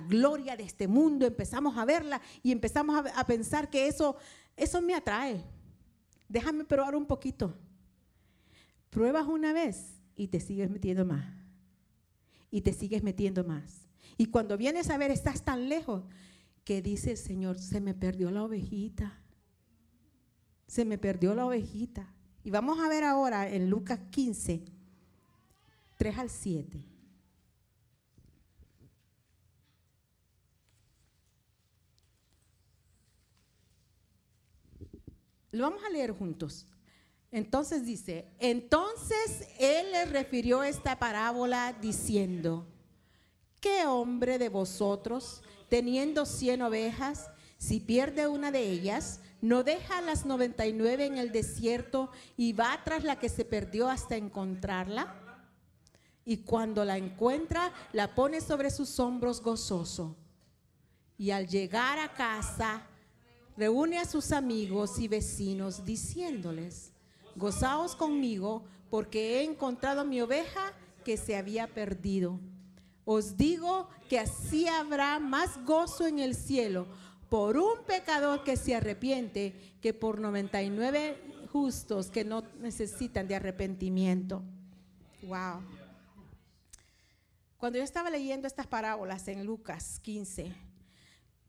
gloria 0.07 0.55
de 0.55 0.63
este 0.63 0.87
mundo, 0.87 1.25
empezamos 1.25 1.77
a 1.77 1.83
verla 1.83 2.21
y 2.41 2.53
empezamos 2.53 2.95
a, 2.95 3.19
a 3.19 3.25
pensar 3.25 3.69
que 3.69 3.87
eso, 3.87 4.15
eso 4.55 4.81
me 4.81 4.95
atrae 4.95 5.43
déjame 6.29 6.63
probar 6.63 6.95
un 6.95 7.05
poquito. 7.05 7.53
Pruebas 8.89 9.27
una 9.27 9.51
vez 9.51 10.02
y 10.15 10.27
te 10.27 10.39
sigues 10.39 10.69
metiendo 10.69 11.05
más. 11.05 11.25
Y 12.51 12.61
te 12.61 12.73
sigues 12.73 13.03
metiendo 13.03 13.43
más. 13.43 13.87
Y 14.17 14.27
cuando 14.27 14.57
vienes 14.57 14.89
a 14.89 14.97
ver, 14.97 15.11
estás 15.11 15.43
tan 15.43 15.69
lejos 15.69 16.03
que 16.63 16.81
dice 16.81 17.11
el 17.11 17.17
Señor, 17.17 17.57
se 17.57 17.81
me 17.81 17.93
perdió 17.93 18.31
la 18.31 18.43
ovejita. 18.43 19.19
Se 20.67 20.85
me 20.85 20.97
perdió 20.97 21.33
la 21.35 21.45
ovejita. 21.45 22.13
Y 22.43 22.51
vamos 22.51 22.79
a 22.79 22.89
ver 22.89 23.03
ahora 23.03 23.49
en 23.49 23.69
Lucas 23.69 23.99
15, 24.11 24.65
3 25.97 26.17
al 26.17 26.29
7. 26.29 26.93
Lo 35.51 35.63
vamos 35.63 35.83
a 35.83 35.89
leer 35.89 36.11
juntos. 36.11 36.65
Entonces 37.33 37.83
dice, 37.83 38.27
entonces 38.37 39.47
él 39.57 39.91
le 39.91 40.05
refirió 40.05 40.61
esta 40.61 40.99
parábola 40.99 41.75
diciendo, 41.81 42.67
¿qué 43.59 43.87
hombre 43.87 44.37
de 44.37 44.49
vosotros, 44.49 45.41
teniendo 45.67 46.27
cien 46.27 46.61
ovejas, 46.61 47.31
si 47.57 47.79
pierde 47.79 48.27
una 48.27 48.51
de 48.51 48.69
ellas, 48.69 49.19
no 49.41 49.63
deja 49.63 49.99
las 50.01 50.27
99 50.27 51.07
en 51.07 51.17
el 51.17 51.31
desierto 51.31 52.11
y 52.37 52.53
va 52.53 52.79
tras 52.85 53.03
la 53.03 53.17
que 53.17 53.29
se 53.29 53.45
perdió 53.45 53.89
hasta 53.89 54.15
encontrarla? 54.15 55.15
Y 56.25 56.37
cuando 56.43 56.85
la 56.85 56.99
encuentra, 56.99 57.73
la 57.93 58.13
pone 58.13 58.41
sobre 58.41 58.69
sus 58.69 58.99
hombros 58.99 59.41
gozoso. 59.41 60.15
Y 61.17 61.31
al 61.31 61.47
llegar 61.47 61.97
a 61.97 62.13
casa, 62.13 62.85
reúne 63.57 63.97
a 63.97 64.05
sus 64.05 64.31
amigos 64.31 64.99
y 64.99 65.07
vecinos 65.07 65.83
diciéndoles, 65.83 66.92
gozaos 67.35 67.95
conmigo 67.95 68.63
porque 68.89 69.39
he 69.39 69.43
encontrado 69.43 70.05
mi 70.05 70.21
oveja 70.21 70.73
que 71.03 71.17
se 71.17 71.35
había 71.35 71.67
perdido. 71.67 72.39
Os 73.05 73.37
digo 73.37 73.89
que 74.09 74.19
así 74.19 74.67
habrá 74.67 75.19
más 75.19 75.63
gozo 75.65 76.07
en 76.07 76.19
el 76.19 76.35
cielo 76.35 76.87
por 77.29 77.57
un 77.57 77.83
pecador 77.85 78.43
que 78.43 78.55
se 78.55 78.75
arrepiente 78.75 79.77
que 79.81 79.93
por 79.93 80.19
99 80.19 81.47
justos 81.51 82.09
que 82.09 82.23
no 82.23 82.43
necesitan 82.59 83.27
de 83.27 83.35
arrepentimiento. 83.35 84.43
Wow. 85.23 85.61
Cuando 87.57 87.77
yo 87.77 87.83
estaba 87.83 88.09
leyendo 88.09 88.47
estas 88.47 88.67
parábolas 88.67 89.27
en 89.27 89.45
Lucas 89.45 89.99
15, 90.01 90.53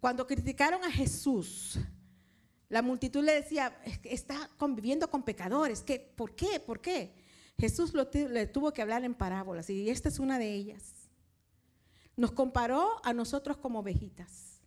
cuando 0.01 0.27
criticaron 0.27 0.85
a 0.85 0.91
Jesús, 0.91 1.79
la 2.75 2.83
multitud 2.83 3.23
le 3.23 3.35
decía, 3.35 3.73
está 4.03 4.51
conviviendo 4.59 5.09
con 5.09 5.23
pecadores. 5.23 5.85
¿Qué? 5.85 6.01
¿Por 6.01 6.35
qué? 6.35 6.59
¿Por 6.59 6.81
qué? 6.81 7.15
Jesús 7.57 7.93
le 7.95 8.49
tuvo 8.49 8.73
que 8.73 8.83
hablar 8.83 9.05
en 9.05 9.15
parábolas 9.15 9.71
y 9.71 9.89
esta 9.89 10.09
es 10.09 10.19
una 10.19 10.41
de 10.41 10.53
ellas. 10.53 10.83
Nos 12.17 12.33
comparó 12.33 13.01
a 13.05 13.13
nosotros 13.13 13.59
como 13.59 13.79
ovejitas. 13.79 14.59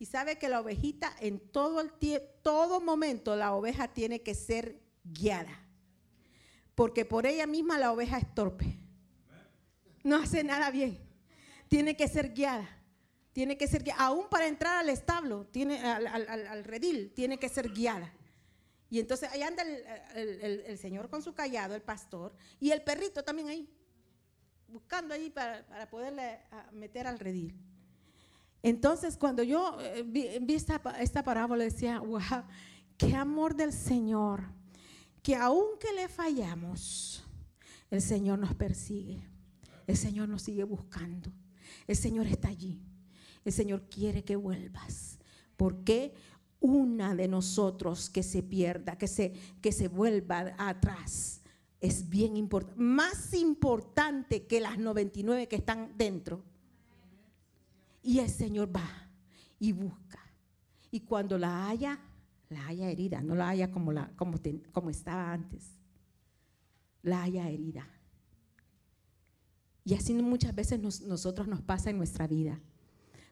Y 0.00 0.06
sabe 0.06 0.38
que 0.38 0.48
la 0.48 0.60
ovejita 0.60 1.14
en 1.20 1.38
todo, 1.38 1.80
el 1.80 1.92
todo 2.42 2.80
momento 2.80 3.36
la 3.36 3.54
oveja 3.54 3.86
tiene 3.86 4.22
que 4.22 4.34
ser 4.34 4.82
guiada. 5.04 5.56
Porque 6.74 7.04
por 7.04 7.26
ella 7.26 7.46
misma 7.46 7.78
la 7.78 7.92
oveja 7.92 8.18
es 8.18 8.34
torpe. 8.34 8.76
No 10.02 10.16
hace 10.16 10.42
nada 10.42 10.72
bien. 10.72 10.98
Tiene 11.68 11.96
que 11.96 12.08
ser 12.08 12.34
guiada 12.34 12.68
tiene 13.34 13.58
que 13.58 13.66
ser 13.66 13.82
guiada, 13.82 14.06
aún 14.06 14.28
para 14.30 14.46
entrar 14.46 14.76
al 14.76 14.88
establo, 14.88 15.44
tiene, 15.46 15.80
al, 15.80 16.64
redil, 16.64 17.12
tiene 17.14 17.36
que 17.36 17.48
ser 17.48 17.72
guiada. 17.72 18.14
Y 18.88 19.00
entonces 19.00 19.28
ahí 19.32 19.42
anda 19.42 19.64
el, 20.14 20.78
Señor 20.78 21.10
con 21.10 21.20
su 21.20 21.34
callado, 21.34 21.74
el 21.74 21.82
pastor, 21.82 22.32
y 22.60 22.70
el 22.70 22.82
perrito 22.82 23.24
también 23.24 23.48
ahí, 23.48 23.68
buscando 24.68 25.14
ahí 25.14 25.30
para, 25.30 25.90
poderle 25.90 26.38
meter 26.72 27.08
al 27.08 27.18
redil. 27.18 27.58
Entonces, 28.62 29.16
cuando 29.16 29.42
yo 29.42 29.78
eh, 29.80 30.04
vi, 30.06 30.54
esta, 30.54 30.80
esta, 31.00 31.24
parábola, 31.24 31.64
decía, 31.64 31.98
wow, 31.98 32.20
qué 32.96 33.16
amor 33.16 33.56
del 33.56 33.72
Señor, 33.72 34.44
que 35.24 35.34
aunque 35.34 35.92
le 35.92 36.08
fallamos, 36.08 37.24
el 37.90 38.00
Señor 38.00 38.38
nos 38.38 38.54
persigue, 38.54 39.28
el 39.88 39.96
Señor 39.96 40.28
nos 40.28 40.42
sigue 40.42 40.62
buscando. 40.62 41.32
El 41.88 41.96
Señor 41.96 42.28
está 42.28 42.48
allí. 42.48 42.80
El 43.44 43.52
Señor 43.52 43.88
quiere 43.88 44.24
que 44.24 44.36
vuelvas. 44.36 45.18
¿Por 45.56 45.84
qué? 45.84 46.14
Una 46.60 47.14
de 47.14 47.28
nosotros 47.28 48.08
que 48.08 48.22
se 48.22 48.42
pierda, 48.42 48.96
que 48.96 49.06
se, 49.06 49.34
que 49.60 49.70
se 49.70 49.88
vuelva 49.88 50.54
atrás, 50.56 51.42
es 51.80 52.08
bien 52.08 52.36
importante. 52.36 52.80
Más 52.80 53.34
importante 53.34 54.46
que 54.46 54.60
las 54.60 54.78
99 54.78 55.46
que 55.48 55.56
están 55.56 55.92
dentro. 55.96 56.42
Y 58.02 58.18
el 58.20 58.30
Señor 58.30 58.74
va 58.74 58.88
y 59.58 59.72
busca. 59.72 60.20
Y 60.90 61.00
cuando 61.00 61.36
la 61.36 61.68
haya, 61.68 61.98
la 62.48 62.66
haya 62.66 62.88
herida, 62.88 63.20
no 63.20 63.34
la 63.34 63.48
haya 63.48 63.70
como, 63.70 63.92
la, 63.92 64.10
como, 64.16 64.38
como 64.72 64.90
estaba 64.90 65.32
antes. 65.32 65.70
La 67.02 67.22
haya 67.22 67.48
herida. 67.48 67.86
Y 69.84 69.94
así 69.94 70.14
muchas 70.14 70.54
veces 70.54 70.80
nosotros 70.80 71.46
nos 71.46 71.60
pasa 71.60 71.90
en 71.90 71.98
nuestra 71.98 72.26
vida. 72.26 72.58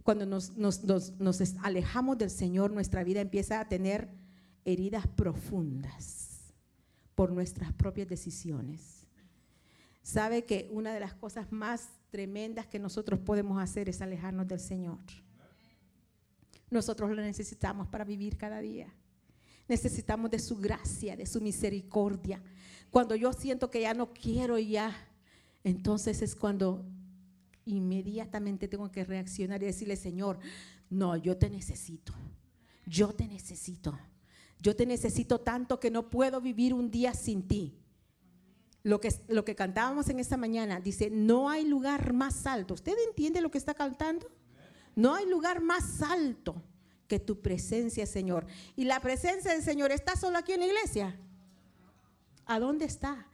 Cuando 0.02 0.26
nos, 0.26 0.56
nos, 0.56 1.40
alejamos 1.62 2.18
del 2.18 2.30
Señor, 2.30 2.72
nuestra 2.72 3.04
vida 3.04 3.20
empieza 3.20 3.60
a 3.60 3.68
tener 3.68 4.08
heridas 4.64 5.06
profundas 5.06 6.52
por 7.14 7.30
nuestras 7.30 7.72
propias 7.72 8.08
decisiones. 8.08 9.06
Sabe 10.02 10.44
que 10.44 10.68
una 10.72 10.92
de 10.92 11.00
las 11.00 11.14
cosas 11.14 11.52
más 11.52 11.88
tremendas 12.10 12.66
que 12.66 12.78
nosotros 12.78 13.20
podemos 13.20 13.62
hacer 13.62 13.88
es 13.88 14.02
alejarnos 14.02 14.48
del 14.48 14.60
Señor. 14.60 14.98
Nosotros 16.70 17.10
lo 17.10 17.22
necesitamos 17.22 17.86
para 17.88 18.04
vivir 18.04 18.36
cada 18.36 18.60
día. 18.60 18.92
Necesitamos 19.68 20.30
de 20.30 20.38
su 20.38 20.56
gracia, 20.56 21.16
de 21.16 21.26
su 21.26 21.40
misericordia. 21.40 22.42
Cuando 22.90 23.14
yo 23.14 23.32
siento 23.32 23.70
que 23.70 23.82
ya 23.82 23.94
no 23.94 24.12
quiero 24.12 24.58
ya 24.58 24.94
entonces 25.64 26.22
es 26.22 26.34
cuando 26.34 26.84
inmediatamente 27.64 28.68
tengo 28.68 28.90
que 28.90 29.04
reaccionar 29.04 29.62
y 29.62 29.66
decirle, 29.66 29.96
Señor, 29.96 30.38
no, 30.90 31.16
yo 31.16 31.36
te 31.36 31.48
necesito, 31.48 32.12
yo 32.86 33.12
te 33.12 33.26
necesito, 33.26 33.98
yo 34.60 34.76
te 34.76 34.86
necesito 34.86 35.40
tanto 35.40 35.80
que 35.80 35.90
no 35.90 36.10
puedo 36.10 36.40
vivir 36.40 36.74
un 36.74 36.90
día 36.90 37.14
sin 37.14 37.46
ti. 37.46 37.78
Lo 38.84 39.00
que, 39.00 39.14
lo 39.28 39.44
que 39.44 39.54
cantábamos 39.54 40.08
en 40.08 40.18
esta 40.18 40.36
mañana 40.36 40.80
dice, 40.80 41.08
no 41.08 41.48
hay 41.48 41.64
lugar 41.64 42.12
más 42.12 42.46
alto. 42.46 42.74
¿Usted 42.74 42.94
entiende 43.08 43.40
lo 43.40 43.50
que 43.50 43.58
está 43.58 43.74
cantando? 43.74 44.28
No 44.96 45.14
hay 45.14 45.26
lugar 45.26 45.62
más 45.62 46.02
alto 46.02 46.60
que 47.06 47.20
tu 47.20 47.40
presencia, 47.40 48.06
Señor. 48.06 48.46
Y 48.74 48.84
la 48.84 49.00
presencia 49.00 49.52
del 49.52 49.62
Señor 49.62 49.92
está 49.92 50.16
solo 50.16 50.38
aquí 50.38 50.52
en 50.52 50.60
la 50.60 50.66
iglesia. 50.66 51.16
¿A 52.44 52.58
dónde 52.58 52.86
está? 52.86 53.28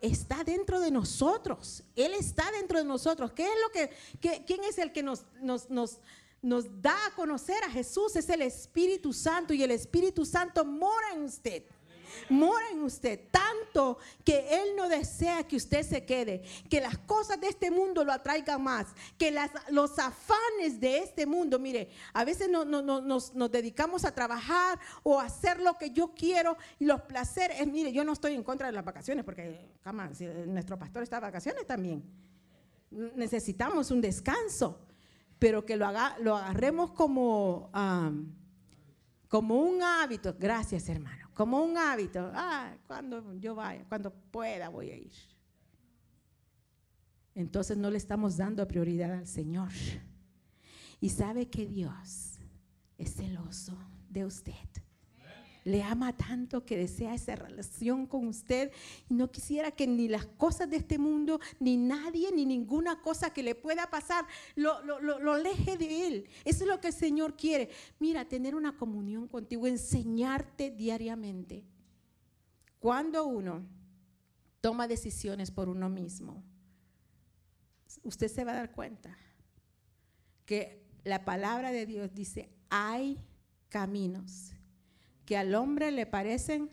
Está 0.00 0.44
dentro 0.44 0.80
de 0.80 0.90
nosotros. 0.90 1.82
Él 1.96 2.14
está 2.14 2.50
dentro 2.52 2.78
de 2.78 2.84
nosotros. 2.84 3.32
¿Qué 3.32 3.44
es 3.44 3.54
lo 3.62 3.70
que, 3.70 4.44
quién 4.46 4.64
es 4.64 4.78
el 4.78 4.92
que 4.92 5.02
nos, 5.02 5.24
nos, 5.40 5.68
nos, 5.70 5.98
nos 6.42 6.82
da 6.82 6.96
a 7.06 7.14
conocer 7.14 7.62
a 7.64 7.70
Jesús? 7.70 8.16
Es 8.16 8.28
el 8.28 8.42
Espíritu 8.42 9.12
Santo 9.12 9.52
y 9.54 9.62
el 9.62 9.70
Espíritu 9.70 10.24
Santo 10.24 10.64
mora 10.64 11.12
en 11.14 11.24
usted 11.24 11.64
mora 12.28 12.64
en 12.72 12.82
usted 12.82 13.20
tanto 13.30 13.98
que 14.24 14.46
Él 14.50 14.76
no 14.76 14.88
desea 14.88 15.44
que 15.44 15.56
usted 15.56 15.82
se 15.82 16.04
quede, 16.04 16.42
que 16.68 16.80
las 16.80 16.98
cosas 16.98 17.40
de 17.40 17.48
este 17.48 17.70
mundo 17.70 18.04
lo 18.04 18.12
atraigan 18.12 18.62
más, 18.62 18.86
que 19.18 19.36
los 19.70 19.98
afanes 19.98 20.80
de 20.80 20.98
este 20.98 21.26
mundo, 21.26 21.58
mire, 21.58 21.90
a 22.12 22.24
veces 22.24 22.48
no, 22.48 22.64
nos, 22.64 23.32
dedicamos 23.50 24.04
a 24.04 24.14
trabajar 24.14 24.78
o 25.02 25.20
hacer 25.20 25.60
lo 25.60 25.76
que 25.78 25.90
yo 25.90 26.12
quiero 26.14 26.56
y 26.78 26.84
los 26.84 27.02
placeres, 27.02 27.66
mire, 27.66 27.92
yo 27.92 28.04
no 28.04 28.12
estoy 28.12 28.34
en 28.34 28.42
contra 28.42 28.66
de 28.66 28.72
las 28.72 28.84
vacaciones 28.84 29.24
porque, 29.24 29.70
cama, 29.82 30.12
si 30.14 30.26
nuestro 30.26 30.78
pastor 30.78 31.02
está 31.02 31.16
de 31.16 31.22
vacaciones 31.22 31.66
también, 31.66 32.02
necesitamos 32.90 33.90
un 33.90 34.00
descanso, 34.00 34.80
pero 35.38 35.64
que 35.64 35.76
lo, 35.76 35.86
agarremos 35.86 36.92
como 36.92 37.70
un 39.30 39.82
hábito. 39.82 40.34
Gracias, 40.38 40.88
hermano 40.88 41.19
como 41.40 41.64
un 41.64 41.78
hábito. 41.78 42.30
Ah, 42.34 42.76
cuando 42.86 43.34
yo 43.38 43.54
vaya, 43.54 43.82
cuando 43.88 44.12
pueda 44.12 44.68
voy 44.68 44.90
a 44.90 44.96
ir. 44.98 45.14
Entonces 47.34 47.78
no 47.78 47.90
le 47.90 47.96
estamos 47.96 48.36
dando 48.36 48.68
prioridad 48.68 49.14
al 49.14 49.26
Señor. 49.26 49.70
Y 51.00 51.08
sabe 51.08 51.48
que 51.48 51.64
Dios 51.64 52.38
es 52.98 53.14
celoso 53.14 53.74
de 54.10 54.26
usted 54.26 54.52
le 55.64 55.82
ama 55.82 56.16
tanto 56.16 56.64
que 56.64 56.76
desea 56.76 57.14
esa 57.14 57.36
relación 57.36 58.06
con 58.06 58.26
usted 58.26 58.72
y 59.08 59.14
no 59.14 59.30
quisiera 59.30 59.70
que 59.70 59.86
ni 59.86 60.08
las 60.08 60.26
cosas 60.26 60.70
de 60.70 60.76
este 60.76 60.98
mundo, 60.98 61.40
ni 61.58 61.76
nadie, 61.76 62.30
ni 62.32 62.46
ninguna 62.46 63.00
cosa 63.02 63.32
que 63.32 63.42
le 63.42 63.54
pueda 63.54 63.90
pasar, 63.90 64.26
lo, 64.54 64.82
lo, 64.82 65.32
aleje 65.32 65.76
de 65.76 66.06
Él. 66.06 66.28
Eso 66.44 66.64
es 66.64 66.68
lo 66.68 66.80
que 66.80 66.88
el 66.88 66.94
Señor 66.94 67.36
quiere. 67.36 67.70
Mira, 67.98 68.26
tener 68.26 68.54
una 68.54 68.76
comunión 68.76 69.28
contigo, 69.28 69.66
enseñarte 69.66 70.70
diariamente. 70.70 71.64
Cuando 72.78 73.26
uno 73.26 73.66
toma 74.60 74.88
decisiones 74.88 75.50
por 75.50 75.68
uno 75.68 75.88
mismo, 75.88 76.42
usted 78.04 78.28
se 78.28 78.44
va 78.44 78.52
a 78.52 78.56
dar 78.56 78.72
cuenta 78.72 79.16
que 80.46 80.82
la 81.04 81.24
palabra 81.24 81.70
de 81.70 81.86
Dios 81.86 82.14
dice, 82.14 82.50
hay 82.70 83.18
caminos 83.68 84.52
que 85.30 85.36
al 85.36 85.54
hombre 85.54 85.92
le 85.92 86.06
parecen 86.06 86.68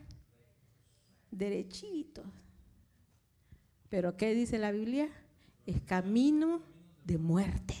derechitos. 1.30 2.26
Pero 3.88 4.16
¿qué 4.16 4.34
dice 4.34 4.58
la 4.58 4.72
Biblia? 4.72 5.08
Es 5.64 5.80
camino 5.82 6.60
de 7.04 7.18
muerte. 7.18 7.76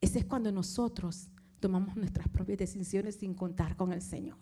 Ese 0.00 0.18
es 0.18 0.24
cuando 0.24 0.50
nosotros 0.50 1.28
tomamos 1.60 1.94
nuestras 1.94 2.28
propias 2.28 2.58
decisiones 2.58 3.14
sin 3.14 3.32
contar 3.32 3.76
con 3.76 3.92
el 3.92 4.02
Señor. 4.02 4.38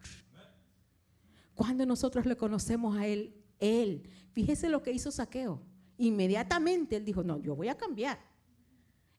Cuando 1.55 1.85
nosotros 1.85 2.25
le 2.25 2.39
conocemos 2.39 2.97
a 2.97 3.07
Él, 3.07 3.35
Él, 3.59 4.09
fíjese 4.33 4.71
lo 4.71 4.83
que 4.83 4.93
hizo 4.93 5.11
Saqueo. 5.11 5.61
Inmediatamente 5.99 6.97
Él 6.97 7.05
dijo, 7.05 7.23
no, 7.23 7.39
yo 7.39 7.55
voy 7.55 7.69
a 7.69 7.77
cambiar. 7.77 8.19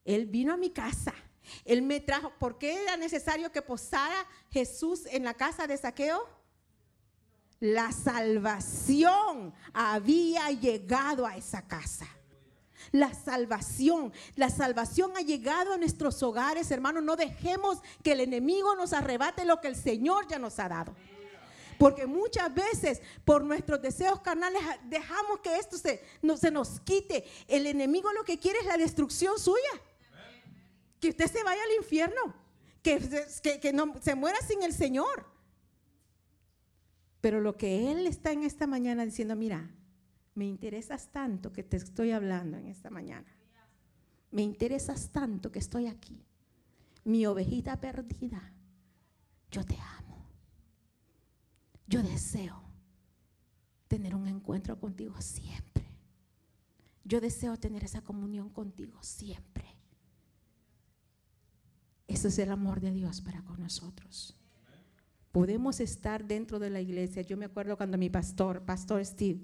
Él 0.03 0.25
vino 0.25 0.53
a 0.53 0.57
mi 0.57 0.71
casa 0.71 1.13
él 1.65 1.81
me 1.81 1.99
trajo, 1.99 2.31
¿por 2.39 2.57
qué 2.57 2.81
era 2.83 2.97
necesario 2.97 3.51
que 3.51 3.61
posara 3.61 4.25
Jesús 4.51 5.05
en 5.07 5.23
la 5.23 5.33
casa 5.33 5.67
de 5.67 5.77
saqueo? 5.77 6.27
La 7.59 7.91
salvación 7.91 9.53
había 9.73 10.51
llegado 10.51 11.25
a 11.25 11.35
esa 11.35 11.67
casa. 11.67 12.07
La 12.91 13.13
salvación, 13.13 14.13
la 14.35 14.49
salvación 14.49 15.11
ha 15.17 15.21
llegado 15.21 15.73
a 15.73 15.77
nuestros 15.77 16.21
hogares, 16.23 16.71
hermanos. 16.71 17.03
No 17.03 17.15
dejemos 17.15 17.79
que 18.03 18.13
el 18.13 18.21
enemigo 18.21 18.75
nos 18.75 18.93
arrebate 18.93 19.43
lo 19.43 19.59
que 19.59 19.67
el 19.67 19.75
Señor 19.75 20.27
ya 20.27 20.39
nos 20.39 20.59
ha 20.59 20.69
dado. 20.69 20.95
Porque 21.77 22.07
muchas 22.07 22.53
veces 22.53 23.01
por 23.25 23.43
nuestros 23.43 23.81
deseos 23.81 24.21
carnales 24.21 24.61
dejamos 24.85 25.39
que 25.41 25.57
esto 25.57 25.77
se, 25.77 26.03
no, 26.21 26.37
se 26.37 26.49
nos 26.49 26.79
quite. 26.79 27.25
El 27.47 27.67
enemigo 27.67 28.11
lo 28.13 28.23
que 28.23 28.39
quiere 28.39 28.59
es 28.59 28.65
la 28.65 28.77
destrucción 28.77 29.37
suya 29.37 29.81
que 30.99 31.09
usted 31.09 31.27
se 31.27 31.43
vaya 31.43 31.61
al 31.61 31.83
infierno, 31.83 32.35
que, 32.81 33.59
que, 33.61 33.73
no, 33.73 33.93
se 34.01 34.15
muera 34.15 34.37
sin 34.47 34.63
el 34.63 34.73
Señor. 34.73 35.25
Pero 37.21 37.41
lo 37.41 37.57
que 37.57 37.91
Él 37.91 38.07
está 38.07 38.31
en 38.31 38.43
esta 38.43 38.67
mañana 38.67 39.05
diciendo, 39.05 39.35
mira, 39.35 39.69
me 40.35 40.45
interesas 40.45 41.11
tanto 41.11 41.51
que 41.51 41.63
te 41.63 41.77
estoy 41.77 42.11
hablando 42.11 42.57
en 42.57 42.67
esta 42.67 42.89
mañana. 42.89 43.27
Me 44.31 44.41
interesas 44.41 45.09
tanto 45.11 45.51
que 45.51 45.59
estoy 45.59 45.87
aquí. 45.87 46.23
Mi 47.03 47.25
ovejita 47.25 47.79
perdida. 47.79 48.53
Yo 49.49 49.63
te 49.65 49.77
amo. 49.97 50.29
Yo 51.87 52.03
deseo 52.03 52.61
tener 53.87 54.13
un 54.13 54.27
encuentro 54.27 54.79
contigo 54.79 55.19
siempre. 55.21 55.85
Yo 57.03 57.21
deseo 57.21 57.57
tener 57.57 57.83
esa 57.85 58.01
comunión 58.01 58.49
contigo 58.49 59.01
siempre. 59.01 59.76
Ese 62.07 62.29
es 62.29 62.39
el 62.39 62.51
amor 62.51 62.79
de 62.79 62.91
Dios 62.91 63.21
para 63.21 63.43
con 63.43 63.61
nosotros. 63.61 64.35
Podemos 65.31 65.79
estar 65.79 66.25
dentro 66.25 66.57
de 66.57 66.69
la 66.69 66.81
iglesia. 66.81 67.21
Yo 67.21 67.37
me 67.37 67.45
acuerdo 67.45 67.77
cuando 67.77 67.97
mi 67.97 68.09
pastor, 68.09 68.63
Pastor 68.63 69.05
Steve, 69.05 69.41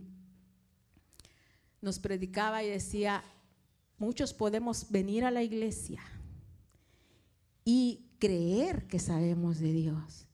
nos 1.81 1.99
predicaba 1.99 2.63
y 2.63 2.69
decía, 2.69 3.23
muchos 3.97 4.33
podemos 4.33 4.89
venir 4.89 5.25
a 5.25 5.31
la 5.31 5.43
iglesia 5.43 6.01
y 7.65 8.09
creer 8.17 8.87
que 8.87 8.99
sabemos 8.99 9.59
de 9.59 9.73
Dios 9.73 10.25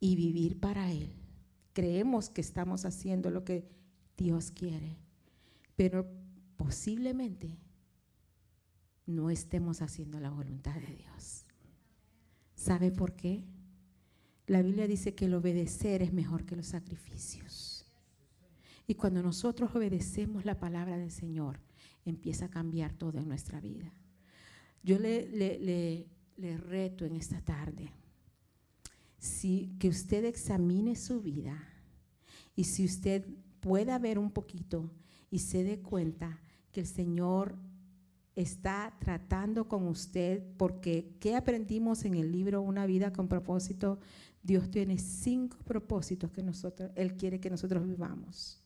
y 0.00 0.16
vivir 0.16 0.60
para 0.60 0.92
Él. 0.92 1.12
Creemos 1.72 2.28
que 2.28 2.42
estamos 2.42 2.84
haciendo 2.84 3.30
lo 3.30 3.44
que 3.44 3.66
Dios 4.16 4.50
quiere, 4.50 4.98
pero 5.76 6.06
posiblemente 6.56 7.58
no 9.06 9.30
estemos 9.30 9.80
haciendo 9.80 10.20
la 10.20 10.30
voluntad 10.30 10.74
de 10.74 10.94
Dios. 10.94 11.47
¿Sabe 12.58 12.90
por 12.90 13.14
qué? 13.14 13.44
La 14.48 14.62
Biblia 14.62 14.88
dice 14.88 15.14
que 15.14 15.26
el 15.26 15.34
obedecer 15.34 16.02
es 16.02 16.12
mejor 16.12 16.44
que 16.44 16.56
los 16.56 16.66
sacrificios. 16.66 17.86
Y 18.84 18.96
cuando 18.96 19.22
nosotros 19.22 19.70
obedecemos 19.76 20.44
la 20.44 20.58
palabra 20.58 20.98
del 20.98 21.12
Señor, 21.12 21.60
empieza 22.04 22.46
a 22.46 22.50
cambiar 22.50 22.92
todo 22.94 23.20
en 23.20 23.28
nuestra 23.28 23.60
vida. 23.60 23.94
Yo 24.82 24.98
le, 24.98 25.28
le, 25.28 26.08
le, 26.36 26.56
reto 26.56 27.04
en 27.04 27.14
esta 27.14 27.40
tarde 27.40 27.92
si, 29.18 29.76
que 29.78 29.88
usted 29.88 30.24
examine 30.24 30.96
su 30.96 31.20
vida 31.20 31.62
y 32.56 32.64
si 32.64 32.84
usted 32.84 33.24
pueda 33.60 34.00
ver 34.00 34.18
un 34.18 34.32
poquito 34.32 34.90
y 35.30 35.38
se 35.38 35.62
dé 35.62 35.78
cuenta 35.78 36.40
que 36.72 36.80
el 36.80 36.86
Señor 36.88 37.56
está 38.40 38.94
tratando 39.00 39.66
con 39.66 39.88
usted, 39.88 40.42
porque 40.56 41.16
¿qué 41.18 41.34
aprendimos 41.34 42.04
en 42.04 42.14
el 42.14 42.30
libro 42.30 42.62
Una 42.62 42.86
vida 42.86 43.12
con 43.12 43.26
propósito? 43.26 43.98
Dios 44.42 44.70
tiene 44.70 44.98
cinco 44.98 45.58
propósitos 45.64 46.30
que 46.30 46.42
nosotros, 46.42 46.90
Él 46.94 47.16
quiere 47.16 47.40
que 47.40 47.50
nosotros 47.50 47.84
vivamos. 47.84 48.62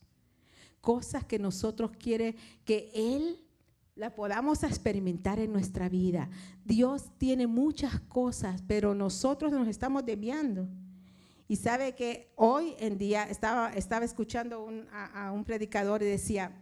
Cosas 0.81 1.25
que 1.25 1.39
nosotros 1.39 1.93
quiere 1.99 2.37
que 2.65 2.91
Él 2.95 3.39
la 3.95 4.15
podamos 4.15 4.63
experimentar 4.63 5.39
en 5.39 5.53
nuestra 5.53 5.89
vida. 5.89 6.29
Dios 6.65 7.11
tiene 7.19 7.47
muchas 7.47 8.01
cosas, 8.01 8.63
pero 8.67 8.95
nosotros 8.95 9.53
nos 9.53 9.69
estamos 9.69 10.05
desviando. 10.05 10.69
Y 11.49 11.57
sabe 11.57 11.95
que 11.95 12.33
hoy 12.37 12.75
en 12.79 12.97
día 12.97 13.25
estaba, 13.25 13.73
estaba 13.75 14.05
escuchando 14.05 14.69
a, 14.93 15.33
un 15.33 15.45
predicador 15.45 16.03
y 16.03 16.07
decía, 16.07 16.62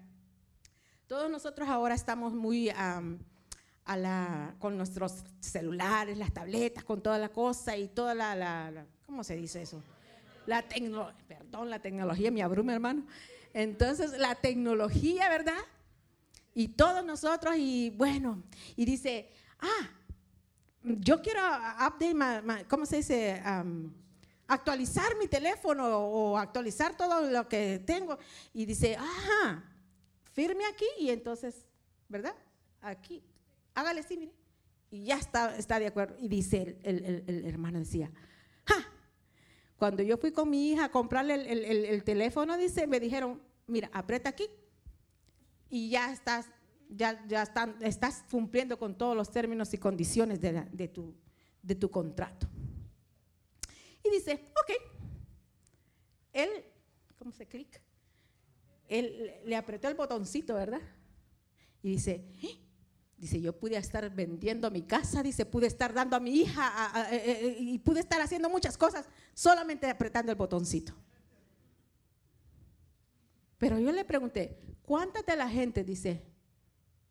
todos 1.11 1.29
nosotros 1.29 1.69
ahora 1.69 1.97
estamos 1.97 2.33
muy 2.33 2.71
con 4.61 4.77
nuestros 4.77 5.25
celulares, 5.41 6.17
las 6.17 6.33
tabletas, 6.33 6.85
con 6.85 7.03
toda 7.03 7.19
la 7.19 7.31
cosa 7.31 7.77
y 7.77 7.89
toda 7.89 8.15
la, 8.15 8.87
¿cómo 9.07 9.25
se 9.25 9.35
dice 9.35 9.63
eso? 9.63 9.83
La 10.47 10.63
tecnología, 10.63 11.17
perdón, 11.27 11.69
la 11.69 11.81
tecnología 11.81 12.31
me 12.31 12.45
abruma, 12.45 12.75
hermano. 12.75 13.07
Entonces, 13.53 14.17
la 14.19 14.37
tecnología, 14.37 15.29
¿verdad? 15.29 15.59
Y 16.55 16.69
todos 16.69 17.05
nosotros, 17.05 17.57
y 17.59 17.91
bueno, 17.91 18.45
y 18.77 18.85
dice, 18.85 19.33
ah, 19.59 19.91
yo 20.85 21.21
quiero 21.23 21.41
update, 21.41 22.69
¿cómo 22.69 22.87
se 22.87 22.99
dice? 22.99 23.43
actualizar 24.47 25.17
mi 25.19 25.27
teléfono 25.27 25.89
o 25.89 26.39
actualizar 26.39 26.97
todo 26.97 27.23
lo 27.23 27.49
que 27.49 27.83
tengo. 27.85 28.17
Y 28.53 28.65
dice, 28.65 28.97
ajá, 28.97 29.70
firme 30.33 30.65
aquí 30.67 30.87
y 30.99 31.11
entonces, 31.11 31.67
¿verdad? 32.09 32.35
Aquí, 32.81 33.23
hágale 33.75 34.01
así, 34.01 34.17
mire. 34.17 34.33
Y 34.91 35.05
ya 35.05 35.17
está, 35.17 35.57
está 35.57 35.79
de 35.79 35.87
acuerdo. 35.87 36.17
Y 36.19 36.29
dice 36.29 36.79
el, 36.83 37.45
hermano, 37.47 37.79
decía, 37.79 38.11
¡ja! 38.67 38.85
Cuando 39.77 40.03
yo 40.03 40.17
fui 40.19 40.33
con 40.33 40.51
mi 40.51 40.73
hija 40.73 40.87
a 40.87 40.91
comprarle 40.91 41.35
el, 41.35 42.05
teléfono, 42.05 42.57
dice, 42.57 42.87
me 42.87 42.99
dijeron, 42.99 43.41
mira, 43.67 43.89
aprieta 43.93 44.31
aquí 44.31 44.49
y 45.69 45.91
ya 45.91 46.13
estás, 46.13 46.51
ya, 46.89 47.25
ya 47.29 47.45
estás 47.81 48.25
cumpliendo 48.31 48.79
con 48.79 48.99
todos 48.99 49.17
los 49.17 49.31
términos 49.31 49.73
y 49.73 49.79
condiciones 49.79 50.41
de, 50.41 50.89
tu, 50.89 51.15
de 51.63 51.75
tu 51.77 51.91
contrato. 51.91 52.49
Y 54.05 54.11
dice, 54.11 54.49
ok, 54.61 54.73
él, 56.33 56.51
¿cómo 57.17 57.31
se 57.33 57.47
clic? 57.47 57.81
Él 58.91 59.41
le 59.47 59.57
apretó 59.57 59.89
el 59.89 59.95
botoncito, 59.95 60.55
¿verdad? 60.55 60.83
Y 61.83 61.93
dice, 61.93 62.27
¡Eh! 62.43 62.61
dice, 63.17 63.41
yo 63.41 63.59
pude 63.59 63.79
estar 63.79 64.15
vendiendo 64.15 64.71
mi 64.71 64.83
casa, 64.83 65.23
dice, 65.23 65.47
pude 65.47 65.67
estar 65.67 65.95
dando 65.95 66.17
a 66.17 66.21
mi 66.21 66.33
hija 66.33 67.09
eh, 67.11 67.23
eh, 67.25 67.57
y 67.59 67.79
pude 67.79 68.01
estar 68.01 68.21
haciendo 68.21 68.51
muchas 68.51 68.77
cosas 68.77 69.09
solamente 69.33 69.89
apretando 69.89 70.31
el 70.31 70.37
botoncito. 70.37 70.93
Pero 73.57 73.79
yo 73.79 73.93
le 73.93 74.05
pregunté, 74.05 74.59
¿Cuántas 74.91 75.25
de 75.25 75.37
la 75.37 75.49
gente, 75.49 75.85
dice, 75.85 76.21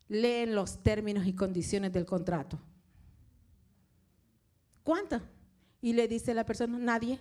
leen 0.06 0.54
los 0.54 0.82
términos 0.82 1.26
y 1.26 1.32
condiciones 1.32 1.90
del 1.94 2.04
contrato? 2.04 2.60
¿Cuántas? 4.82 5.22
Y 5.80 5.94
le 5.94 6.06
dice 6.06 6.34
la 6.34 6.44
persona, 6.44 6.78
nadie. 6.78 7.18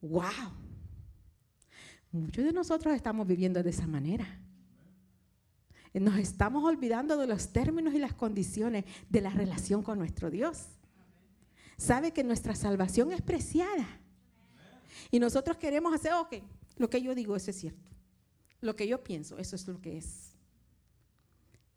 ¡Wow! 0.00 0.63
Muchos 2.14 2.44
de 2.44 2.52
nosotros 2.52 2.94
estamos 2.94 3.26
viviendo 3.26 3.60
de 3.60 3.70
esa 3.70 3.88
manera. 3.88 4.24
Nos 5.94 6.16
estamos 6.16 6.62
olvidando 6.62 7.16
de 7.16 7.26
los 7.26 7.52
términos 7.52 7.92
y 7.92 7.98
las 7.98 8.14
condiciones 8.14 8.84
de 9.10 9.20
la 9.20 9.30
relación 9.30 9.82
con 9.82 9.98
nuestro 9.98 10.30
Dios. 10.30 10.66
Sabe 11.76 12.12
que 12.12 12.22
nuestra 12.22 12.54
salvación 12.54 13.10
es 13.10 13.20
preciada. 13.20 14.00
Y 15.10 15.18
nosotros 15.18 15.56
queremos 15.56 15.92
hacer, 15.92 16.12
ok, 16.12 16.36
lo 16.76 16.88
que 16.88 17.02
yo 17.02 17.16
digo, 17.16 17.34
eso 17.34 17.50
es 17.50 17.58
cierto. 17.58 17.90
Lo 18.60 18.76
que 18.76 18.86
yo 18.86 19.02
pienso, 19.02 19.36
eso 19.38 19.56
es 19.56 19.66
lo 19.66 19.80
que 19.80 19.98
es. 19.98 20.36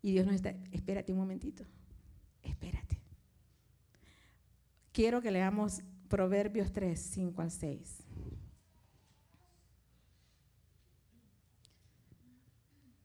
Y 0.02 0.12
Dios 0.12 0.24
nos 0.24 0.36
está, 0.36 0.50
espérate 0.70 1.10
un 1.10 1.18
momentito, 1.18 1.64
espérate. 2.44 3.00
Quiero 4.92 5.20
que 5.20 5.32
leamos 5.32 5.80
Proverbios 6.08 6.72
3, 6.72 6.96
5 6.96 7.42
al 7.42 7.50
6. 7.50 8.07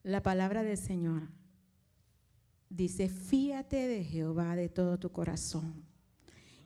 La 0.04 0.22
palabra 0.22 0.64
del 0.64 0.78
Señor 0.78 1.30
dice, 2.70 3.08
fíate 3.08 3.88
de 3.88 4.04
Jehová 4.04 4.56
de 4.56 4.68
todo 4.68 5.00
tu 5.00 5.12
corazón 5.12 5.86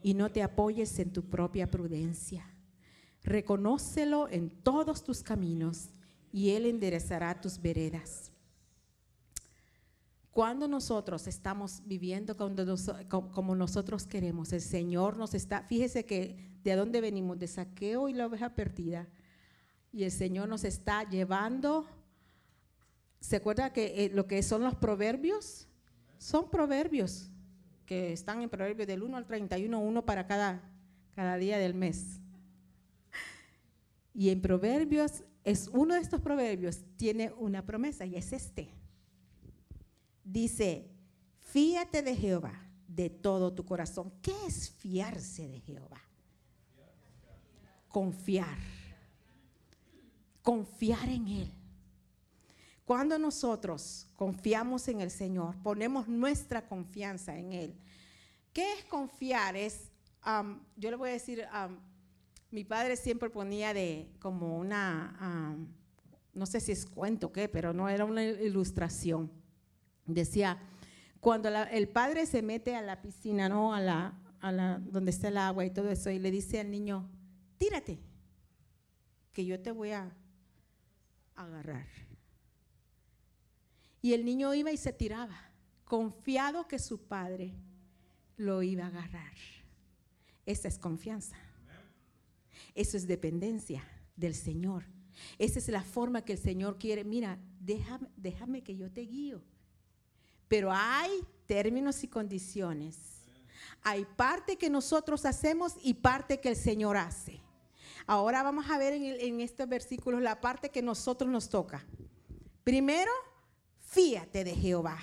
y 0.02 0.16
no 0.16 0.32
te 0.32 0.42
apoyes 0.42 0.98
en 0.98 1.14
tu 1.14 1.30
propia 1.30 1.70
prudencia. 1.70 2.46
Reconócelo 3.24 4.28
en 4.30 4.50
todos 4.50 5.04
tus 5.04 5.22
caminos 5.22 5.90
y 6.32 6.50
Él 6.52 6.66
enderezará 6.66 7.40
tus 7.40 7.62
veredas. 7.62 8.32
Cuando 10.32 10.68
nosotros 10.68 11.28
estamos 11.28 11.82
viviendo 11.86 12.36
como 12.38 13.56
nosotros 13.56 14.08
queremos, 14.08 14.54
el 14.54 14.62
Señor 14.62 15.18
nos 15.18 15.34
está, 15.34 15.64
fíjese 15.64 16.06
que 16.06 16.58
de 16.64 16.76
dónde 16.76 17.02
venimos, 17.02 17.38
de 17.38 17.48
saqueo 17.48 18.08
y 18.10 18.14
la 18.14 18.28
oveja 18.28 18.56
perdida, 18.56 19.08
y 19.92 20.04
el 20.04 20.12
Señor 20.12 20.48
nos 20.48 20.64
está 20.64 21.10
llevando, 21.10 21.88
¿se 23.20 23.38
acuerda 23.38 23.74
que 23.74 24.06
eh, 24.06 24.12
lo 24.14 24.28
que 24.28 24.42
son 24.44 24.64
los 24.64 24.76
proverbios? 24.76 25.68
Son 26.18 26.50
proverbios 26.50 27.30
que 27.86 28.12
están 28.12 28.42
en 28.42 28.50
proverbios 28.50 28.88
del 28.88 29.04
1 29.04 29.18
al 29.18 29.26
31, 29.26 29.80
uno 29.80 30.06
para 30.06 30.28
cada, 30.28 30.62
cada 31.16 31.38
día 31.38 31.58
del 31.58 31.74
mes. 31.74 32.20
Y 34.14 34.30
en 34.30 34.42
proverbios 34.42 35.24
es 35.44 35.70
uno 35.72 35.94
de 35.94 36.02
estos 36.02 36.20
proverbios, 36.20 36.82
tiene 36.98 37.32
una 37.38 37.66
promesa 37.66 38.06
y 38.06 38.16
es 38.16 38.34
este. 38.34 38.70
Dice, 40.24 40.90
fíate 41.40 42.02
de 42.02 42.16
Jehová 42.16 42.68
de 42.88 43.10
todo 43.10 43.54
tu 43.54 43.66
corazón. 43.66 44.12
¿Qué 44.22 44.34
es 44.46 44.70
fiarse 44.70 45.48
de 45.48 45.62
Jehová? 45.62 46.02
Confiar. 47.88 48.58
Confiar 50.42 51.08
en 51.08 51.28
Él. 51.28 51.57
Cuando 52.88 53.20
nosotros 53.20 54.08
confiamos 54.16 54.88
en 54.88 55.02
el 55.02 55.12
Señor, 55.12 55.58
ponemos 55.62 56.08
nuestra 56.08 56.66
confianza 56.66 57.38
en 57.38 57.52
Él. 57.52 57.76
¿Qué 58.54 58.76
es 58.76 58.86
confiar? 58.86 59.58
Es, 59.58 59.92
yo 60.78 60.90
le 60.90 60.96
voy 60.96 61.10
a 61.10 61.12
decir, 61.12 61.46
mi 62.50 62.64
padre 62.64 62.96
siempre 62.96 63.30
ponía 63.30 63.74
de 63.74 64.10
como 64.20 64.58
una, 64.58 65.58
no 66.34 66.46
sé 66.46 66.62
si 66.62 66.72
es 66.72 66.86
cuento 66.86 67.28
o 67.28 67.32
qué, 67.34 67.50
pero 67.50 67.74
no 67.74 67.90
era 67.90 68.06
una 68.06 68.24
ilustración. 68.24 69.34
Decía, 70.06 70.58
cuando 71.20 71.50
el 71.50 71.90
padre 71.90 72.26
se 72.26 72.42
mete 72.42 72.74
a 72.74 72.82
la 72.82 73.02
piscina, 73.02 73.50
¿no? 73.50 73.74
A 73.74 73.82
la, 73.82 74.18
a 74.40 74.54
la, 74.54 74.80
donde 74.80 75.12
está 75.12 75.28
el 75.28 75.36
agua 75.36 75.66
y 75.66 75.72
todo 75.72 75.92
eso, 75.92 76.10
y 76.10 76.20
le 76.20 76.32
dice 76.32 76.62
al 76.62 76.72
niño, 76.72 77.10
tírate, 77.58 78.00
que 79.34 79.44
yo 79.44 79.60
te 79.60 79.72
voy 79.72 79.92
a 79.92 80.10
agarrar. 81.36 81.86
Y 84.02 84.14
el 84.14 84.26
niño 84.26 84.54
iba 84.54 84.72
y 84.72 84.78
se 84.78 84.94
tiraba, 84.94 85.38
confiado 85.86 86.68
que 86.68 86.80
su 86.80 87.00
padre 87.00 87.54
lo 88.38 88.62
iba 88.64 88.86
a 88.86 88.88
agarrar. 88.88 89.34
Esa 90.46 90.68
es 90.68 90.78
confianza. 90.78 91.36
Eso 92.74 92.96
es 92.96 93.08
dependencia 93.08 93.84
del 94.16 94.36
Señor. 94.36 94.84
Esa 95.38 95.60
es 95.60 95.68
la 95.70 95.82
forma 95.82 96.24
que 96.24 96.34
el 96.34 96.40
Señor 96.40 96.78
quiere. 96.78 97.04
Mira, 97.04 97.40
déjame, 97.60 98.08
déjame 98.16 98.64
que 98.64 98.76
yo 98.76 98.92
te 98.92 99.02
guío. 99.02 99.42
Pero 100.48 100.72
hay 100.72 101.12
términos 101.46 102.04
y 102.04 102.08
condiciones. 102.08 102.98
Hay 103.84 104.06
parte 104.06 104.58
que 104.58 104.70
nosotros 104.70 105.26
hacemos 105.26 105.76
y 105.84 105.96
parte 105.96 106.40
que 106.40 106.50
el 106.50 106.56
Señor 106.56 106.98
hace. 106.98 107.42
Ahora 108.06 108.44
vamos 108.44 108.70
a 108.70 108.78
ver 108.78 108.94
en, 108.94 109.04
en 109.04 109.42
estos 109.42 109.68
versículos 109.68 110.22
la 110.22 110.40
parte 110.40 110.70
que 110.70 110.82
nosotros 110.82 111.30
nos 111.30 111.50
toca. 111.50 111.86
Primero, 112.64 113.12
fíate 113.88 114.44
de 114.44 114.56
Jehová. 114.56 114.98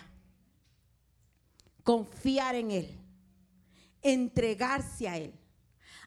Confiar 1.82 2.54
en 2.54 2.70
Él. 2.70 3.00
Entregarse 4.02 5.08
a 5.08 5.18
Él 5.18 5.34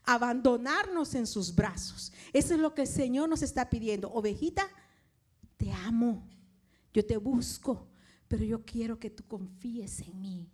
abandonarnos 0.07 1.13
en 1.15 1.27
sus 1.27 1.53
brazos. 1.53 2.13
Eso 2.31 2.53
es 2.55 2.59
lo 2.61 2.73
que 2.73 2.83
el 2.83 2.87
Señor 2.87 3.27
nos 3.27 3.41
está 3.41 3.69
pidiendo. 3.69 4.09
Ovejita, 4.09 4.65
te 5.57 5.71
amo, 5.71 6.25
yo 6.93 7.05
te 7.05 7.17
busco, 7.17 7.85
pero 8.27 8.43
yo 8.45 8.63
quiero 8.63 8.97
que 8.97 9.09
tú 9.09 9.23
confíes 9.27 9.99
en 9.99 10.19
mí. 10.21 10.49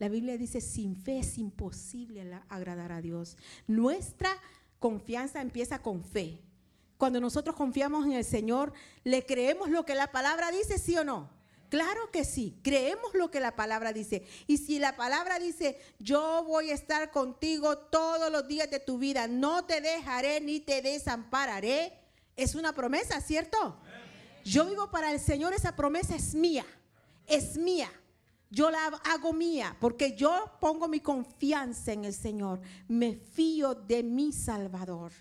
La 0.00 0.08
Biblia 0.08 0.36
dice, 0.36 0.60
sin 0.60 0.96
fe 0.96 1.20
es 1.20 1.38
imposible 1.38 2.40
agradar 2.48 2.90
a 2.90 3.00
Dios. 3.00 3.36
Nuestra 3.68 4.30
confianza 4.80 5.40
empieza 5.40 5.80
con 5.80 6.02
fe. 6.02 6.42
Cuando 7.00 7.18
nosotros 7.18 7.56
confiamos 7.56 8.04
en 8.04 8.12
el 8.12 8.26
Señor, 8.26 8.74
¿le 9.04 9.24
creemos 9.24 9.70
lo 9.70 9.86
que 9.86 9.94
la 9.94 10.12
palabra 10.12 10.50
dice, 10.50 10.76
sí 10.76 10.98
o 10.98 11.02
no? 11.02 11.30
Claro 11.70 12.10
que 12.10 12.26
sí, 12.26 12.60
creemos 12.62 13.14
lo 13.14 13.30
que 13.30 13.40
la 13.40 13.56
palabra 13.56 13.94
dice. 13.94 14.26
Y 14.46 14.58
si 14.58 14.78
la 14.78 14.96
palabra 14.96 15.38
dice, 15.38 15.80
yo 15.98 16.44
voy 16.46 16.70
a 16.70 16.74
estar 16.74 17.10
contigo 17.10 17.78
todos 17.78 18.30
los 18.30 18.46
días 18.46 18.70
de 18.70 18.80
tu 18.80 18.98
vida, 18.98 19.28
no 19.28 19.64
te 19.64 19.80
dejaré 19.80 20.42
ni 20.42 20.60
te 20.60 20.82
desampararé, 20.82 21.94
es 22.36 22.54
una 22.54 22.74
promesa, 22.74 23.18
¿cierto? 23.22 23.78
Yo 24.44 24.66
vivo 24.66 24.90
para 24.90 25.10
el 25.10 25.20
Señor, 25.20 25.54
esa 25.54 25.74
promesa 25.74 26.14
es 26.14 26.34
mía, 26.34 26.66
es 27.26 27.56
mía. 27.56 27.90
Yo 28.50 28.70
la 28.70 28.88
hago 29.04 29.32
mía 29.32 29.74
porque 29.80 30.14
yo 30.14 30.52
pongo 30.60 30.86
mi 30.86 31.00
confianza 31.00 31.94
en 31.94 32.04
el 32.04 32.12
Señor. 32.12 32.60
Me 32.88 33.14
fío 33.16 33.74
de 33.74 34.02
mi 34.02 34.34
Salvador. 34.34 35.12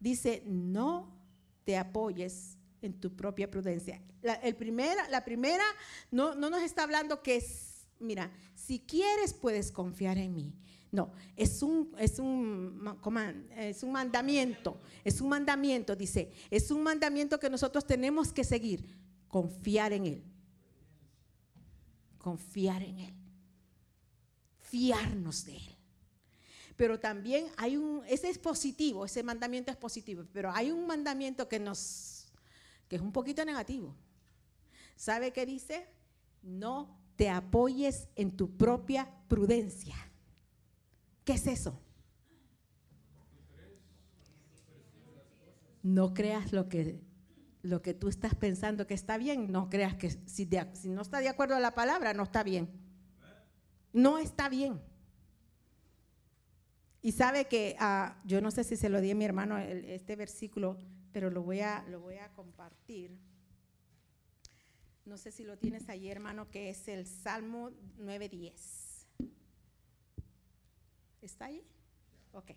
Dice, 0.00 0.42
no 0.46 1.16
te 1.64 1.76
apoyes 1.76 2.56
en 2.80 2.94
tu 2.94 3.14
propia 3.14 3.50
prudencia. 3.50 4.02
La, 4.22 4.34
el 4.34 4.56
primera, 4.56 5.08
la 5.08 5.24
primera 5.24 5.64
no, 6.10 6.34
no 6.34 6.50
nos 6.50 6.62
está 6.62 6.84
hablando 6.84 7.22
que 7.22 7.36
es, 7.36 7.86
mira, 7.98 8.30
si 8.54 8.80
quieres 8.80 9.34
puedes 9.34 9.72
confiar 9.72 10.18
en 10.18 10.34
mí. 10.34 10.54
No, 10.90 11.12
es 11.36 11.62
un, 11.62 11.94
es 11.98 12.18
un, 12.18 12.98
es 13.56 13.82
un 13.82 13.92
mandamiento, 13.92 14.80
es 15.04 15.20
un 15.20 15.28
mandamiento, 15.28 15.94
dice, 15.94 16.32
es 16.50 16.70
un 16.70 16.82
mandamiento 16.82 17.38
que 17.38 17.50
nosotros 17.50 17.86
tenemos 17.86 18.32
que 18.32 18.42
seguir, 18.42 18.96
confiar 19.28 19.92
en 19.92 20.06
Él 20.06 20.24
confiar 22.18 22.82
en 22.82 22.98
Él, 22.98 23.14
fiarnos 24.58 25.46
de 25.46 25.56
Él. 25.56 25.77
Pero 26.78 27.00
también 27.00 27.46
hay 27.56 27.76
un, 27.76 28.04
ese 28.06 28.30
es 28.30 28.38
positivo, 28.38 29.04
ese 29.04 29.24
mandamiento 29.24 29.72
es 29.72 29.76
positivo, 29.76 30.24
pero 30.32 30.52
hay 30.52 30.70
un 30.70 30.86
mandamiento 30.86 31.48
que 31.48 31.58
nos, 31.58 32.30
que 32.86 32.94
es 32.94 33.02
un 33.02 33.10
poquito 33.10 33.44
negativo. 33.44 33.96
¿Sabe 34.94 35.32
qué 35.32 35.44
dice? 35.44 35.88
No 36.40 36.96
te 37.16 37.30
apoyes 37.30 38.06
en 38.14 38.36
tu 38.36 38.56
propia 38.56 39.12
prudencia. 39.26 39.96
¿Qué 41.24 41.32
es 41.32 41.48
eso? 41.48 41.82
No 45.82 46.14
creas 46.14 46.52
lo 46.52 46.68
que 46.68 47.00
lo 47.62 47.82
que 47.82 47.92
tú 47.92 48.06
estás 48.06 48.36
pensando 48.36 48.86
que 48.86 48.94
está 48.94 49.18
bien, 49.18 49.50
no 49.50 49.68
creas 49.68 49.96
que 49.96 50.10
si, 50.10 50.48
si 50.74 50.88
no 50.90 51.02
está 51.02 51.18
de 51.18 51.28
acuerdo 51.28 51.56
a 51.56 51.60
la 51.60 51.74
palabra, 51.74 52.14
no 52.14 52.22
está 52.22 52.44
bien. 52.44 52.70
No 53.92 54.18
está 54.18 54.48
bien. 54.48 54.80
Y 57.00 57.12
sabe 57.12 57.46
que, 57.46 57.76
ah, 57.78 58.20
yo 58.24 58.40
no 58.40 58.50
sé 58.50 58.64
si 58.64 58.76
se 58.76 58.88
lo 58.88 59.00
di 59.00 59.10
a 59.10 59.14
mi 59.14 59.24
hermano 59.24 59.58
este 59.58 60.16
versículo, 60.16 60.78
pero 61.12 61.30
lo 61.30 61.42
voy, 61.42 61.60
a, 61.60 61.84
lo 61.88 62.00
voy 62.00 62.16
a 62.16 62.28
compartir. 62.34 63.16
No 65.04 65.16
sé 65.16 65.30
si 65.30 65.44
lo 65.44 65.56
tienes 65.56 65.88
ahí, 65.88 66.08
hermano, 66.08 66.50
que 66.50 66.70
es 66.70 66.88
el 66.88 67.06
Salmo 67.06 67.70
9.10. 67.98 68.52
¿Está 71.22 71.46
ahí? 71.46 71.64
Ok. 72.32 72.50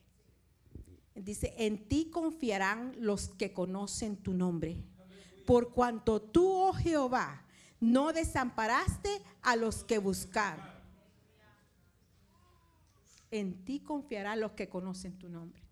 Dice, 1.16 1.54
en 1.58 1.88
ti 1.88 2.10
confiarán 2.10 2.96
los 3.00 3.30
que 3.30 3.54
conocen 3.54 4.18
tu 4.18 4.34
nombre 4.34 4.84
por 5.46 5.74
cuanto 5.74 6.22
tú, 6.22 6.50
oh 6.50 6.74
Jehová, 6.74 7.44
no 7.82 8.14
desamparaste 8.14 9.22
a 9.42 9.58
los 9.58 9.84
que 9.84 9.98
buscaron. 9.98 10.71
En 13.32 13.64
ti 13.64 13.80
confiarán 13.80 14.40
los 14.42 14.52
que 14.52 14.70
conocen 14.70 15.18
tu 15.18 15.30
nombre. 15.30 15.64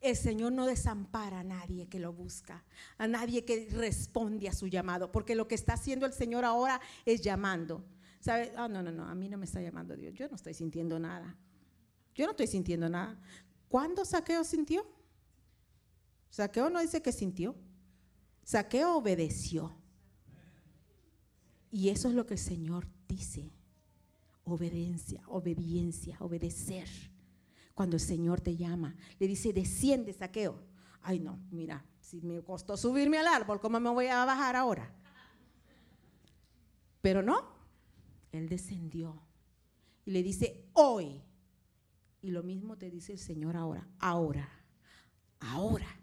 El 0.00 0.16
Señor 0.16 0.52
no 0.52 0.64
desampara 0.64 1.40
a 1.40 1.44
nadie 1.44 1.88
que 1.88 1.98
lo 1.98 2.12
busca, 2.12 2.64
a 2.98 3.06
nadie 3.08 3.44
que 3.44 3.68
responde 3.70 4.48
a 4.48 4.52
su 4.52 4.68
llamado, 4.68 5.10
porque 5.10 5.34
lo 5.34 5.48
que 5.48 5.56
está 5.56 5.74
haciendo 5.74 6.06
el 6.06 6.12
Señor 6.12 6.44
ahora 6.44 6.80
es 7.04 7.20
llamando. 7.20 7.84
¿Sabe? 8.20 8.52
Ah, 8.56 8.68
no, 8.68 8.82
no, 8.82 8.92
no, 8.92 9.04
a 9.06 9.14
mí 9.14 9.28
no 9.28 9.38
me 9.38 9.44
está 9.44 9.60
llamando 9.60 9.96
Dios. 9.96 10.14
Yo 10.14 10.28
no 10.28 10.36
estoy 10.36 10.54
sintiendo 10.54 10.98
nada. 10.98 11.36
Yo 12.14 12.24
no 12.24 12.32
estoy 12.32 12.46
sintiendo 12.46 12.88
nada. 12.88 13.20
¿Cuándo 13.68 14.04
Saqueo 14.04 14.44
sintió? 14.44 14.86
Saqueo 16.30 16.70
no 16.70 16.80
dice 16.80 17.02
que 17.02 17.12
sintió. 17.12 17.54
Saqueo 18.44 18.96
obedeció. 18.96 19.76
Y 21.70 21.90
eso 21.90 22.08
es 22.08 22.14
lo 22.14 22.26
que 22.26 22.34
el 22.34 22.40
Señor 22.40 22.88
dice. 23.06 23.50
Obediencia, 24.48 25.22
obediencia, 25.28 26.16
obedecer. 26.20 26.88
Cuando 27.74 27.96
el 27.96 28.00
Señor 28.00 28.40
te 28.40 28.56
llama, 28.56 28.96
le 29.18 29.26
dice, 29.26 29.52
desciende, 29.52 30.12
saqueo. 30.12 30.58
Ay, 31.02 31.20
no, 31.20 31.38
mira, 31.50 31.84
si 32.00 32.22
me 32.22 32.42
costó 32.42 32.76
subirme 32.76 33.18
al 33.18 33.26
árbol, 33.26 33.60
¿cómo 33.60 33.78
me 33.78 33.90
voy 33.90 34.06
a 34.06 34.24
bajar 34.24 34.56
ahora? 34.56 34.90
Pero 37.02 37.22
no, 37.22 37.42
él 38.32 38.48
descendió 38.48 39.22
y 40.06 40.12
le 40.12 40.22
dice, 40.22 40.70
hoy. 40.72 41.22
Y 42.22 42.30
lo 42.30 42.42
mismo 42.42 42.78
te 42.78 42.90
dice 42.90 43.12
el 43.12 43.18
Señor 43.18 43.56
ahora, 43.56 43.86
ahora, 43.98 44.48
ahora. 45.40 45.97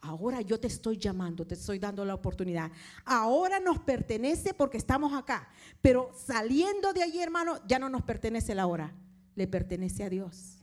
Ahora 0.00 0.40
yo 0.40 0.60
te 0.60 0.66
estoy 0.66 0.98
llamando, 0.98 1.46
te 1.46 1.54
estoy 1.54 1.78
dando 1.78 2.04
la 2.04 2.14
oportunidad. 2.14 2.70
Ahora 3.04 3.58
nos 3.60 3.78
pertenece 3.80 4.54
porque 4.54 4.76
estamos 4.76 5.12
acá. 5.12 5.48
Pero 5.80 6.12
saliendo 6.14 6.92
de 6.92 7.02
allí, 7.02 7.20
hermano, 7.20 7.58
ya 7.66 7.78
no 7.78 7.88
nos 7.88 8.02
pertenece 8.02 8.54
la 8.54 8.66
hora. 8.66 8.92
Le 9.34 9.46
pertenece 9.46 10.04
a 10.04 10.10
Dios. 10.10 10.58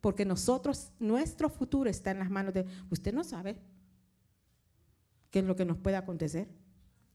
Porque 0.00 0.24
nosotros, 0.24 0.90
nuestro 0.98 1.48
futuro 1.48 1.88
está 1.88 2.10
en 2.10 2.18
las 2.18 2.30
manos 2.30 2.54
de... 2.54 2.66
Usted 2.90 3.12
no 3.14 3.22
sabe 3.22 3.56
qué 5.30 5.38
es 5.38 5.44
lo 5.44 5.54
que 5.54 5.64
nos 5.64 5.78
puede 5.78 5.96
acontecer. 5.96 6.48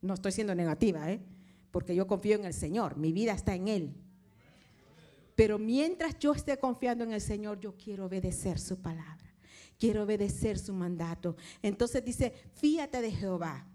No 0.01 0.13
estoy 0.13 0.31
siendo 0.31 0.55
negativa, 0.55 1.11
¿eh? 1.11 1.21
Porque 1.71 1.95
yo 1.95 2.07
confío 2.07 2.35
en 2.35 2.45
el 2.45 2.53
Señor. 2.53 2.95
Mi 2.97 3.11
vida 3.11 3.33
está 3.33 3.55
en 3.55 3.67
Él. 3.67 3.95
Pero 5.35 5.59
mientras 5.59 6.17
yo 6.17 6.33
esté 6.33 6.57
confiando 6.57 7.03
en 7.03 7.11
el 7.11 7.21
Señor, 7.21 7.59
yo 7.59 7.75
quiero 7.75 8.05
obedecer 8.05 8.57
su 8.57 8.81
palabra 8.81 9.26
quiero 9.77 10.03
obedecer 10.03 10.59
su 10.59 10.73
mandato. 10.73 11.35
Entonces 11.61 12.03
dice, 12.03 12.33
fíjate 12.55 13.01
de 13.01 13.11
Jehová 13.11 13.65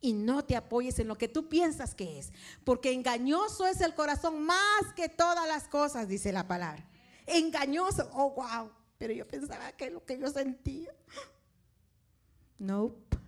y 0.00 0.12
no 0.12 0.44
te 0.44 0.56
apoyes 0.56 0.98
en 0.98 1.08
lo 1.08 1.16
que 1.16 1.28
tú 1.28 1.48
piensas 1.48 1.94
que 1.94 2.18
es, 2.18 2.32
porque 2.64 2.92
engañoso 2.92 3.66
es 3.66 3.80
el 3.80 3.94
corazón 3.94 4.42
más 4.42 4.92
que 4.94 5.08
todas 5.08 5.46
las 5.48 5.68
cosas, 5.68 6.08
dice 6.08 6.32
la 6.32 6.46
palabra. 6.46 6.88
Engañoso, 7.26 8.08
oh 8.14 8.30
wow, 8.30 8.70
pero 8.96 9.12
yo 9.12 9.26
pensaba 9.26 9.72
que 9.72 9.90
lo 9.90 10.04
que 10.04 10.18
yo 10.18 10.30
sentía. 10.30 10.94
Nope. 12.58 13.18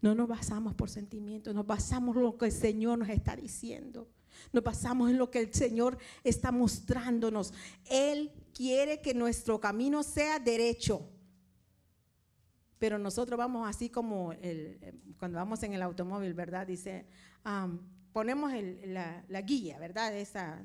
No 0.00 0.14
nos 0.14 0.28
basamos 0.28 0.74
por 0.74 0.90
sentimientos, 0.90 1.54
nos 1.54 1.66
basamos 1.66 2.16
en 2.16 2.22
lo 2.22 2.36
que 2.36 2.46
el 2.46 2.52
Señor 2.52 2.98
nos 2.98 3.08
está 3.08 3.36
diciendo. 3.36 4.08
Nos 4.52 4.64
basamos 4.64 5.10
en 5.10 5.18
lo 5.18 5.30
que 5.30 5.40
el 5.40 5.52
Señor 5.52 5.98
está 6.24 6.52
mostrándonos. 6.52 7.52
Él 7.84 8.32
quiere 8.54 9.00
que 9.00 9.14
nuestro 9.14 9.60
camino 9.60 10.02
sea 10.02 10.38
derecho. 10.38 11.08
Pero 12.78 12.98
nosotros 12.98 13.38
vamos 13.38 13.68
así 13.68 13.90
como 13.90 14.34
cuando 15.18 15.38
vamos 15.38 15.62
en 15.62 15.72
el 15.74 15.82
automóvil, 15.82 16.34
¿verdad? 16.34 16.66
Dice, 16.66 17.06
ponemos 18.12 18.52
la, 18.84 19.40
guía, 19.42 19.78
¿verdad? 19.78 20.16
Esa, 20.16 20.60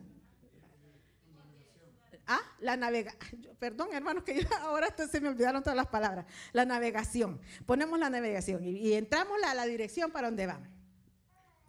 Ah, 2.28 2.42
la 2.60 2.76
navegación. 2.76 3.56
Perdón, 3.58 3.90
hermanos, 3.94 4.24
que 4.24 4.46
ahora 4.62 4.94
se 5.10 5.22
me 5.22 5.30
olvidaron 5.30 5.64
todas 5.64 5.78
las 5.78 5.88
palabras. 5.88 6.26
La 6.52 6.66
navegación. 6.66 7.40
Ponemos 7.66 7.98
la 7.98 8.10
navegación 8.10 8.64
y, 8.66 8.94
entramos 8.94 9.38
a 9.44 9.54
la 9.54 9.66
dirección 9.66 10.12
para 10.12 10.28
donde 10.28 10.46
vamos. 10.46 10.68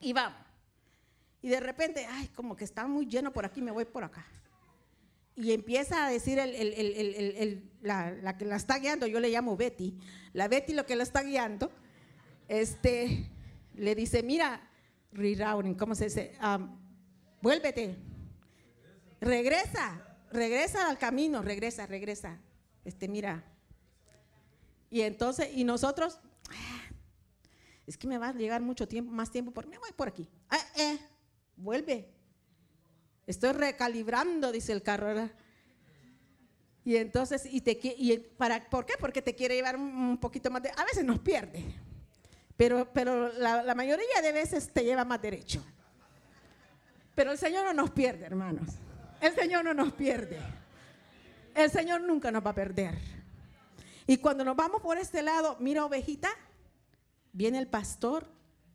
Y 0.00 0.12
vamos. 0.12 0.47
Y 1.40 1.48
de 1.48 1.60
repente, 1.60 2.06
ay, 2.06 2.28
como 2.28 2.56
que 2.56 2.64
está 2.64 2.86
muy 2.86 3.06
lleno 3.06 3.32
por 3.32 3.44
aquí, 3.44 3.62
me 3.62 3.70
voy 3.70 3.84
por 3.84 4.04
acá 4.04 4.26
y 5.38 5.52
empieza 5.52 6.04
a 6.04 6.10
decir 6.10 6.36
la, 7.80 8.36
que 8.36 8.44
la 8.44 8.56
está 8.56 8.78
guiando, 8.80 9.06
yo 9.06 9.20
le 9.20 9.30
llamo 9.30 9.56
Betty, 9.56 9.96
la 10.32 10.48
Betty 10.48 10.72
lo 10.72 10.84
que 10.84 10.96
la 10.96 11.04
está 11.04 11.22
guiando, 11.22 11.70
este, 12.48 13.30
le 13.74 13.94
dice, 13.94 14.24
mira, 14.24 14.68
rerouting, 15.12 15.76
¿cómo 15.76 15.94
se 15.94 16.06
dice? 16.06 16.32
vuélvete, 17.40 17.94
regresa, 19.20 20.18
regresa 20.32 20.88
al 20.88 20.98
camino, 20.98 21.40
regresa, 21.40 21.86
regresa, 21.86 22.40
este, 22.84 23.06
mira. 23.06 23.44
Y 24.90 25.02
entonces, 25.02 25.50
y 25.54 25.62
nosotros, 25.62 26.18
ah, 26.50 26.82
es 27.86 27.96
que 27.96 28.08
me 28.08 28.18
va 28.18 28.30
a 28.30 28.32
llegar 28.32 28.60
mucho 28.60 28.88
tiempo, 28.88 29.12
más 29.12 29.30
tiempo, 29.30 29.52
por, 29.52 29.68
me 29.68 29.78
voy 29.78 29.92
por 29.92 30.08
aquí. 30.08 30.28
Ah, 30.50 30.58
eh, 30.74 30.98
vuelve, 31.58 32.08
Estoy 33.28 33.52
recalibrando, 33.52 34.50
dice 34.50 34.72
el 34.72 34.82
carro. 34.82 35.28
Y 36.82 36.96
entonces, 36.96 37.44
y 37.44 37.60
te, 37.60 37.78
y 37.82 38.16
para, 38.16 38.70
¿por 38.70 38.86
qué? 38.86 38.94
Porque 38.98 39.20
te 39.20 39.34
quiere 39.34 39.54
llevar 39.54 39.76
un 39.76 40.16
poquito 40.16 40.50
más 40.50 40.62
de... 40.62 40.70
A 40.70 40.82
veces 40.86 41.04
nos 41.04 41.18
pierde. 41.18 41.62
Pero, 42.56 42.90
pero 42.90 43.30
la, 43.34 43.62
la 43.62 43.74
mayoría 43.74 44.22
de 44.22 44.32
veces 44.32 44.72
te 44.72 44.82
lleva 44.82 45.04
más 45.04 45.20
derecho. 45.20 45.62
Pero 47.14 47.30
el 47.30 47.36
Señor 47.36 47.66
no 47.66 47.74
nos 47.74 47.90
pierde, 47.90 48.24
hermanos. 48.24 48.70
El 49.20 49.34
Señor 49.34 49.62
no 49.62 49.74
nos 49.74 49.92
pierde. 49.92 50.38
El 51.54 51.70
Señor 51.70 52.00
nunca 52.00 52.30
nos 52.30 52.46
va 52.46 52.52
a 52.52 52.54
perder. 52.54 52.96
Y 54.06 54.16
cuando 54.16 54.42
nos 54.42 54.56
vamos 54.56 54.80
por 54.80 54.96
este 54.96 55.20
lado, 55.20 55.58
mira 55.60 55.84
ovejita, 55.84 56.30
viene 57.34 57.58
el 57.58 57.68
pastor, 57.68 58.26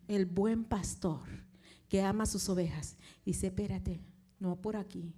el 0.08 0.28
buen 0.28 0.64
pastor, 0.64 1.28
que 1.94 2.02
ama 2.02 2.26
sus 2.26 2.50
ovejas. 2.50 2.98
Dice, 3.24 3.46
espérate, 3.46 4.02
no 4.40 4.60
por 4.60 4.78
aquí, 4.78 5.14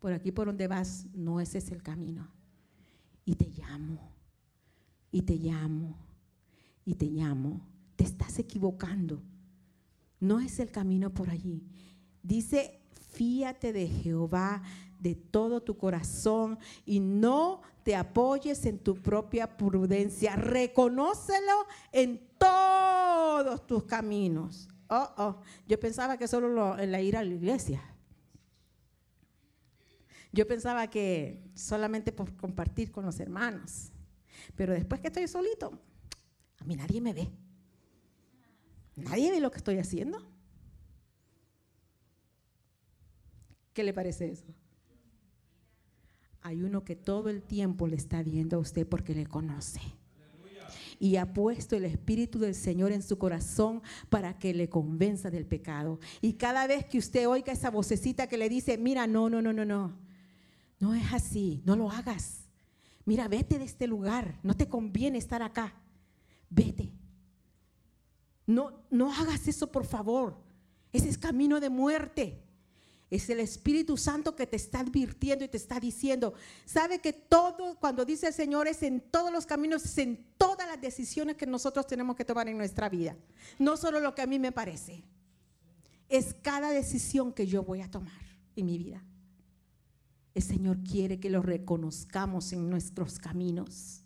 por 0.00 0.12
aquí 0.12 0.32
por 0.32 0.48
donde 0.48 0.66
vas, 0.66 1.06
no 1.14 1.38
ese 1.38 1.58
es 1.58 1.70
el 1.70 1.84
camino. 1.84 2.28
Y 3.24 3.36
te 3.36 3.46
llamo, 3.46 4.00
y 5.12 5.22
te 5.22 5.36
llamo, 5.36 5.96
y 6.84 6.96
te 6.96 7.06
llamo. 7.06 7.60
Te 7.94 8.02
estás 8.02 8.40
equivocando. 8.40 9.22
No 10.18 10.40
es 10.40 10.58
el 10.58 10.72
camino 10.72 11.14
por 11.14 11.30
allí. 11.30 11.62
Dice, 12.24 12.80
fíate 13.12 13.72
de 13.72 13.86
Jehová 13.86 14.64
de 14.98 15.14
todo 15.14 15.62
tu 15.62 15.76
corazón 15.76 16.58
y 16.84 16.98
no 16.98 17.62
te 17.84 17.94
apoyes 17.94 18.66
en 18.66 18.80
tu 18.80 18.96
propia 18.96 19.56
prudencia. 19.56 20.34
Reconócelo 20.34 21.52
en 21.92 22.20
todos 22.36 23.64
tus 23.64 23.84
caminos. 23.84 24.68
Oh, 24.94 25.10
oh. 25.16 25.42
Yo 25.66 25.80
pensaba 25.80 26.16
que 26.16 26.28
solo 26.28 26.78
en 26.78 26.92
la 26.92 27.00
ir 27.00 27.16
a 27.16 27.24
la 27.24 27.34
iglesia. 27.34 27.82
Yo 30.30 30.46
pensaba 30.46 30.88
que 30.88 31.42
solamente 31.54 32.12
por 32.12 32.36
compartir 32.36 32.92
con 32.92 33.04
los 33.04 33.18
hermanos. 33.18 33.90
Pero 34.54 34.72
después 34.72 35.00
que 35.00 35.08
estoy 35.08 35.26
solito, 35.26 35.80
a 36.60 36.64
mí 36.64 36.76
nadie 36.76 37.00
me 37.00 37.12
ve. 37.12 37.28
Nadie 38.94 39.32
ve 39.32 39.40
lo 39.40 39.50
que 39.50 39.58
estoy 39.58 39.78
haciendo. 39.78 40.24
¿Qué 43.72 43.82
le 43.82 43.92
parece 43.92 44.30
eso? 44.30 44.54
Hay 46.42 46.62
uno 46.62 46.84
que 46.84 46.94
todo 46.94 47.30
el 47.30 47.42
tiempo 47.42 47.88
le 47.88 47.96
está 47.96 48.22
viendo 48.22 48.58
a 48.58 48.60
usted 48.60 48.86
porque 48.86 49.14
le 49.14 49.26
conoce. 49.26 49.80
Y 50.98 51.16
ha 51.16 51.32
puesto 51.32 51.76
el 51.76 51.84
Espíritu 51.84 52.38
del 52.38 52.54
Señor 52.54 52.92
en 52.92 53.02
su 53.02 53.18
corazón 53.18 53.82
para 54.08 54.38
que 54.38 54.54
le 54.54 54.68
convenza 54.68 55.30
del 55.30 55.46
pecado. 55.46 56.00
Y 56.20 56.34
cada 56.34 56.66
vez 56.66 56.86
que 56.86 56.98
usted 56.98 57.28
oiga 57.28 57.52
esa 57.52 57.70
vocecita 57.70 58.26
que 58.26 58.38
le 58.38 58.48
dice, 58.48 58.78
mira, 58.78 59.06
no, 59.06 59.28
no, 59.28 59.42
no, 59.42 59.52
no, 59.52 59.64
no. 59.64 59.98
No 60.78 60.94
es 60.94 61.12
así, 61.12 61.62
no 61.64 61.76
lo 61.76 61.90
hagas. 61.90 62.44
Mira, 63.04 63.28
vete 63.28 63.58
de 63.58 63.64
este 63.64 63.86
lugar, 63.86 64.38
no 64.42 64.54
te 64.54 64.68
conviene 64.68 65.18
estar 65.18 65.42
acá. 65.42 65.74
Vete. 66.50 66.92
No, 68.46 68.84
no 68.90 69.12
hagas 69.12 69.48
eso, 69.48 69.70
por 69.70 69.84
favor. 69.84 70.36
Ese 70.92 71.08
es 71.08 71.18
camino 71.18 71.60
de 71.60 71.70
muerte. 71.70 72.43
Es 73.10 73.28
el 73.30 73.40
Espíritu 73.40 73.96
Santo 73.96 74.34
que 74.34 74.46
te 74.46 74.56
está 74.56 74.80
advirtiendo 74.80 75.44
y 75.44 75.48
te 75.48 75.56
está 75.56 75.78
diciendo, 75.78 76.34
sabe 76.64 77.00
que 77.00 77.12
todo, 77.12 77.78
cuando 77.78 78.04
dice 78.04 78.28
el 78.28 78.34
Señor, 78.34 78.66
es 78.66 78.82
en 78.82 79.00
todos 79.00 79.30
los 79.30 79.46
caminos, 79.46 79.84
es 79.84 79.98
en 79.98 80.24
todas 80.38 80.66
las 80.66 80.80
decisiones 80.80 81.36
que 81.36 81.46
nosotros 81.46 81.86
tenemos 81.86 82.16
que 82.16 82.24
tomar 82.24 82.48
en 82.48 82.56
nuestra 82.58 82.88
vida. 82.88 83.16
No 83.58 83.76
solo 83.76 84.00
lo 84.00 84.14
que 84.14 84.22
a 84.22 84.26
mí 84.26 84.38
me 84.38 84.52
parece, 84.52 85.04
es 86.08 86.34
cada 86.34 86.70
decisión 86.70 87.32
que 87.32 87.46
yo 87.46 87.62
voy 87.62 87.82
a 87.82 87.90
tomar 87.90 88.20
en 88.56 88.66
mi 88.66 88.78
vida. 88.78 89.04
El 90.34 90.42
Señor 90.42 90.78
quiere 90.82 91.20
que 91.20 91.30
lo 91.30 91.42
reconozcamos 91.42 92.52
en 92.52 92.68
nuestros 92.68 93.18
caminos. 93.18 94.02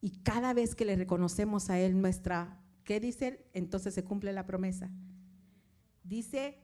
Y 0.00 0.10
cada 0.22 0.52
vez 0.52 0.74
que 0.74 0.84
le 0.84 0.96
reconocemos 0.96 1.70
a 1.70 1.78
Él 1.78 2.00
nuestra, 2.00 2.60
¿qué 2.82 2.98
dice? 2.98 3.46
Entonces 3.52 3.94
se 3.94 4.02
cumple 4.02 4.32
la 4.32 4.46
promesa. 4.46 4.90
Dice, 6.02 6.58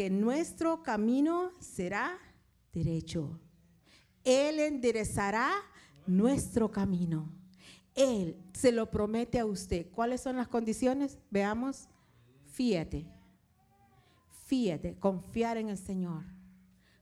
que 0.00 0.08
nuestro 0.08 0.82
camino 0.82 1.52
será 1.60 2.18
derecho. 2.72 3.38
Él 4.24 4.58
enderezará 4.58 5.52
nuestro 6.06 6.70
camino. 6.70 7.30
Él 7.94 8.42
se 8.54 8.72
lo 8.72 8.90
promete 8.90 9.38
a 9.38 9.44
usted. 9.44 9.90
¿Cuáles 9.90 10.22
son 10.22 10.36
las 10.36 10.48
condiciones? 10.48 11.18
Veamos. 11.30 11.90
Fíjate. 12.46 13.06
Fíjate, 14.46 14.98
confiar 14.98 15.58
en 15.58 15.68
el 15.68 15.76
Señor. 15.76 16.24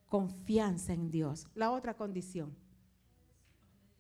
Confianza 0.09 0.93
en 0.93 1.09
Dios. 1.09 1.47
La 1.55 1.71
otra 1.71 1.97
condición. 1.97 2.57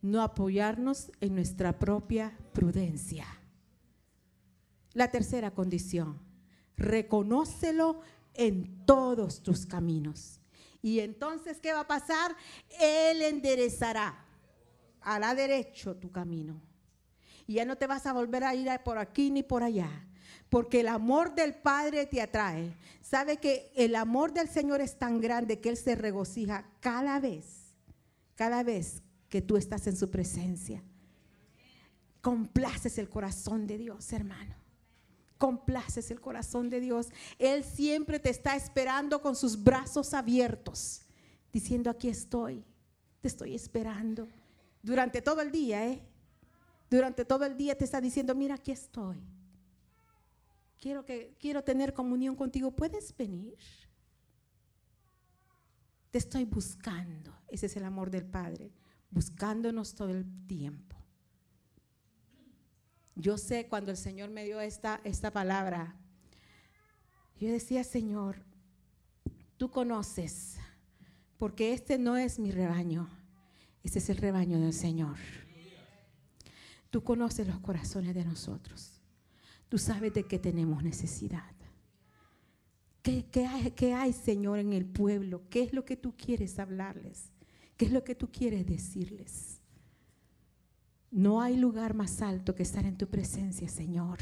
No 0.03 0.22
apoyarnos 0.22 1.12
en 1.20 1.36
nuestra 1.36 1.78
propia 1.78 2.36
prudencia. 2.53 3.26
La 4.92 5.12
tercera 5.12 5.53
condición. 5.53 6.18
Reconócelo 6.76 8.01
en 8.39 8.86
todos 8.86 9.43
tus 9.43 9.66
caminos. 9.66 10.41
Y 10.80 11.01
entonces, 11.01 11.59
¿qué 11.61 11.74
va 11.74 11.80
a 11.80 11.86
pasar? 11.86 12.34
Él 12.80 13.20
enderezará, 13.20 14.24
hará 15.03 15.34
derecho 15.34 15.97
tu 15.97 16.11
camino. 16.11 16.62
Y 17.47 17.55
ya 17.55 17.64
no 17.64 17.76
te 17.76 17.86
vas 17.86 18.07
a 18.07 18.12
volver 18.12 18.45
a 18.45 18.55
ir 18.55 18.70
por 18.84 18.97
aquí 18.97 19.30
ni 19.30 19.43
por 19.43 19.62
allá, 19.62 19.91
porque 20.49 20.80
el 20.80 20.89
amor 20.89 21.34
del 21.34 21.55
Padre 21.55 22.07
te 22.07 22.22
atrae. 22.22 22.72
Sabe 23.03 23.39
que 23.39 23.72
el 23.74 23.97
amor 23.97 24.32
del 24.32 24.49
Señor 24.49 24.80
es 24.80 24.99
tan 24.99 25.20
grande 25.20 25.59
que 25.59 25.70
Él 25.70 25.76
se 25.76 25.97
regocija 25.97 26.70
cada 26.80 27.18
vez, 27.18 27.74
cada 28.36 28.62
vez 28.62 29.03
que 29.28 29.43
tú 29.43 29.57
estás 29.57 29.86
en 29.89 29.97
su 29.97 30.11
presencia. 30.11 30.82
Complaces 32.20 32.99
el 32.99 33.09
corazón 33.09 33.66
de 33.66 33.78
Dios, 33.78 34.12
hermano 34.12 34.57
complaces 35.39 36.11
el 36.11 36.20
corazón 36.20 36.68
de 36.68 36.80
Dios. 36.80 37.09
Él 37.39 37.64
siempre 37.64 38.18
te 38.18 38.30
está 38.30 38.57
esperando 38.57 39.22
con 39.22 39.36
sus 39.36 39.62
brazos 39.62 40.12
abiertos, 40.12 41.03
diciendo, 41.53 41.89
aquí 41.89 42.09
estoy, 42.09 42.64
te 43.20 43.28
estoy 43.28 43.55
esperando. 43.55 44.28
Durante 44.82 45.22
todo 45.22 45.41
el 45.41 45.51
día, 45.51 45.86
¿eh? 45.86 46.03
Durante 46.91 47.24
todo 47.24 47.45
el 47.45 47.57
día 47.57 47.76
te 47.76 47.84
está 47.84 48.01
diciendo, 48.01 48.34
mira, 48.34 48.57
aquí 48.57 48.72
estoy. 48.72 49.18
Quiero, 50.80 51.05
que, 51.05 51.36
quiero 51.39 51.62
tener 51.62 51.93
comunión 51.93 52.34
contigo. 52.36 52.70
¿Puedes 52.70 53.16
venir? 53.16 53.57
Te 56.11 56.18
estoy 56.18 56.45
buscando. 56.45 57.34
Ese 57.49 57.66
es 57.66 57.76
el 57.76 57.84
amor 57.84 58.11
del 58.11 58.24
Padre, 58.24 58.72
buscándonos 59.11 59.95
todo 59.95 60.11
el 60.11 60.24
tiempo. 60.47 60.97
Yo 63.19 63.37
sé 63.37 63.66
cuando 63.66 63.91
el 63.91 63.97
Señor 63.97 64.31
me 64.31 64.45
dio 64.45 64.61
esta, 64.61 65.01
esta 65.03 65.33
palabra, 65.33 65.97
yo 67.41 67.51
decía, 67.51 67.83
Señor, 67.83 68.37
tú 69.57 69.73
conoces, 69.73 70.57
porque 71.37 71.73
este 71.73 71.99
no 71.99 72.16
es 72.16 72.39
mi 72.39 72.53
rebaño, 72.53 73.11
este 73.83 73.99
es 73.99 74.09
el 74.09 74.19
rebaño 74.19 74.61
del 74.61 74.73
Señor. 74.73 75.16
Tú 76.91 77.03
conoces 77.03 77.49
los 77.49 77.59
corazones 77.59 78.14
de 78.14 78.25
nosotros. 78.25 79.01
Tú 79.69 79.79
sabes 79.79 80.14
de 80.14 80.25
qué 80.25 80.39
tenemos 80.39 80.85
necesidad. 80.85 81.53
¿Qué, 83.03 83.47
hay, 83.47 83.73
¿Qué, 83.73 83.95
hay, 83.95 84.12
Señor, 84.12 84.61
en 84.61 84.73
el 84.73 84.87
pueblo? 84.87 85.43
¿Qué 85.51 85.62
es 85.64 85.73
lo 85.73 85.85
que 85.85 85.97
tú 85.97 86.14
quieres 86.16 86.59
hablarles? 86.61 87.33
¿Qué 87.77 87.87
es 87.87 87.91
lo 87.91 88.05
que 88.05 88.14
tú 88.14 88.31
quieres 88.31 88.64
decirles? 88.64 89.57
No 91.11 91.40
hay 91.40 91.56
lugar 91.56 91.94
más 91.94 92.20
alto 92.22 92.54
que 92.54 92.62
estar 92.62 92.84
en 92.84 92.98
tu 92.98 93.09
presencia, 93.09 93.68
Señor. 93.68 94.18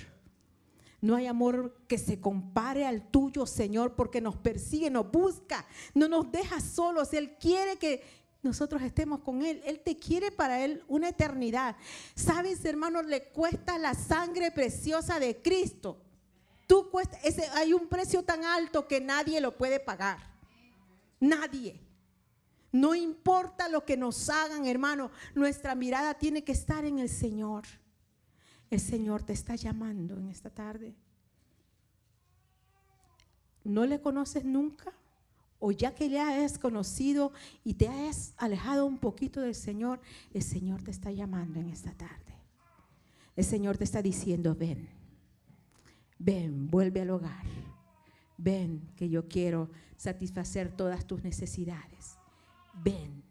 No 1.01 1.15
hay 1.15 1.27
amor 1.27 1.77
que 1.89 1.99
se 1.99 2.21
compare 2.21 2.87
al 2.87 3.11
tuyo, 3.11 3.47
Señor, 3.47 3.95
porque 3.95 4.21
nos 4.21 4.37
persigue, 4.37 4.91
nos 4.91 5.11
busca, 5.11 5.67
no 5.95 6.09
nos 6.09 6.31
deja 6.33 6.61
solos. 6.61 7.13
Él 7.13 7.37
quiere 7.39 7.77
que 7.77 8.03
nosotros 8.43 8.83
estemos 8.83 9.21
con 9.21 9.43
Él. 9.43 9.61
Él 9.67 9.81
te 9.81 9.97
quiere 9.97 10.31
para 10.31 10.65
Él 10.65 10.83
una 10.89 11.11
eternidad. 11.11 11.77
Sabes, 12.15 12.65
hermano, 12.65 13.03
le 13.03 13.29
cuesta 13.29 13.79
la 13.79 13.95
sangre 13.95 14.51
preciosa 14.51 15.19
de 15.19 15.41
Cristo. 15.43 15.99
Tú 16.67 16.91
cuesta, 16.91 17.19
ese, 17.23 17.47
hay 17.55 17.73
un 17.73 17.89
precio 17.89 18.23
tan 18.23 18.45
alto 18.45 18.89
que 18.89 19.01
nadie 19.01 19.41
lo 19.41 19.57
puede 19.57 19.79
pagar. 19.79 20.19
Nadie. 21.21 21.86
No 22.77 22.95
importa 22.95 23.71
lo 23.71 23.87
que 23.87 23.97
nos 23.97 24.29
hagan, 24.29 24.67
hermano, 24.67 25.11
nuestra 25.35 25.75
mirada 25.75 26.13
tiene 26.13 26.45
que 26.45 26.53
estar 26.53 26.85
en 26.85 26.99
el 26.99 27.09
Señor. 27.09 27.65
El 28.69 28.81
Señor 28.81 29.23
te 29.23 29.33
está 29.33 29.55
llamando 29.55 30.19
en 30.19 30.29
esta 30.29 30.51
tarde. 30.51 30.95
¿No 33.65 33.87
le 33.87 33.99
conoces 34.03 34.45
nunca? 34.45 34.93
O 35.59 35.73
ya 35.73 35.95
que 35.95 36.11
le 36.11 36.21
has 36.21 36.59
conocido 36.59 37.33
y 37.65 37.73
te 37.75 37.89
has 37.89 38.35
alejado 38.37 38.85
un 38.85 38.99
poquito 38.99 39.41
del 39.41 39.55
Señor, 39.55 39.99
el 40.35 40.43
Señor 40.43 40.83
te 40.83 40.91
está 40.91 41.11
llamando 41.11 41.59
en 41.59 41.71
esta 41.71 41.95
tarde. 41.95 42.35
El 43.37 43.45
Señor 43.47 43.79
te 43.79 43.85
está 43.85 44.03
diciendo, 44.03 44.55
ven, 44.55 44.91
ven, 46.19 46.69
vuelve 46.69 47.01
al 47.01 47.09
hogar. 47.09 47.47
Ven 48.37 48.93
que 48.97 49.09
yo 49.09 49.29
quiero 49.29 49.71
satisfacer 49.97 50.77
todas 50.77 51.07
tus 51.07 51.23
necesidades 51.23 52.16
ven. 52.83 53.23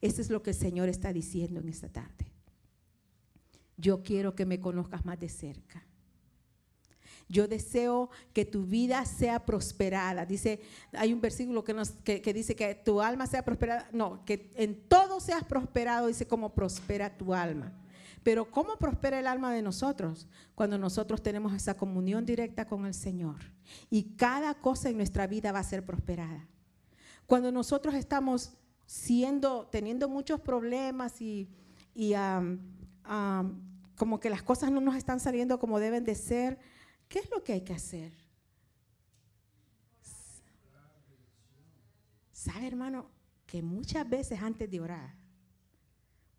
Eso 0.00 0.20
es 0.20 0.30
lo 0.30 0.42
que 0.42 0.50
el 0.50 0.56
Señor 0.56 0.88
está 0.88 1.12
diciendo 1.12 1.60
en 1.60 1.68
esta 1.68 1.88
tarde. 1.88 2.32
Yo 3.76 4.02
quiero 4.02 4.34
que 4.34 4.46
me 4.46 4.60
conozcas 4.60 5.04
más 5.04 5.18
de 5.18 5.28
cerca. 5.28 5.84
Yo 7.28 7.48
deseo 7.48 8.10
que 8.32 8.44
tu 8.44 8.64
vida 8.64 9.04
sea 9.06 9.44
prosperada. 9.46 10.26
Dice, 10.26 10.60
hay 10.92 11.12
un 11.12 11.20
versículo 11.20 11.64
que, 11.64 11.72
nos, 11.72 11.90
que, 11.90 12.20
dice 12.34 12.54
que 12.54 12.74
tu 12.74 13.00
alma 13.00 13.26
sea 13.26 13.44
prosperada. 13.44 13.88
No, 13.92 14.24
que 14.24 14.52
en 14.56 14.88
todo 14.88 15.20
seas 15.20 15.44
prosperado, 15.44 16.08
dice 16.08 16.26
cómo 16.26 16.54
prospera 16.54 17.16
tu 17.16 17.32
alma. 17.32 17.72
Pero 18.22 18.50
¿cómo 18.50 18.76
prospera 18.76 19.18
el 19.18 19.26
alma 19.26 19.52
de 19.52 19.62
nosotros? 19.62 20.26
Cuando 20.54 20.78
nosotros 20.78 21.22
tenemos 21.22 21.52
esa 21.52 21.76
comunión 21.76 22.24
directa 22.24 22.66
con 22.66 22.86
el 22.86 22.94
Señor. 22.94 23.36
Y 23.90 24.14
cada 24.16 24.54
cosa 24.54 24.88
en 24.88 24.96
nuestra 24.96 25.26
vida 25.26 25.52
va 25.52 25.58
a 25.58 25.64
ser 25.64 25.84
prosperada. 25.84 26.46
Cuando 27.26 27.50
nosotros 27.52 27.94
estamos 27.94 28.52
siendo, 28.86 29.66
teniendo 29.66 30.08
muchos 30.08 30.40
problemas 30.40 31.20
y, 31.20 31.48
como 33.96 34.18
que 34.20 34.30
las 34.30 34.42
cosas 34.42 34.72
no 34.72 34.80
nos 34.80 34.96
están 34.96 35.20
saliendo 35.20 35.58
como 35.58 35.78
deben 35.78 36.04
de 36.04 36.14
ser, 36.14 36.58
¿qué 37.08 37.20
es 37.20 37.30
lo 37.30 37.44
que 37.44 37.52
hay 37.52 37.60
que 37.60 37.74
hacer? 37.74 38.12
¿Sabe, 42.32 42.66
hermano? 42.66 43.10
Que 43.46 43.62
muchas 43.62 44.08
veces 44.08 44.42
antes 44.42 44.70
de 44.70 44.80
orar, 44.80 45.14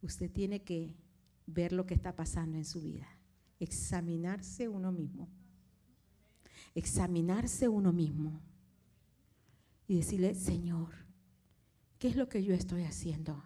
usted 0.01 0.29
tiene 0.29 0.63
que 0.63 0.95
ver 1.47 1.71
lo 1.71 1.85
que 1.85 1.93
está 1.93 2.15
pasando 2.15 2.57
en 2.57 2.65
su 2.65 2.81
vida, 2.81 3.07
examinarse 3.59 4.67
uno 4.67 4.91
mismo, 4.91 5.29
examinarse 6.75 7.67
uno 7.67 7.93
mismo 7.93 8.41
y 9.87 9.97
decirle, 9.97 10.35
Señor, 10.35 11.04
¿qué 12.05 12.11
es 12.11 12.17
lo 12.17 12.29
que 12.29 12.43
yo 12.43 12.53
estoy 12.53 12.83
haciendo 12.83 13.43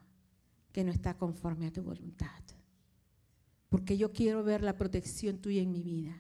que 0.74 0.84
no 0.84 0.92
está 0.92 1.16
conforme 1.16 1.68
a 1.68 1.72
tu 1.72 1.82
voluntad? 1.82 2.44
Porque 3.70 3.96
yo 3.98 4.12
quiero 4.12 4.44
ver 4.44 4.64
la 4.64 4.76
protección 4.76 5.38
tuya 5.38 5.62
en 5.62 5.72
mi 5.72 5.82
vida. 5.82 6.18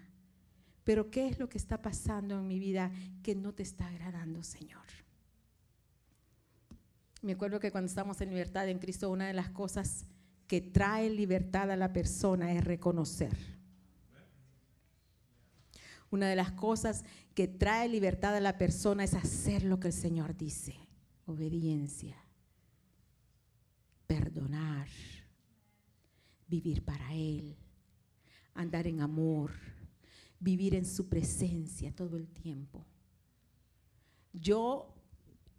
Pero 0.85 1.11
¿qué 1.11 1.27
es 1.27 1.37
lo 1.37 1.49
que 1.49 1.57
está 1.57 1.81
pasando 1.81 2.39
en 2.39 2.47
mi 2.47 2.57
vida 2.57 2.93
que 3.23 3.35
no 3.35 3.53
te 3.53 3.63
está 3.63 3.87
agradando, 3.87 4.41
Señor? 4.41 4.85
Me 7.21 7.33
acuerdo 7.33 7.59
que 7.59 7.73
cuando 7.73 7.89
estamos 7.89 8.21
en 8.21 8.29
libertad 8.29 8.69
en 8.69 8.79
Cristo, 8.79 9.09
una 9.09 9.27
de 9.27 9.33
las 9.33 9.49
cosas 9.49 10.05
que 10.47 10.61
trae 10.61 11.09
libertad 11.09 11.69
a 11.69 11.75
la 11.75 11.91
persona 11.91 12.53
es 12.53 12.63
reconocer. 12.63 13.35
Una 16.09 16.29
de 16.29 16.37
las 16.37 16.53
cosas 16.53 17.03
que 17.35 17.49
trae 17.49 17.89
libertad 17.89 18.33
a 18.33 18.39
la 18.39 18.57
persona 18.57 19.03
es 19.03 19.13
hacer 19.13 19.63
lo 19.63 19.81
que 19.81 19.89
el 19.89 19.93
Señor 19.93 20.37
dice. 20.37 20.77
Obediencia, 21.25 22.15
perdonar, 24.09 24.87
vivir 26.47 26.83
para 26.83 27.13
Él, 27.13 27.55
andar 28.55 28.87
en 28.87 29.01
amor, 29.01 29.51
vivir 30.39 30.73
en 30.73 30.83
su 30.83 31.07
presencia 31.07 31.95
todo 31.95 32.17
el 32.17 32.27
tiempo. 32.27 32.83
Yo 34.33 34.95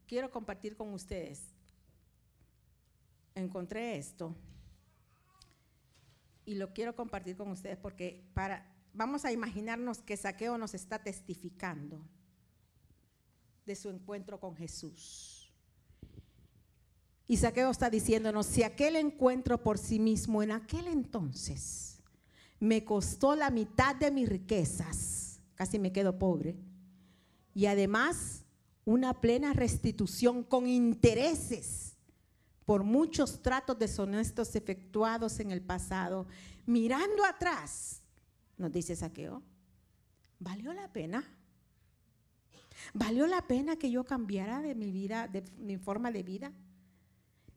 quiero 0.05 0.33
compartir 0.33 0.77
con 0.77 0.93
ustedes. 0.93 1.55
Encontré 3.37 3.97
esto 3.97 4.35
y 6.45 6.57
lo 6.57 6.73
quiero 6.73 6.97
compartir 6.97 7.37
con 7.37 7.53
ustedes 7.53 7.79
porque 7.79 8.29
para 8.35 8.67
vamos 8.93 9.25
a 9.25 9.31
imaginarnos 9.31 10.03
que 10.03 10.17
Saqueo 10.17 10.59
nos 10.59 10.75
está 10.75 11.01
testificando 11.01 12.05
de 13.65 13.77
su 13.77 13.91
encuentro 13.91 14.41
con 14.41 14.57
Jesús. 14.57 15.40
Y 17.31 17.37
Saqueo 17.37 17.71
está 17.71 17.91
diciéndonos, 17.91 18.45
si 18.45 18.65
aquel 18.65 18.97
encuentro 18.97 19.63
por 19.63 19.79
sí 19.79 20.01
mismo 20.01 20.43
en 20.43 20.51
aquel 20.51 20.89
entonces 20.89 22.01
me 22.59 22.85
costó 22.85 23.37
la 23.37 23.51
mitad 23.51 23.95
de 23.95 24.11
mis 24.11 24.29
riquezas, 24.29 25.39
casi 25.55 25.79
me 25.79 25.93
quedo 25.93 26.19
pobre, 26.19 26.57
y 27.55 27.67
además 27.67 28.43
una 28.85 29.21
plena 29.21 29.53
restitución 29.53 30.43
con 30.43 30.67
intereses 30.67 31.95
por 32.65 32.83
muchos 32.83 33.41
tratos 33.43 33.79
deshonestos 33.79 34.57
efectuados 34.57 35.39
en 35.39 35.53
el 35.53 35.63
pasado, 35.63 36.27
mirando 36.67 37.25
atrás, 37.25 38.03
nos 38.59 38.73
dice 38.73 38.97
Saqueo, 38.97 39.41
¿valió 40.41 40.73
la 40.73 40.93
pena? 40.93 41.23
¿Valió 42.93 43.29
la 43.29 43.47
pena 43.47 43.77
que 43.77 43.93
yo 43.93 44.03
cambiara 44.03 44.61
de 44.63 44.75
mi 44.75 44.91
vida, 44.91 45.29
de 45.29 45.45
mi 45.59 45.77
forma 45.77 46.11
de 46.11 46.25
vida? 46.25 46.53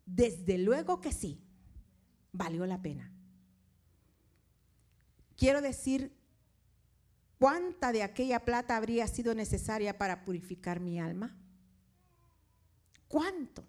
Desde 0.06 0.58
luego 0.58 1.02
que 1.02 1.12
sí, 1.12 1.42
valió 2.32 2.66
la 2.66 2.82
pena. 2.82 3.12
Quiero 5.38 5.62
decir, 5.62 6.16
¿cuánta 7.40 7.92
de 7.92 8.04
aquella 8.04 8.46
plata 8.46 8.78
habría 8.78 9.08
sido 9.08 9.34
necesaria 9.34 9.98
para 9.98 10.26
purificar 10.26 10.80
mi 10.80 11.00
alma? 11.00 11.36
¿Cuánto? 13.08 13.66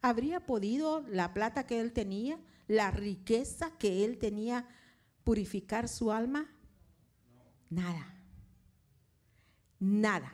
¿Habría 0.00 0.46
podido 0.46 1.06
la 1.08 1.32
plata 1.32 1.66
que 1.66 1.80
él 1.80 1.92
tenía, 1.92 2.38
la 2.66 2.90
riqueza 2.90 3.70
que 3.78 4.04
él 4.04 4.18
tenía, 4.18 4.68
purificar 5.24 5.88
su 5.88 6.10
alma? 6.10 6.50
Nada. 7.70 8.14
Nada. 9.78 10.32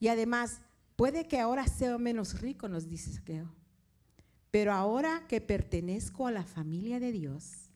Y 0.00 0.08
además, 0.08 0.60
puede 0.96 1.26
que 1.26 1.40
ahora 1.40 1.66
sea 1.66 1.98
menos 1.98 2.40
rico, 2.40 2.68
nos 2.68 2.88
dice 2.88 3.12
Saqueo. 3.12 3.50
Pero 4.50 4.72
ahora 4.72 5.24
que 5.28 5.40
pertenezco 5.40 6.26
a 6.26 6.32
la 6.32 6.44
familia 6.44 7.00
de 7.00 7.12
Dios, 7.12 7.70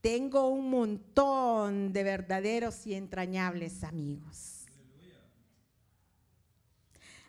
tengo 0.00 0.48
un 0.48 0.70
montón 0.70 1.92
de 1.92 2.02
verdaderos 2.02 2.86
y 2.86 2.94
entrañables 2.94 3.84
amigos. 3.84 4.66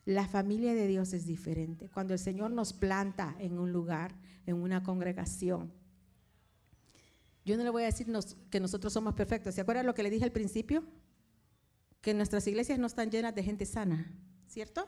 La 0.05 0.27
familia 0.27 0.73
de 0.73 0.87
Dios 0.87 1.13
es 1.13 1.25
diferente. 1.25 1.89
Cuando 1.89 2.13
el 2.13 2.19
Señor 2.19 2.51
nos 2.51 2.73
planta 2.73 3.35
en 3.39 3.57
un 3.57 3.71
lugar, 3.71 4.13
en 4.45 4.55
una 4.55 4.83
congregación, 4.83 5.71
yo 7.45 7.57
no 7.57 7.63
le 7.63 7.69
voy 7.69 7.83
a 7.83 7.87
decir 7.87 8.07
que 8.49 8.59
nosotros 8.59 8.91
somos 8.91 9.13
perfectos. 9.13 9.55
¿Se 9.55 9.61
acuerdan 9.61 9.85
lo 9.85 9.93
que 9.93 10.03
le 10.03 10.09
dije 10.09 10.25
al 10.25 10.31
principio? 10.31 10.83
Que 12.01 12.13
nuestras 12.13 12.47
iglesias 12.47 12.79
no 12.79 12.87
están 12.87 13.11
llenas 13.11 13.35
de 13.35 13.43
gente 13.43 13.65
sana, 13.65 14.11
¿cierto? 14.47 14.87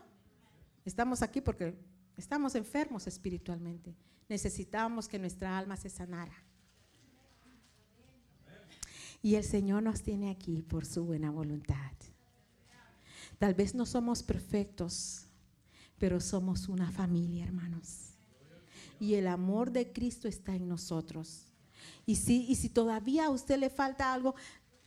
Estamos 0.86 1.22
aquí 1.22 1.42
porque 1.42 1.76
estamos 2.18 2.56
enfermos 2.56 3.08
espiritualmente. 3.08 3.96
Necesitamos 4.30 5.08
que 5.08 5.20
nuestra 5.20 5.58
alma 5.58 5.78
se 5.78 5.90
sanara. 5.90 6.34
Y 9.22 9.36
el 9.36 9.44
Señor 9.44 9.82
nos 9.82 10.04
tiene 10.04 10.30
aquí 10.30 10.62
por 10.62 10.86
su 10.86 11.04
buena 11.06 11.32
voluntad. 11.32 11.92
Tal 13.40 13.54
vez 13.54 13.74
no 13.74 13.86
somos 13.86 14.24
perfectos, 14.24 15.26
pero 15.98 16.20
somos 16.20 16.70
una 16.70 16.92
familia, 16.92 17.46
hermanos. 17.46 18.14
Y 19.00 19.16
el 19.16 19.28
amor 19.28 19.72
de 19.72 19.92
Cristo 19.92 20.28
está 20.28 20.56
en 20.56 20.68
nosotros. 20.68 21.48
Y 22.06 22.16
si, 22.16 22.46
y 22.46 22.56
si 22.56 22.70
todavía 22.70 23.26
a 23.26 23.30
usted 23.30 23.58
le 23.58 23.70
falta 23.70 24.14
algo, 24.14 24.36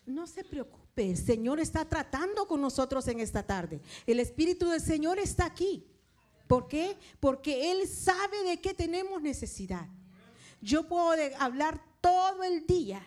no 0.06 0.26
se 0.26 0.44
preocupe. 0.44 0.87
El 1.04 1.16
Señor 1.16 1.60
está 1.60 1.84
tratando 1.84 2.46
con 2.46 2.60
nosotros 2.60 3.06
en 3.08 3.20
esta 3.20 3.42
tarde. 3.44 3.80
El 4.06 4.20
Espíritu 4.20 4.68
del 4.68 4.80
Señor 4.80 5.18
está 5.18 5.46
aquí. 5.46 5.86
¿Por 6.46 6.68
qué? 6.68 6.96
Porque 7.20 7.70
Él 7.70 7.86
sabe 7.86 8.42
de 8.44 8.60
qué 8.60 8.74
tenemos 8.74 9.20
necesidad. 9.20 9.86
Yo 10.60 10.88
puedo 10.88 11.12
hablar 11.38 11.80
todo 12.00 12.42
el 12.42 12.66
día 12.66 13.02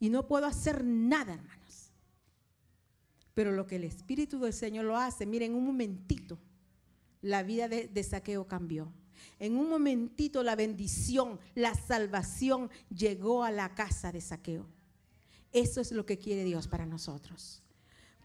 y 0.00 0.08
no 0.08 0.26
puedo 0.26 0.46
hacer 0.46 0.84
nada, 0.84 1.34
hermanos. 1.34 1.92
Pero 3.34 3.52
lo 3.52 3.66
que 3.66 3.76
el 3.76 3.84
Espíritu 3.84 4.40
del 4.40 4.52
Señor 4.52 4.84
lo 4.84 4.96
hace, 4.96 5.26
miren, 5.26 5.54
un 5.54 5.64
momentito, 5.64 6.38
la 7.22 7.42
vida 7.42 7.68
de, 7.68 7.88
de 7.88 8.02
Saqueo 8.02 8.46
cambió. 8.46 8.92
En 9.38 9.56
un 9.56 9.68
momentito 9.68 10.42
la 10.42 10.56
bendición, 10.56 11.38
la 11.54 11.74
salvación 11.74 12.70
llegó 12.94 13.44
a 13.44 13.50
la 13.50 13.74
casa 13.74 14.12
de 14.12 14.20
saqueo. 14.20 14.66
Eso 15.56 15.80
es 15.80 15.90
lo 15.90 16.04
que 16.04 16.18
quiere 16.18 16.44
Dios 16.44 16.68
para 16.68 16.84
nosotros. 16.84 17.62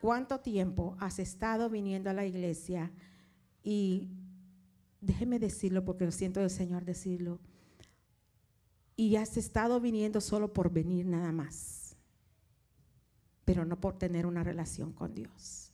¿Cuánto 0.01 0.41
tiempo 0.41 0.97
has 0.99 1.17
estado 1.17 1.69
viniendo 1.69 2.09
a 2.09 2.13
la 2.13 2.25
iglesia? 2.25 2.91
Y 3.63 4.09
déjeme 4.99 5.39
decirlo 5.39 5.85
porque 5.85 6.03
lo 6.03 6.11
siento 6.11 6.41
del 6.41 6.49
Señor 6.49 6.83
decirlo. 6.83 7.39
Y 8.97 9.15
has 9.15 9.37
estado 9.37 9.79
viniendo 9.79 10.19
solo 10.19 10.51
por 10.51 10.73
venir 10.73 11.05
nada 11.05 11.31
más, 11.31 11.95
pero 13.45 13.63
no 13.63 13.79
por 13.79 13.97
tener 13.97 14.25
una 14.25 14.43
relación 14.43 14.91
con 14.91 15.15
Dios. 15.15 15.71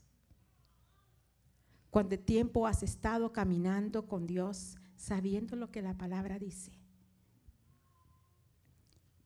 ¿Cuánto 1.90 2.20
tiempo 2.20 2.68
has 2.68 2.84
estado 2.84 3.34
caminando 3.34 4.06
con 4.06 4.28
Dios 4.28 4.78
sabiendo 4.96 5.56
lo 5.56 5.72
que 5.72 5.82
la 5.82 5.98
palabra 5.98 6.38
dice. 6.38 6.72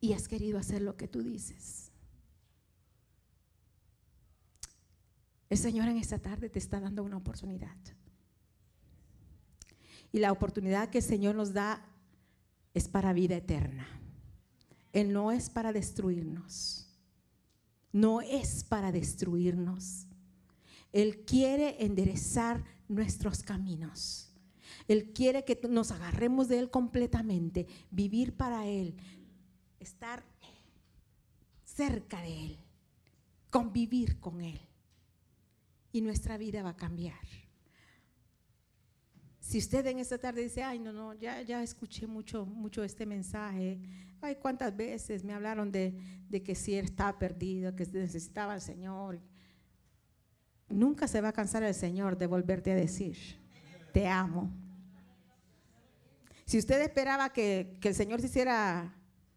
Y 0.00 0.14
has 0.14 0.28
querido 0.28 0.58
hacer 0.58 0.82
lo 0.82 0.96
que 0.96 1.08
tú 1.08 1.22
dices. 1.22 1.91
El 5.52 5.58
Señor 5.58 5.86
en 5.86 5.98
esta 5.98 6.18
tarde 6.18 6.48
te 6.48 6.58
está 6.58 6.80
dando 6.80 7.02
una 7.02 7.18
oportunidad. 7.18 7.76
Y 10.10 10.18
la 10.18 10.32
oportunidad 10.32 10.88
que 10.88 10.96
el 10.96 11.04
Señor 11.04 11.34
nos 11.34 11.52
da 11.52 11.84
es 12.72 12.88
para 12.88 13.12
vida 13.12 13.36
eterna. 13.36 13.86
Él 14.94 15.12
no 15.12 15.30
es 15.30 15.50
para 15.50 15.74
destruirnos. 15.74 16.88
no 17.92 18.22
es 18.22 18.64
para 18.64 18.92
destruirnos. 18.92 20.06
Él 20.90 21.22
quiere 21.26 21.84
enderezar 21.84 22.64
nuestros 22.88 23.42
caminos. 23.42 24.32
Él 24.88 25.12
quiere 25.12 25.44
que 25.44 25.60
nos 25.68 25.90
agarremos 25.90 26.48
de 26.48 26.60
Él 26.60 26.70
completamente, 26.70 27.66
vivir 27.90 28.34
para 28.38 28.66
Él, 28.66 28.96
estar 29.80 30.24
cerca 31.62 32.22
de 32.22 32.46
Él, 32.46 32.58
convivir 33.50 34.18
con 34.18 34.40
Él. 34.40 34.58
Y 35.92 36.00
nuestra 36.00 36.38
vida 36.38 36.62
va 36.62 36.70
a 36.70 36.76
cambiar. 36.76 37.20
Si 39.38 39.58
usted 39.58 39.86
en 39.86 39.98
esta 39.98 40.18
tarde 40.18 40.42
dice, 40.42 40.62
ay, 40.62 40.78
no, 40.78 40.92
no, 40.92 41.14
ya, 41.14 41.42
ya 41.42 41.62
escuché 41.62 42.06
mucho, 42.06 42.46
mucho 42.46 42.82
este 42.82 43.04
mensaje, 43.04 43.80
ay, 44.20 44.36
cuántas 44.36 44.74
veces 44.74 45.24
me 45.24 45.34
hablaron 45.34 45.70
de, 45.70 45.94
de 46.28 46.42
que 46.42 46.54
si 46.54 46.74
él 46.74 46.86
estaba 46.86 47.18
perdido, 47.18 47.76
que 47.76 47.84
necesitaba 47.86 48.54
al 48.54 48.62
Señor. 48.62 49.20
Nunca 50.68 51.06
se 51.06 51.20
va 51.20 51.28
a 51.28 51.32
cansar 51.32 51.62
el 51.64 51.74
Señor 51.74 52.16
de 52.16 52.26
volverte 52.26 52.72
a 52.72 52.74
decir, 52.74 53.16
te 53.92 54.08
amo. 54.08 54.50
Si 56.46 56.58
usted 56.58 56.80
esperaba 56.80 57.30
que, 57.30 57.78
el 57.82 57.94
Señor 57.94 58.20
se 58.20 58.26
hiciera 58.26 58.94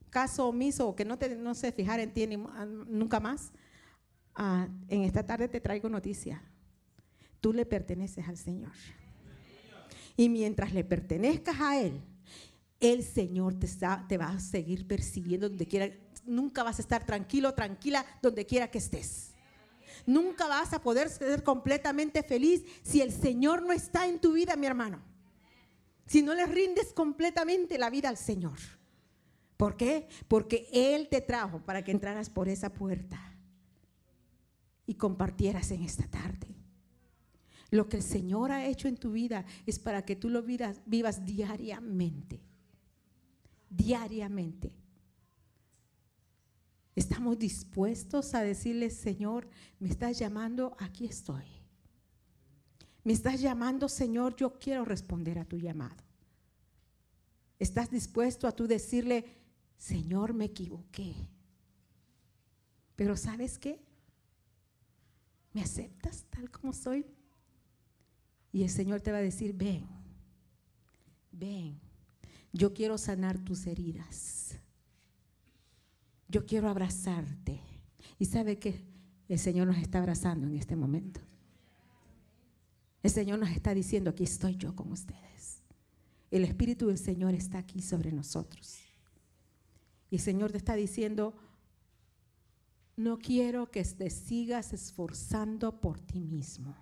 caso 0.09 0.47
omiso 0.47 0.89
o 0.89 0.95
que 0.95 1.03
no, 1.03 1.17
te, 1.17 1.35
no 1.35 1.53
se 1.55 1.71
fijara 1.71 2.03
en 2.03 2.13
ti 2.13 2.27
nunca 2.27 3.19
más, 3.19 3.51
ah, 4.35 4.67
en 4.87 5.01
esta 5.03 5.25
tarde 5.25 5.47
te 5.47 5.61
traigo 5.61 5.89
noticia. 5.89 6.41
Tú 7.41 7.53
le 7.53 7.65
perteneces 7.65 8.27
al 8.27 8.37
Señor. 8.37 8.71
Y 10.17 10.29
mientras 10.29 10.73
le 10.73 10.83
pertenezcas 10.83 11.59
a 11.59 11.79
Él, 11.79 12.01
el 12.79 13.03
Señor 13.03 13.59
te, 13.59 13.67
te 14.07 14.17
va 14.17 14.29
a 14.29 14.39
seguir 14.39 14.87
persiguiendo 14.87 15.49
donde 15.49 15.67
quiera. 15.67 15.93
Nunca 16.25 16.63
vas 16.63 16.79
a 16.79 16.81
estar 16.81 17.05
tranquilo, 17.05 17.53
tranquila, 17.53 18.05
donde 18.21 18.45
quiera 18.45 18.69
que 18.69 18.79
estés. 18.79 19.31
Nunca 20.05 20.47
vas 20.47 20.73
a 20.73 20.81
poder 20.81 21.09
ser 21.09 21.43
completamente 21.43 22.23
feliz 22.23 22.63
si 22.83 23.01
el 23.01 23.11
Señor 23.11 23.61
no 23.61 23.71
está 23.71 24.07
en 24.07 24.19
tu 24.19 24.33
vida, 24.33 24.55
mi 24.55 24.67
hermano. 24.67 25.01
Si 26.05 26.21
no 26.21 26.33
le 26.33 26.45
rindes 26.45 26.93
completamente 26.93 27.77
la 27.77 27.89
vida 27.89 28.09
al 28.09 28.17
Señor. 28.17 28.57
¿Por 29.57 29.77
qué? 29.77 30.07
Porque 30.27 30.67
Él 30.71 31.07
te 31.09 31.21
trajo 31.21 31.59
para 31.59 31.83
que 31.83 31.91
entraras 31.91 32.29
por 32.29 32.49
esa 32.49 32.73
puerta 32.73 33.34
y 34.87 34.95
compartieras 34.95 35.71
en 35.71 35.83
esta 35.83 36.07
tarde. 36.07 36.55
Lo 37.71 37.89
que 37.89 37.97
el 37.97 38.03
Señor 38.03 38.51
ha 38.51 38.65
hecho 38.65 38.87
en 38.87 38.97
tu 38.97 39.11
vida 39.11 39.45
es 39.65 39.79
para 39.79 40.05
que 40.05 40.15
tú 40.15 40.29
lo 40.29 40.43
vivas, 40.43 41.25
diariamente. 41.25 42.41
Diariamente. 43.69 44.71
Estamos 46.95 47.37
dispuestos 47.37 48.33
a 48.33 48.41
decirle, 48.41 48.89
Señor, 48.89 49.49
me 49.79 49.89
estás 49.89 50.17
llamando, 50.17 50.75
aquí 50.79 51.05
estoy. 51.05 51.43
Me 53.03 53.13
estás 53.13 53.41
llamando, 53.41 53.89
Señor, 53.89 54.35
yo 54.35 54.57
quiero 54.57 54.85
responder 54.85 55.37
a 55.37 55.45
tu 55.45 55.57
llamado. 55.57 56.03
¿Estás 57.59 57.91
dispuesto 57.91 58.47
a 58.47 58.51
tú 58.51 58.67
decirle, 58.67 59.25
Señor, 59.77 60.33
me 60.33 60.45
equivoqué? 60.45 61.13
Pero 62.95 63.17
¿sabes 63.17 63.59
qué? 63.59 63.84
¿Me 65.55 65.61
aceptas 65.61 66.25
tal 66.29 66.51
como 66.51 66.73
soy? 66.73 67.05
Y 68.51 68.63
el 68.63 68.69
Señor 68.69 68.99
te 68.99 69.13
va 69.13 69.19
a 69.19 69.21
decir, 69.21 69.53
ven, 69.53 69.87
ven, 71.31 71.79
yo 72.51 72.73
quiero 72.73 72.97
sanar 72.97 73.39
tus 73.39 73.65
heridas. 73.65 74.57
Yo 76.27 76.45
quiero 76.45 76.67
abrazarte. 76.67 77.61
Y 78.19 78.25
sabe 78.25 78.59
que 78.59 78.83
el 79.29 79.39
Señor 79.39 79.67
nos 79.67 79.77
está 79.77 79.99
abrazando 79.99 80.45
en 80.45 80.55
este 80.55 80.75
momento. 80.75 81.21
El 83.01 83.11
Señor 83.11 83.39
nos 83.39 83.51
está 83.51 83.73
diciendo, 83.73 84.09
aquí 84.09 84.25
estoy 84.25 84.57
yo 84.57 84.75
con 84.75 84.91
ustedes. 84.91 85.63
El 86.31 86.43
Espíritu 86.43 86.87
del 86.87 86.97
Señor 86.97 87.33
está 87.33 87.59
aquí 87.59 87.81
sobre 87.81 88.11
nosotros. 88.11 88.79
Y 90.09 90.15
el 90.15 90.21
Señor 90.21 90.51
te 90.51 90.57
está 90.57 90.75
diciendo, 90.75 91.33
no 92.95 93.17
quiero 93.19 93.69
que 93.71 93.83
te 93.83 94.09
sigas 94.09 94.73
esforzando 94.73 95.79
por 95.81 95.99
ti 95.99 96.23
mismo 96.23 96.75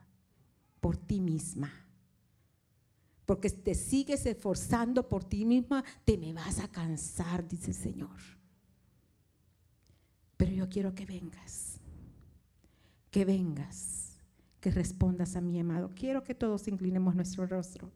por 0.83 0.97
ti 0.97 1.21
misma. 1.21 1.71
Porque 3.25 3.47
si 3.47 3.55
te 3.55 3.73
sigues 3.73 4.25
esforzando 4.25 5.07
por 5.07 5.23
ti 5.23 5.45
misma, 5.45 5.81
te 6.03 6.17
me 6.17 6.33
vas 6.33 6.59
a 6.59 6.67
cansar, 6.67 7.47
dice 7.47 7.71
el 7.71 7.77
Señor. 7.77 8.19
Pero 10.35 10.51
yo 10.51 10.67
quiero 10.67 10.93
que 10.93 11.05
vengas, 11.05 11.79
que 13.09 13.23
vengas, 13.23 14.17
que 14.59 14.71
respondas 14.71 15.37
a 15.37 15.41
mi 15.41 15.57
amado. 15.57 15.89
Quiero 15.95 16.21
que 16.21 16.35
todos 16.35 16.67
inclinemos 16.67 17.15
nuestro 17.15 17.47
rostro. 17.47 17.89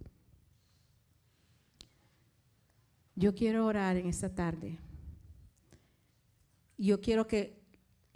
Yo 3.16 3.36
quiero 3.36 3.66
orar 3.66 3.98
en 3.98 4.08
esta 4.08 4.34
tarde. 4.34 4.80
Yo 6.78 7.02
quiero 7.02 7.28
que 7.28 7.57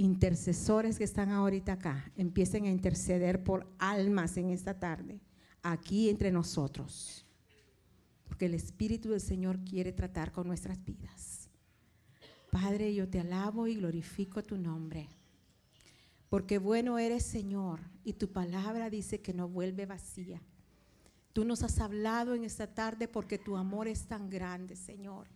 intercesores 0.01 0.97
que 0.97 1.03
están 1.03 1.29
ahorita 1.29 1.73
acá 1.73 2.11
empiecen 2.15 2.65
a 2.65 2.71
interceder 2.71 3.43
por 3.43 3.67
almas 3.77 4.35
en 4.37 4.49
esta 4.49 4.79
tarde, 4.79 5.21
aquí 5.61 6.09
entre 6.09 6.31
nosotros. 6.31 7.23
Porque 8.23 8.47
el 8.47 8.55
Espíritu 8.55 9.09
del 9.09 9.21
Señor 9.21 9.59
quiere 9.63 9.91
tratar 9.91 10.31
con 10.31 10.47
nuestras 10.47 10.83
vidas. 10.83 11.49
Padre, 12.49 12.95
yo 12.95 13.07
te 13.07 13.19
alabo 13.19 13.67
y 13.67 13.75
glorifico 13.75 14.41
tu 14.41 14.57
nombre. 14.57 15.07
Porque 16.29 16.57
bueno 16.57 16.97
eres 16.97 17.23
Señor 17.23 17.81
y 18.03 18.13
tu 18.13 18.31
palabra 18.31 18.89
dice 18.89 19.21
que 19.21 19.35
no 19.35 19.47
vuelve 19.47 19.85
vacía. 19.85 20.41
Tú 21.31 21.45
nos 21.45 21.61
has 21.61 21.79
hablado 21.79 22.33
en 22.33 22.43
esta 22.43 22.73
tarde 22.73 23.07
porque 23.07 23.37
tu 23.37 23.55
amor 23.55 23.87
es 23.87 24.07
tan 24.07 24.31
grande, 24.31 24.75
Señor 24.75 25.27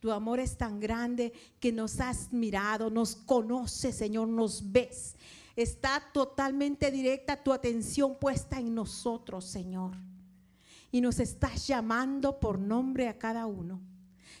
tu 0.00 0.12
amor 0.12 0.38
es 0.38 0.56
tan 0.56 0.78
grande 0.78 1.32
que 1.60 1.72
nos 1.72 2.00
has 2.00 2.32
mirado, 2.32 2.90
nos 2.90 3.16
conoces, 3.16 3.96
Señor, 3.96 4.28
nos 4.28 4.72
ves. 4.72 5.16
Está 5.56 6.02
totalmente 6.12 6.90
directa 6.90 7.42
tu 7.42 7.52
atención 7.52 8.16
puesta 8.16 8.60
en 8.60 8.74
nosotros, 8.74 9.44
Señor. 9.44 9.96
Y 10.92 11.00
nos 11.00 11.18
estás 11.18 11.66
llamando 11.66 12.38
por 12.38 12.58
nombre 12.58 13.08
a 13.08 13.18
cada 13.18 13.46
uno. 13.46 13.80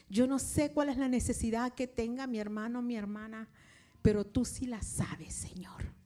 Yo 0.08 0.26
no 0.26 0.38
sé 0.38 0.70
cuál 0.72 0.88
es 0.88 0.96
la 0.96 1.08
necesidad 1.08 1.74
que 1.74 1.86
tenga 1.86 2.26
mi 2.26 2.38
hermano, 2.38 2.80
mi 2.80 2.96
hermana, 2.96 3.48
pero 4.00 4.24
tú 4.24 4.44
sí 4.44 4.66
la 4.66 4.80
sabes, 4.80 5.34
Señor. 5.34 5.97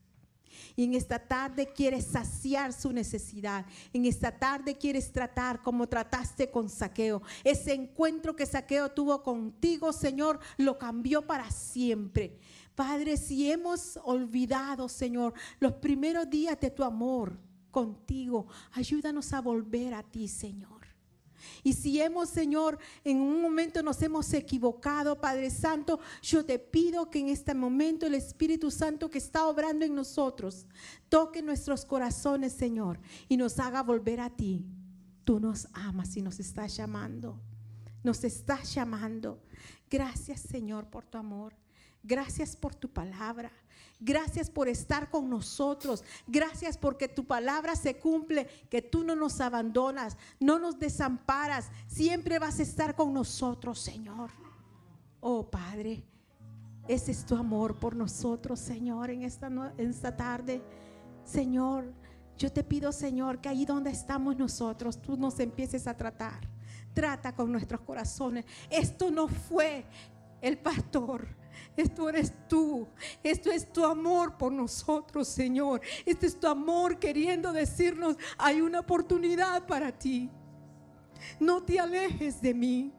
Y 0.75 0.83
en 0.85 0.93
esta 0.95 1.19
tarde 1.19 1.71
quieres 1.73 2.05
saciar 2.05 2.73
su 2.73 2.91
necesidad. 2.91 3.65
En 3.93 4.05
esta 4.05 4.31
tarde 4.37 4.77
quieres 4.77 5.11
tratar 5.11 5.61
como 5.61 5.87
trataste 5.87 6.49
con 6.49 6.69
Saqueo. 6.69 7.21
Ese 7.43 7.73
encuentro 7.73 8.35
que 8.35 8.45
Saqueo 8.45 8.89
tuvo 8.89 9.21
contigo, 9.23 9.93
Señor, 9.93 10.39
lo 10.57 10.77
cambió 10.77 11.25
para 11.25 11.49
siempre. 11.51 12.39
Padre, 12.75 13.17
si 13.17 13.51
hemos 13.51 13.99
olvidado, 14.03 14.89
Señor, 14.89 15.33
los 15.59 15.73
primeros 15.73 16.29
días 16.29 16.59
de 16.59 16.71
tu 16.71 16.83
amor 16.83 17.37
contigo, 17.69 18.47
ayúdanos 18.71 19.33
a 19.33 19.41
volver 19.41 19.93
a 19.93 20.03
ti, 20.03 20.27
Señor. 20.27 20.82
Y 21.63 21.73
si 21.73 22.01
hemos, 22.01 22.29
Señor, 22.29 22.79
en 23.03 23.21
un 23.21 23.41
momento 23.41 23.81
nos 23.83 24.01
hemos 24.01 24.33
equivocado, 24.33 25.19
Padre 25.19 25.49
Santo, 25.49 25.99
yo 26.21 26.45
te 26.45 26.59
pido 26.59 27.09
que 27.09 27.19
en 27.19 27.29
este 27.29 27.53
momento 27.53 28.05
el 28.05 28.15
Espíritu 28.15 28.71
Santo 28.71 29.09
que 29.09 29.17
está 29.17 29.47
obrando 29.47 29.85
en 29.85 29.95
nosotros 29.95 30.65
toque 31.09 31.41
nuestros 31.41 31.85
corazones, 31.85 32.53
Señor, 32.53 32.99
y 33.29 33.37
nos 33.37 33.59
haga 33.59 33.83
volver 33.83 34.19
a 34.19 34.29
ti. 34.29 34.65
Tú 35.23 35.39
nos 35.39 35.67
amas 35.73 36.17
y 36.17 36.21
nos 36.21 36.39
estás 36.39 36.75
llamando. 36.75 37.39
Nos 38.03 38.23
estás 38.23 38.73
llamando. 38.73 39.41
Gracias, 39.89 40.41
Señor, 40.41 40.89
por 40.89 41.05
tu 41.05 41.17
amor. 41.17 41.55
Gracias 42.03 42.55
por 42.55 42.75
tu 42.75 42.89
palabra. 42.89 43.51
Gracias 43.99 44.49
por 44.49 44.67
estar 44.67 45.09
con 45.09 45.29
nosotros. 45.29 46.03
Gracias 46.27 46.77
porque 46.77 47.07
tu 47.07 47.25
palabra 47.25 47.75
se 47.75 47.97
cumple, 47.97 48.47
que 48.69 48.81
tú 48.81 49.03
no 49.03 49.15
nos 49.15 49.39
abandonas, 49.39 50.17
no 50.39 50.59
nos 50.59 50.77
desamparas. 50.77 51.69
Siempre 51.87 52.39
vas 52.39 52.59
a 52.59 52.63
estar 52.63 52.95
con 52.95 53.13
nosotros, 53.13 53.79
Señor. 53.79 54.31
Oh 55.21 55.49
Padre, 55.49 56.03
ese 56.87 57.11
es 57.11 57.25
tu 57.25 57.35
amor 57.35 57.79
por 57.79 57.95
nosotros, 57.95 58.59
Señor, 58.59 59.09
en 59.09 59.23
esta, 59.23 59.47
en 59.47 59.89
esta 59.89 60.15
tarde. 60.17 60.61
Señor, 61.23 61.93
yo 62.37 62.51
te 62.51 62.63
pido, 62.63 62.91
Señor, 62.91 63.39
que 63.39 63.47
ahí 63.47 63.65
donde 63.65 63.91
estamos 63.91 64.37
nosotros, 64.37 65.01
tú 65.01 65.15
nos 65.15 65.39
empieces 65.39 65.87
a 65.87 65.95
tratar. 65.95 66.49
Trata 66.93 67.33
con 67.33 67.51
nuestros 67.51 67.81
corazones. 67.81 68.45
Esto 68.69 69.11
no 69.11 69.27
fue 69.27 69.85
el 70.41 70.57
pastor 70.57 71.27
esto 71.75 72.09
eres 72.09 72.33
tú. 72.47 72.87
Esto 73.23 73.51
es 73.51 73.71
tu 73.71 73.83
amor 73.83 74.37
por 74.37 74.51
nosotros, 74.51 75.27
Señor. 75.27 75.81
Este 76.05 76.27
es 76.27 76.39
tu 76.39 76.47
amor 76.47 76.99
queriendo 76.99 77.51
decirnos, 77.51 78.17
hay 78.37 78.61
una 78.61 78.81
oportunidad 78.81 79.65
para 79.65 79.91
ti. 79.91 80.29
No 81.39 81.63
te 81.63 81.79
alejes 81.79 82.41
de 82.41 82.53
mí. 82.53 82.93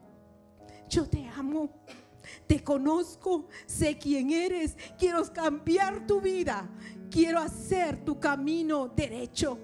Yo 0.89 1.07
te 1.07 1.25
amo. 1.35 1.69
Te 2.47 2.63
conozco, 2.63 3.47
sé 3.65 3.97
quién 3.97 4.31
eres. 4.31 4.75
Quiero 4.97 5.23
cambiar 5.31 6.05
tu 6.05 6.19
vida. 6.19 6.67
Quiero 7.09 7.39
hacer 7.39 8.03
tu 8.03 8.19
camino 8.19 8.87
derecho. 8.87 9.57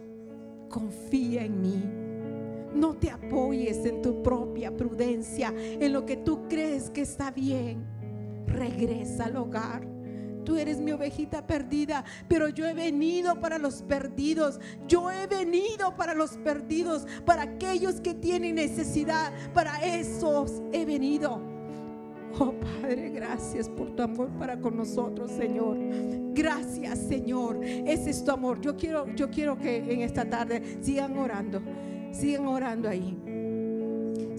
Confía 0.70 1.44
en 1.44 1.62
mí. 1.62 1.84
No 2.74 2.96
te 2.96 3.10
apoyes 3.10 3.86
en 3.86 4.02
tu 4.02 4.24
propia 4.24 4.76
prudencia, 4.76 5.54
en 5.56 5.92
lo 5.92 6.06
que 6.06 6.16
tú 6.16 6.48
crees 6.48 6.90
que 6.90 7.02
está 7.02 7.30
bien. 7.30 7.86
Regresa 8.52 9.26
al 9.26 9.38
hogar. 9.38 9.88
Tú 10.44 10.58
eres 10.58 10.80
mi 10.80 10.92
ovejita 10.92 11.46
perdida, 11.46 12.04
pero 12.28 12.50
yo 12.50 12.66
he 12.66 12.74
venido 12.74 13.40
para 13.40 13.58
los 13.58 13.84
perdidos. 13.84 14.60
Yo 14.88 15.12
he 15.12 15.28
venido 15.28 15.96
para 15.96 16.14
los 16.14 16.32
perdidos, 16.38 17.06
para 17.26 17.44
aquellos 17.44 18.02
que 18.02 18.14
tienen 18.14 18.56
necesidad. 18.56 19.32
Para 19.54 19.78
esos 19.86 20.62
he 20.72 20.86
venido. 20.86 21.42
Oh 22.40 22.54
Padre, 22.54 23.10
gracias 23.10 23.68
por 23.68 23.94
tu 23.96 24.04
amor 24.04 24.30
para 24.40 24.58
con 24.60 24.78
nosotros, 24.78 25.32
Señor. 25.32 25.78
Gracias, 26.34 27.00
Señor. 27.00 27.60
Ese 27.64 28.10
es 28.10 28.24
tu 28.24 28.32
amor. 28.32 28.62
Yo 28.62 28.78
quiero, 28.78 29.14
yo 29.16 29.30
quiero 29.30 29.58
que 29.58 29.78
en 29.78 30.02
esta 30.02 30.30
tarde 30.30 30.80
sigan 30.82 31.18
orando. 31.18 31.62
Sigan 32.14 32.48
orando 32.48 32.88
ahí. 32.88 33.18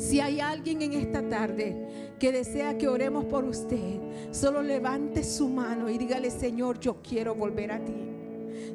Si 0.02 0.18
hay 0.18 0.40
alguien 0.40 0.82
en 0.82 0.94
esta 0.94 1.22
tarde 1.22 2.16
que 2.18 2.32
desea 2.32 2.76
que 2.76 2.88
oremos 2.88 3.24
por 3.26 3.44
usted, 3.44 4.00
solo 4.32 4.60
levante 4.60 5.22
su 5.22 5.48
mano 5.48 5.88
y 5.88 5.96
dígale, 5.96 6.28
Señor, 6.32 6.80
yo 6.80 7.00
quiero 7.00 7.36
volver 7.36 7.70
a 7.70 7.78
ti. 7.78 7.94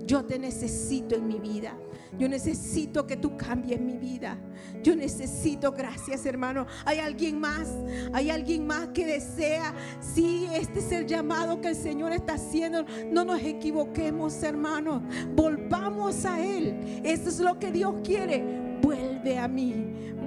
Yo 0.05 0.23
te 0.23 0.39
necesito 0.39 1.15
en 1.15 1.27
mi 1.27 1.37
vida. 1.37 1.77
Yo 2.17 2.29
necesito 2.29 3.05
que 3.05 3.17
tú 3.17 3.35
cambies 3.35 3.81
mi 3.81 3.97
vida. 3.97 4.39
Yo 4.81 4.95
necesito, 4.95 5.73
gracias 5.73 6.25
hermano. 6.25 6.65
Hay 6.85 6.99
alguien 6.99 7.41
más, 7.41 7.67
hay 8.13 8.29
alguien 8.29 8.65
más 8.65 8.87
que 8.93 9.05
desea. 9.05 9.73
Si 9.99 10.47
este 10.53 10.79
es 10.79 10.91
el 10.93 11.07
llamado 11.07 11.59
que 11.59 11.67
el 11.67 11.75
Señor 11.75 12.13
está 12.13 12.35
haciendo. 12.35 12.85
No 13.11 13.25
nos 13.25 13.41
equivoquemos, 13.41 14.41
hermano. 14.43 15.03
Volvamos 15.35 16.23
a 16.23 16.41
Él. 16.41 17.01
Eso 17.03 17.27
es 17.27 17.39
lo 17.41 17.59
que 17.59 17.69
Dios 17.73 17.95
quiere 18.01 18.65
vuelve 18.81 19.37
a 19.37 19.47
mí, 19.47 19.73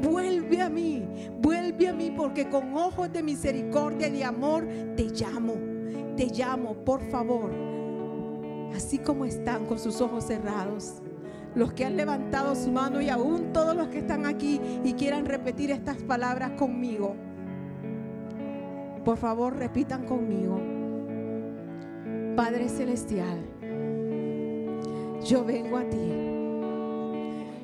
vuelve 0.03 0.61
a 0.61 0.68
mí, 0.68 1.07
vuelve 1.40 1.88
a 1.88 1.92
mí, 1.92 2.12
porque 2.16 2.48
con 2.48 2.74
ojos 2.76 3.12
de 3.12 3.22
misericordia 3.22 4.09
y 4.09 4.12
de 4.12 4.24
amor 4.24 4.66
te 4.96 5.05
llamo, 5.05 5.55
te 6.16 6.26
llamo, 6.26 6.74
por 6.84 7.03
favor, 7.11 7.51
así 8.74 8.98
como 8.98 9.24
están 9.24 9.66
con 9.66 9.78
sus 9.78 10.01
ojos 10.01 10.24
cerrados. 10.24 11.03
Los 11.55 11.72
que 11.72 11.84
han 11.84 11.96
levantado 11.96 12.55
su 12.55 12.70
mano 12.70 13.01
y 13.01 13.09
aún 13.09 13.53
todos 13.53 13.74
los 13.74 13.88
que 13.88 13.98
están 13.98 14.24
aquí 14.24 14.61
y 14.84 14.92
quieran 14.92 15.26
repetir 15.26 15.72
estas 15.72 15.96
palabras 15.96 16.53
conmigo. 16.53 17.16
Por 19.05 19.16
favor, 19.16 19.57
repitan 19.57 20.05
conmigo. 20.05 20.61
Padre 22.36 22.68
Celestial, 22.68 23.40
yo 25.24 25.44
vengo 25.44 25.76
a 25.76 25.84
ti 25.88 26.39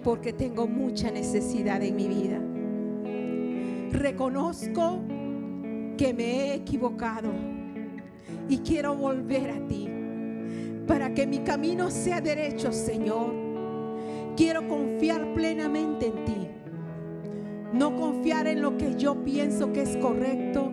porque 0.07 0.33
tengo 0.33 0.69
mucha 0.69 1.11
necesidad 1.11 1.83
en 1.83 1.97
mi 1.97 2.07
vida. 2.07 2.41
Reconozco 3.91 5.01
que 5.99 6.15
me 6.15 6.25
he 6.25 6.55
equivocado 6.55 7.33
y 8.49 8.59
quiero 8.59 8.95
volver 8.95 9.51
a 9.51 9.67
ti 9.67 9.91
para 10.87 11.13
que 11.13 11.27
mi 11.27 11.41
camino 11.41 11.91
sea 11.91 12.21
derecho, 12.21 12.71
Señor. 12.71 13.35
Quiero 14.37 14.69
confiar 14.69 15.35
plenamente 15.35 16.07
en 16.07 16.25
ti. 16.25 16.47
No 17.73 17.97
confiar 17.97 18.47
en 18.47 18.63
lo 18.63 18.77
que 18.77 18.95
yo 18.95 19.25
pienso 19.25 19.73
que 19.73 19.83
es 19.83 19.97
correcto, 19.97 20.71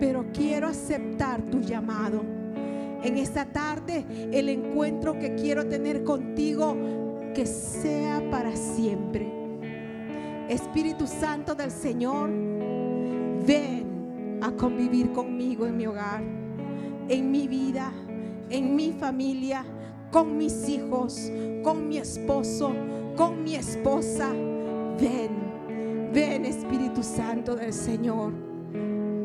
pero 0.00 0.26
quiero 0.32 0.66
aceptar 0.66 1.42
tu 1.42 1.60
llamado. 1.60 2.24
En 3.04 3.18
esta 3.18 3.44
tarde, 3.44 4.04
el 4.32 4.48
encuentro 4.48 5.16
que 5.16 5.36
quiero 5.36 5.68
tener 5.68 6.02
contigo 6.02 7.01
que 7.34 7.46
sea 7.46 8.22
para 8.30 8.54
siempre. 8.54 9.26
Espíritu 10.48 11.06
Santo 11.06 11.54
del 11.54 11.70
Señor, 11.70 12.30
ven 13.46 14.38
a 14.42 14.52
convivir 14.52 15.12
conmigo 15.12 15.66
en 15.66 15.76
mi 15.76 15.86
hogar, 15.86 16.22
en 17.08 17.30
mi 17.30 17.48
vida, 17.48 17.92
en 18.50 18.76
mi 18.76 18.92
familia, 18.92 19.64
con 20.10 20.36
mis 20.36 20.68
hijos, 20.68 21.30
con 21.62 21.88
mi 21.88 21.98
esposo, 21.98 22.72
con 23.16 23.42
mi 23.42 23.54
esposa. 23.54 24.30
Ven, 25.00 26.10
ven 26.12 26.44
Espíritu 26.44 27.02
Santo 27.02 27.56
del 27.56 27.72
Señor 27.72 28.32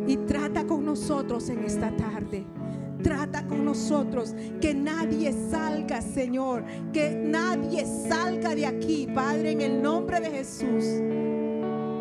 y 0.08 0.16
trata 0.18 0.66
con 0.66 0.86
nosotros 0.86 1.50
en 1.50 1.66
esta 1.66 1.92
tarde. 1.96 2.46
Trata 3.02 3.46
con 3.46 3.66
nosotros. 3.66 4.36
Que 4.62 4.74
nadie 4.74 5.34
salga, 5.50 6.02
Señor. 6.02 6.64
Que 6.94 7.12
nadie 7.12 7.86
salga 7.86 8.56
de 8.56 8.66
aquí, 8.66 9.08
Padre, 9.14 9.52
en 9.52 9.62
el 9.62 9.82
nombre 9.82 10.20
de 10.20 10.32
Jesús. 10.32 10.86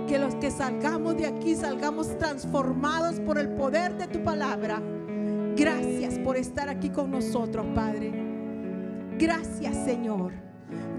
Que 0.08 0.18
los 0.18 0.34
que 0.36 0.50
salgamos 0.50 1.16
de 1.16 1.26
aquí 1.26 1.54
salgamos 1.54 2.16
transformados 2.18 3.20
por 3.20 3.38
el 3.38 3.48
poder 3.50 3.96
de 3.96 4.06
tu 4.06 4.22
palabra. 4.22 4.80
Gracias 5.56 6.18
por 6.18 6.36
estar 6.36 6.68
aquí 6.68 6.90
con 6.90 7.10
nosotros, 7.10 7.66
Padre. 7.74 8.12
Gracias, 9.18 9.74
Señor. 9.84 10.32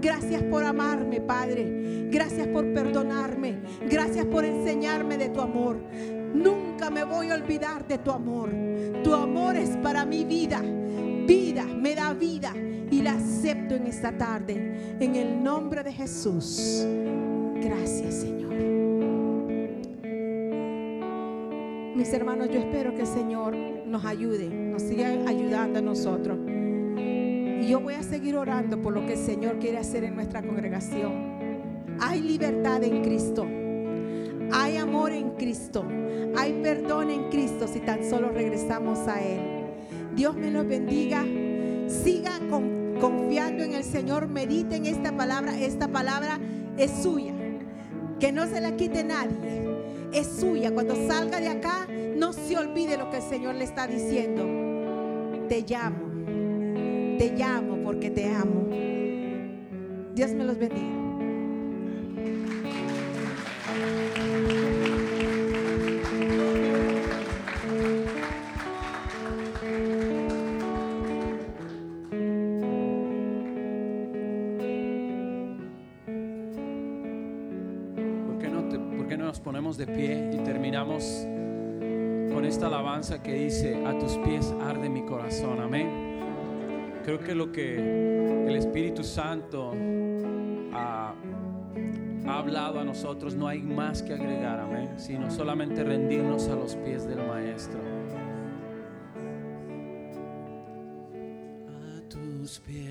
Gracias 0.00 0.42
por 0.44 0.64
amarme, 0.64 1.20
Padre. 1.20 2.08
Gracias 2.10 2.46
por 2.48 2.72
perdonarme. 2.72 3.60
Gracias 3.88 4.26
por 4.26 4.44
enseñarme 4.44 5.16
de 5.18 5.28
tu 5.28 5.40
amor. 5.40 5.78
Nunca 6.38 6.90
me 6.90 7.04
voy 7.04 7.30
a 7.30 7.34
olvidar 7.34 7.86
de 7.86 7.98
tu 7.98 8.10
amor. 8.10 8.50
Tu 9.02 9.12
amor 9.12 9.56
es 9.56 9.76
para 9.78 10.04
mi 10.04 10.24
vida. 10.24 10.60
Vida, 11.26 11.64
me 11.64 11.94
da 11.94 12.14
vida 12.14 12.52
y 12.90 13.02
la 13.02 13.12
acepto 13.12 13.74
en 13.74 13.86
esta 13.86 14.16
tarde. 14.16 14.96
En 15.00 15.16
el 15.16 15.42
nombre 15.42 15.82
de 15.82 15.92
Jesús. 15.92 16.86
Gracias, 17.56 18.14
Señor. 18.14 18.54
Mis 21.96 22.12
hermanos, 22.12 22.48
yo 22.50 22.60
espero 22.60 22.94
que 22.94 23.00
el 23.00 23.06
Señor 23.06 23.56
nos 23.56 24.04
ayude, 24.04 24.48
nos 24.48 24.82
siga 24.82 25.08
ayudando 25.26 25.80
a 25.80 25.82
nosotros. 25.82 26.38
Y 26.96 27.66
yo 27.66 27.80
voy 27.80 27.94
a 27.94 28.02
seguir 28.04 28.36
orando 28.36 28.80
por 28.80 28.94
lo 28.94 29.04
que 29.04 29.14
el 29.14 29.18
Señor 29.18 29.58
quiere 29.58 29.78
hacer 29.78 30.04
en 30.04 30.14
nuestra 30.14 30.42
congregación. 30.42 31.38
Hay 32.00 32.20
libertad 32.20 32.84
en 32.84 33.02
Cristo. 33.02 33.44
Hay 34.52 34.76
amor 34.76 35.12
en 35.12 35.30
Cristo. 35.30 35.84
Hay 36.36 36.60
perdón 36.62 37.10
en 37.10 37.28
Cristo 37.30 37.66
si 37.66 37.80
tan 37.80 38.08
solo 38.08 38.30
regresamos 38.30 38.98
a 39.08 39.22
Él. 39.22 39.40
Dios 40.14 40.36
me 40.36 40.50
los 40.50 40.66
bendiga. 40.66 41.24
Siga 41.88 42.38
confiando 43.00 43.62
en 43.62 43.74
el 43.74 43.84
Señor. 43.84 44.28
Medite 44.28 44.76
en 44.76 44.86
esta 44.86 45.16
palabra. 45.16 45.58
Esta 45.58 45.88
palabra 45.88 46.38
es 46.76 46.90
suya. 47.02 47.34
Que 48.20 48.32
no 48.32 48.46
se 48.46 48.60
la 48.60 48.76
quite 48.76 49.04
nadie. 49.04 49.66
Es 50.12 50.26
suya. 50.40 50.72
Cuando 50.72 50.94
salga 51.08 51.40
de 51.40 51.48
acá, 51.48 51.86
no 52.16 52.32
se 52.32 52.56
olvide 52.56 52.96
lo 52.96 53.10
que 53.10 53.18
el 53.18 53.22
Señor 53.22 53.54
le 53.54 53.64
está 53.64 53.86
diciendo. 53.86 54.44
Te 55.48 55.62
llamo. 55.62 56.08
Te 57.18 57.34
llamo 57.36 57.82
porque 57.84 58.10
te 58.10 58.26
amo. 58.26 58.68
Dios 60.14 60.32
me 60.32 60.44
los 60.44 60.58
bendiga. 60.58 61.07
Que 87.58 88.46
el 88.46 88.54
Espíritu 88.54 89.02
Santo 89.02 89.72
ha, 90.72 91.12
ha 92.26 92.38
hablado 92.38 92.78
a 92.78 92.84
nosotros 92.84 93.34
no 93.34 93.48
hay 93.48 93.62
más 93.62 94.00
que 94.00 94.14
agregar, 94.14 94.60
amén, 94.60 94.90
sino 94.96 95.28
solamente 95.28 95.82
rendirnos 95.82 96.46
a 96.46 96.54
los 96.54 96.76
pies 96.76 97.08
del 97.08 97.26
Maestro. 97.26 97.80
A 101.96 102.08
tus 102.08 102.60
pies 102.60 102.87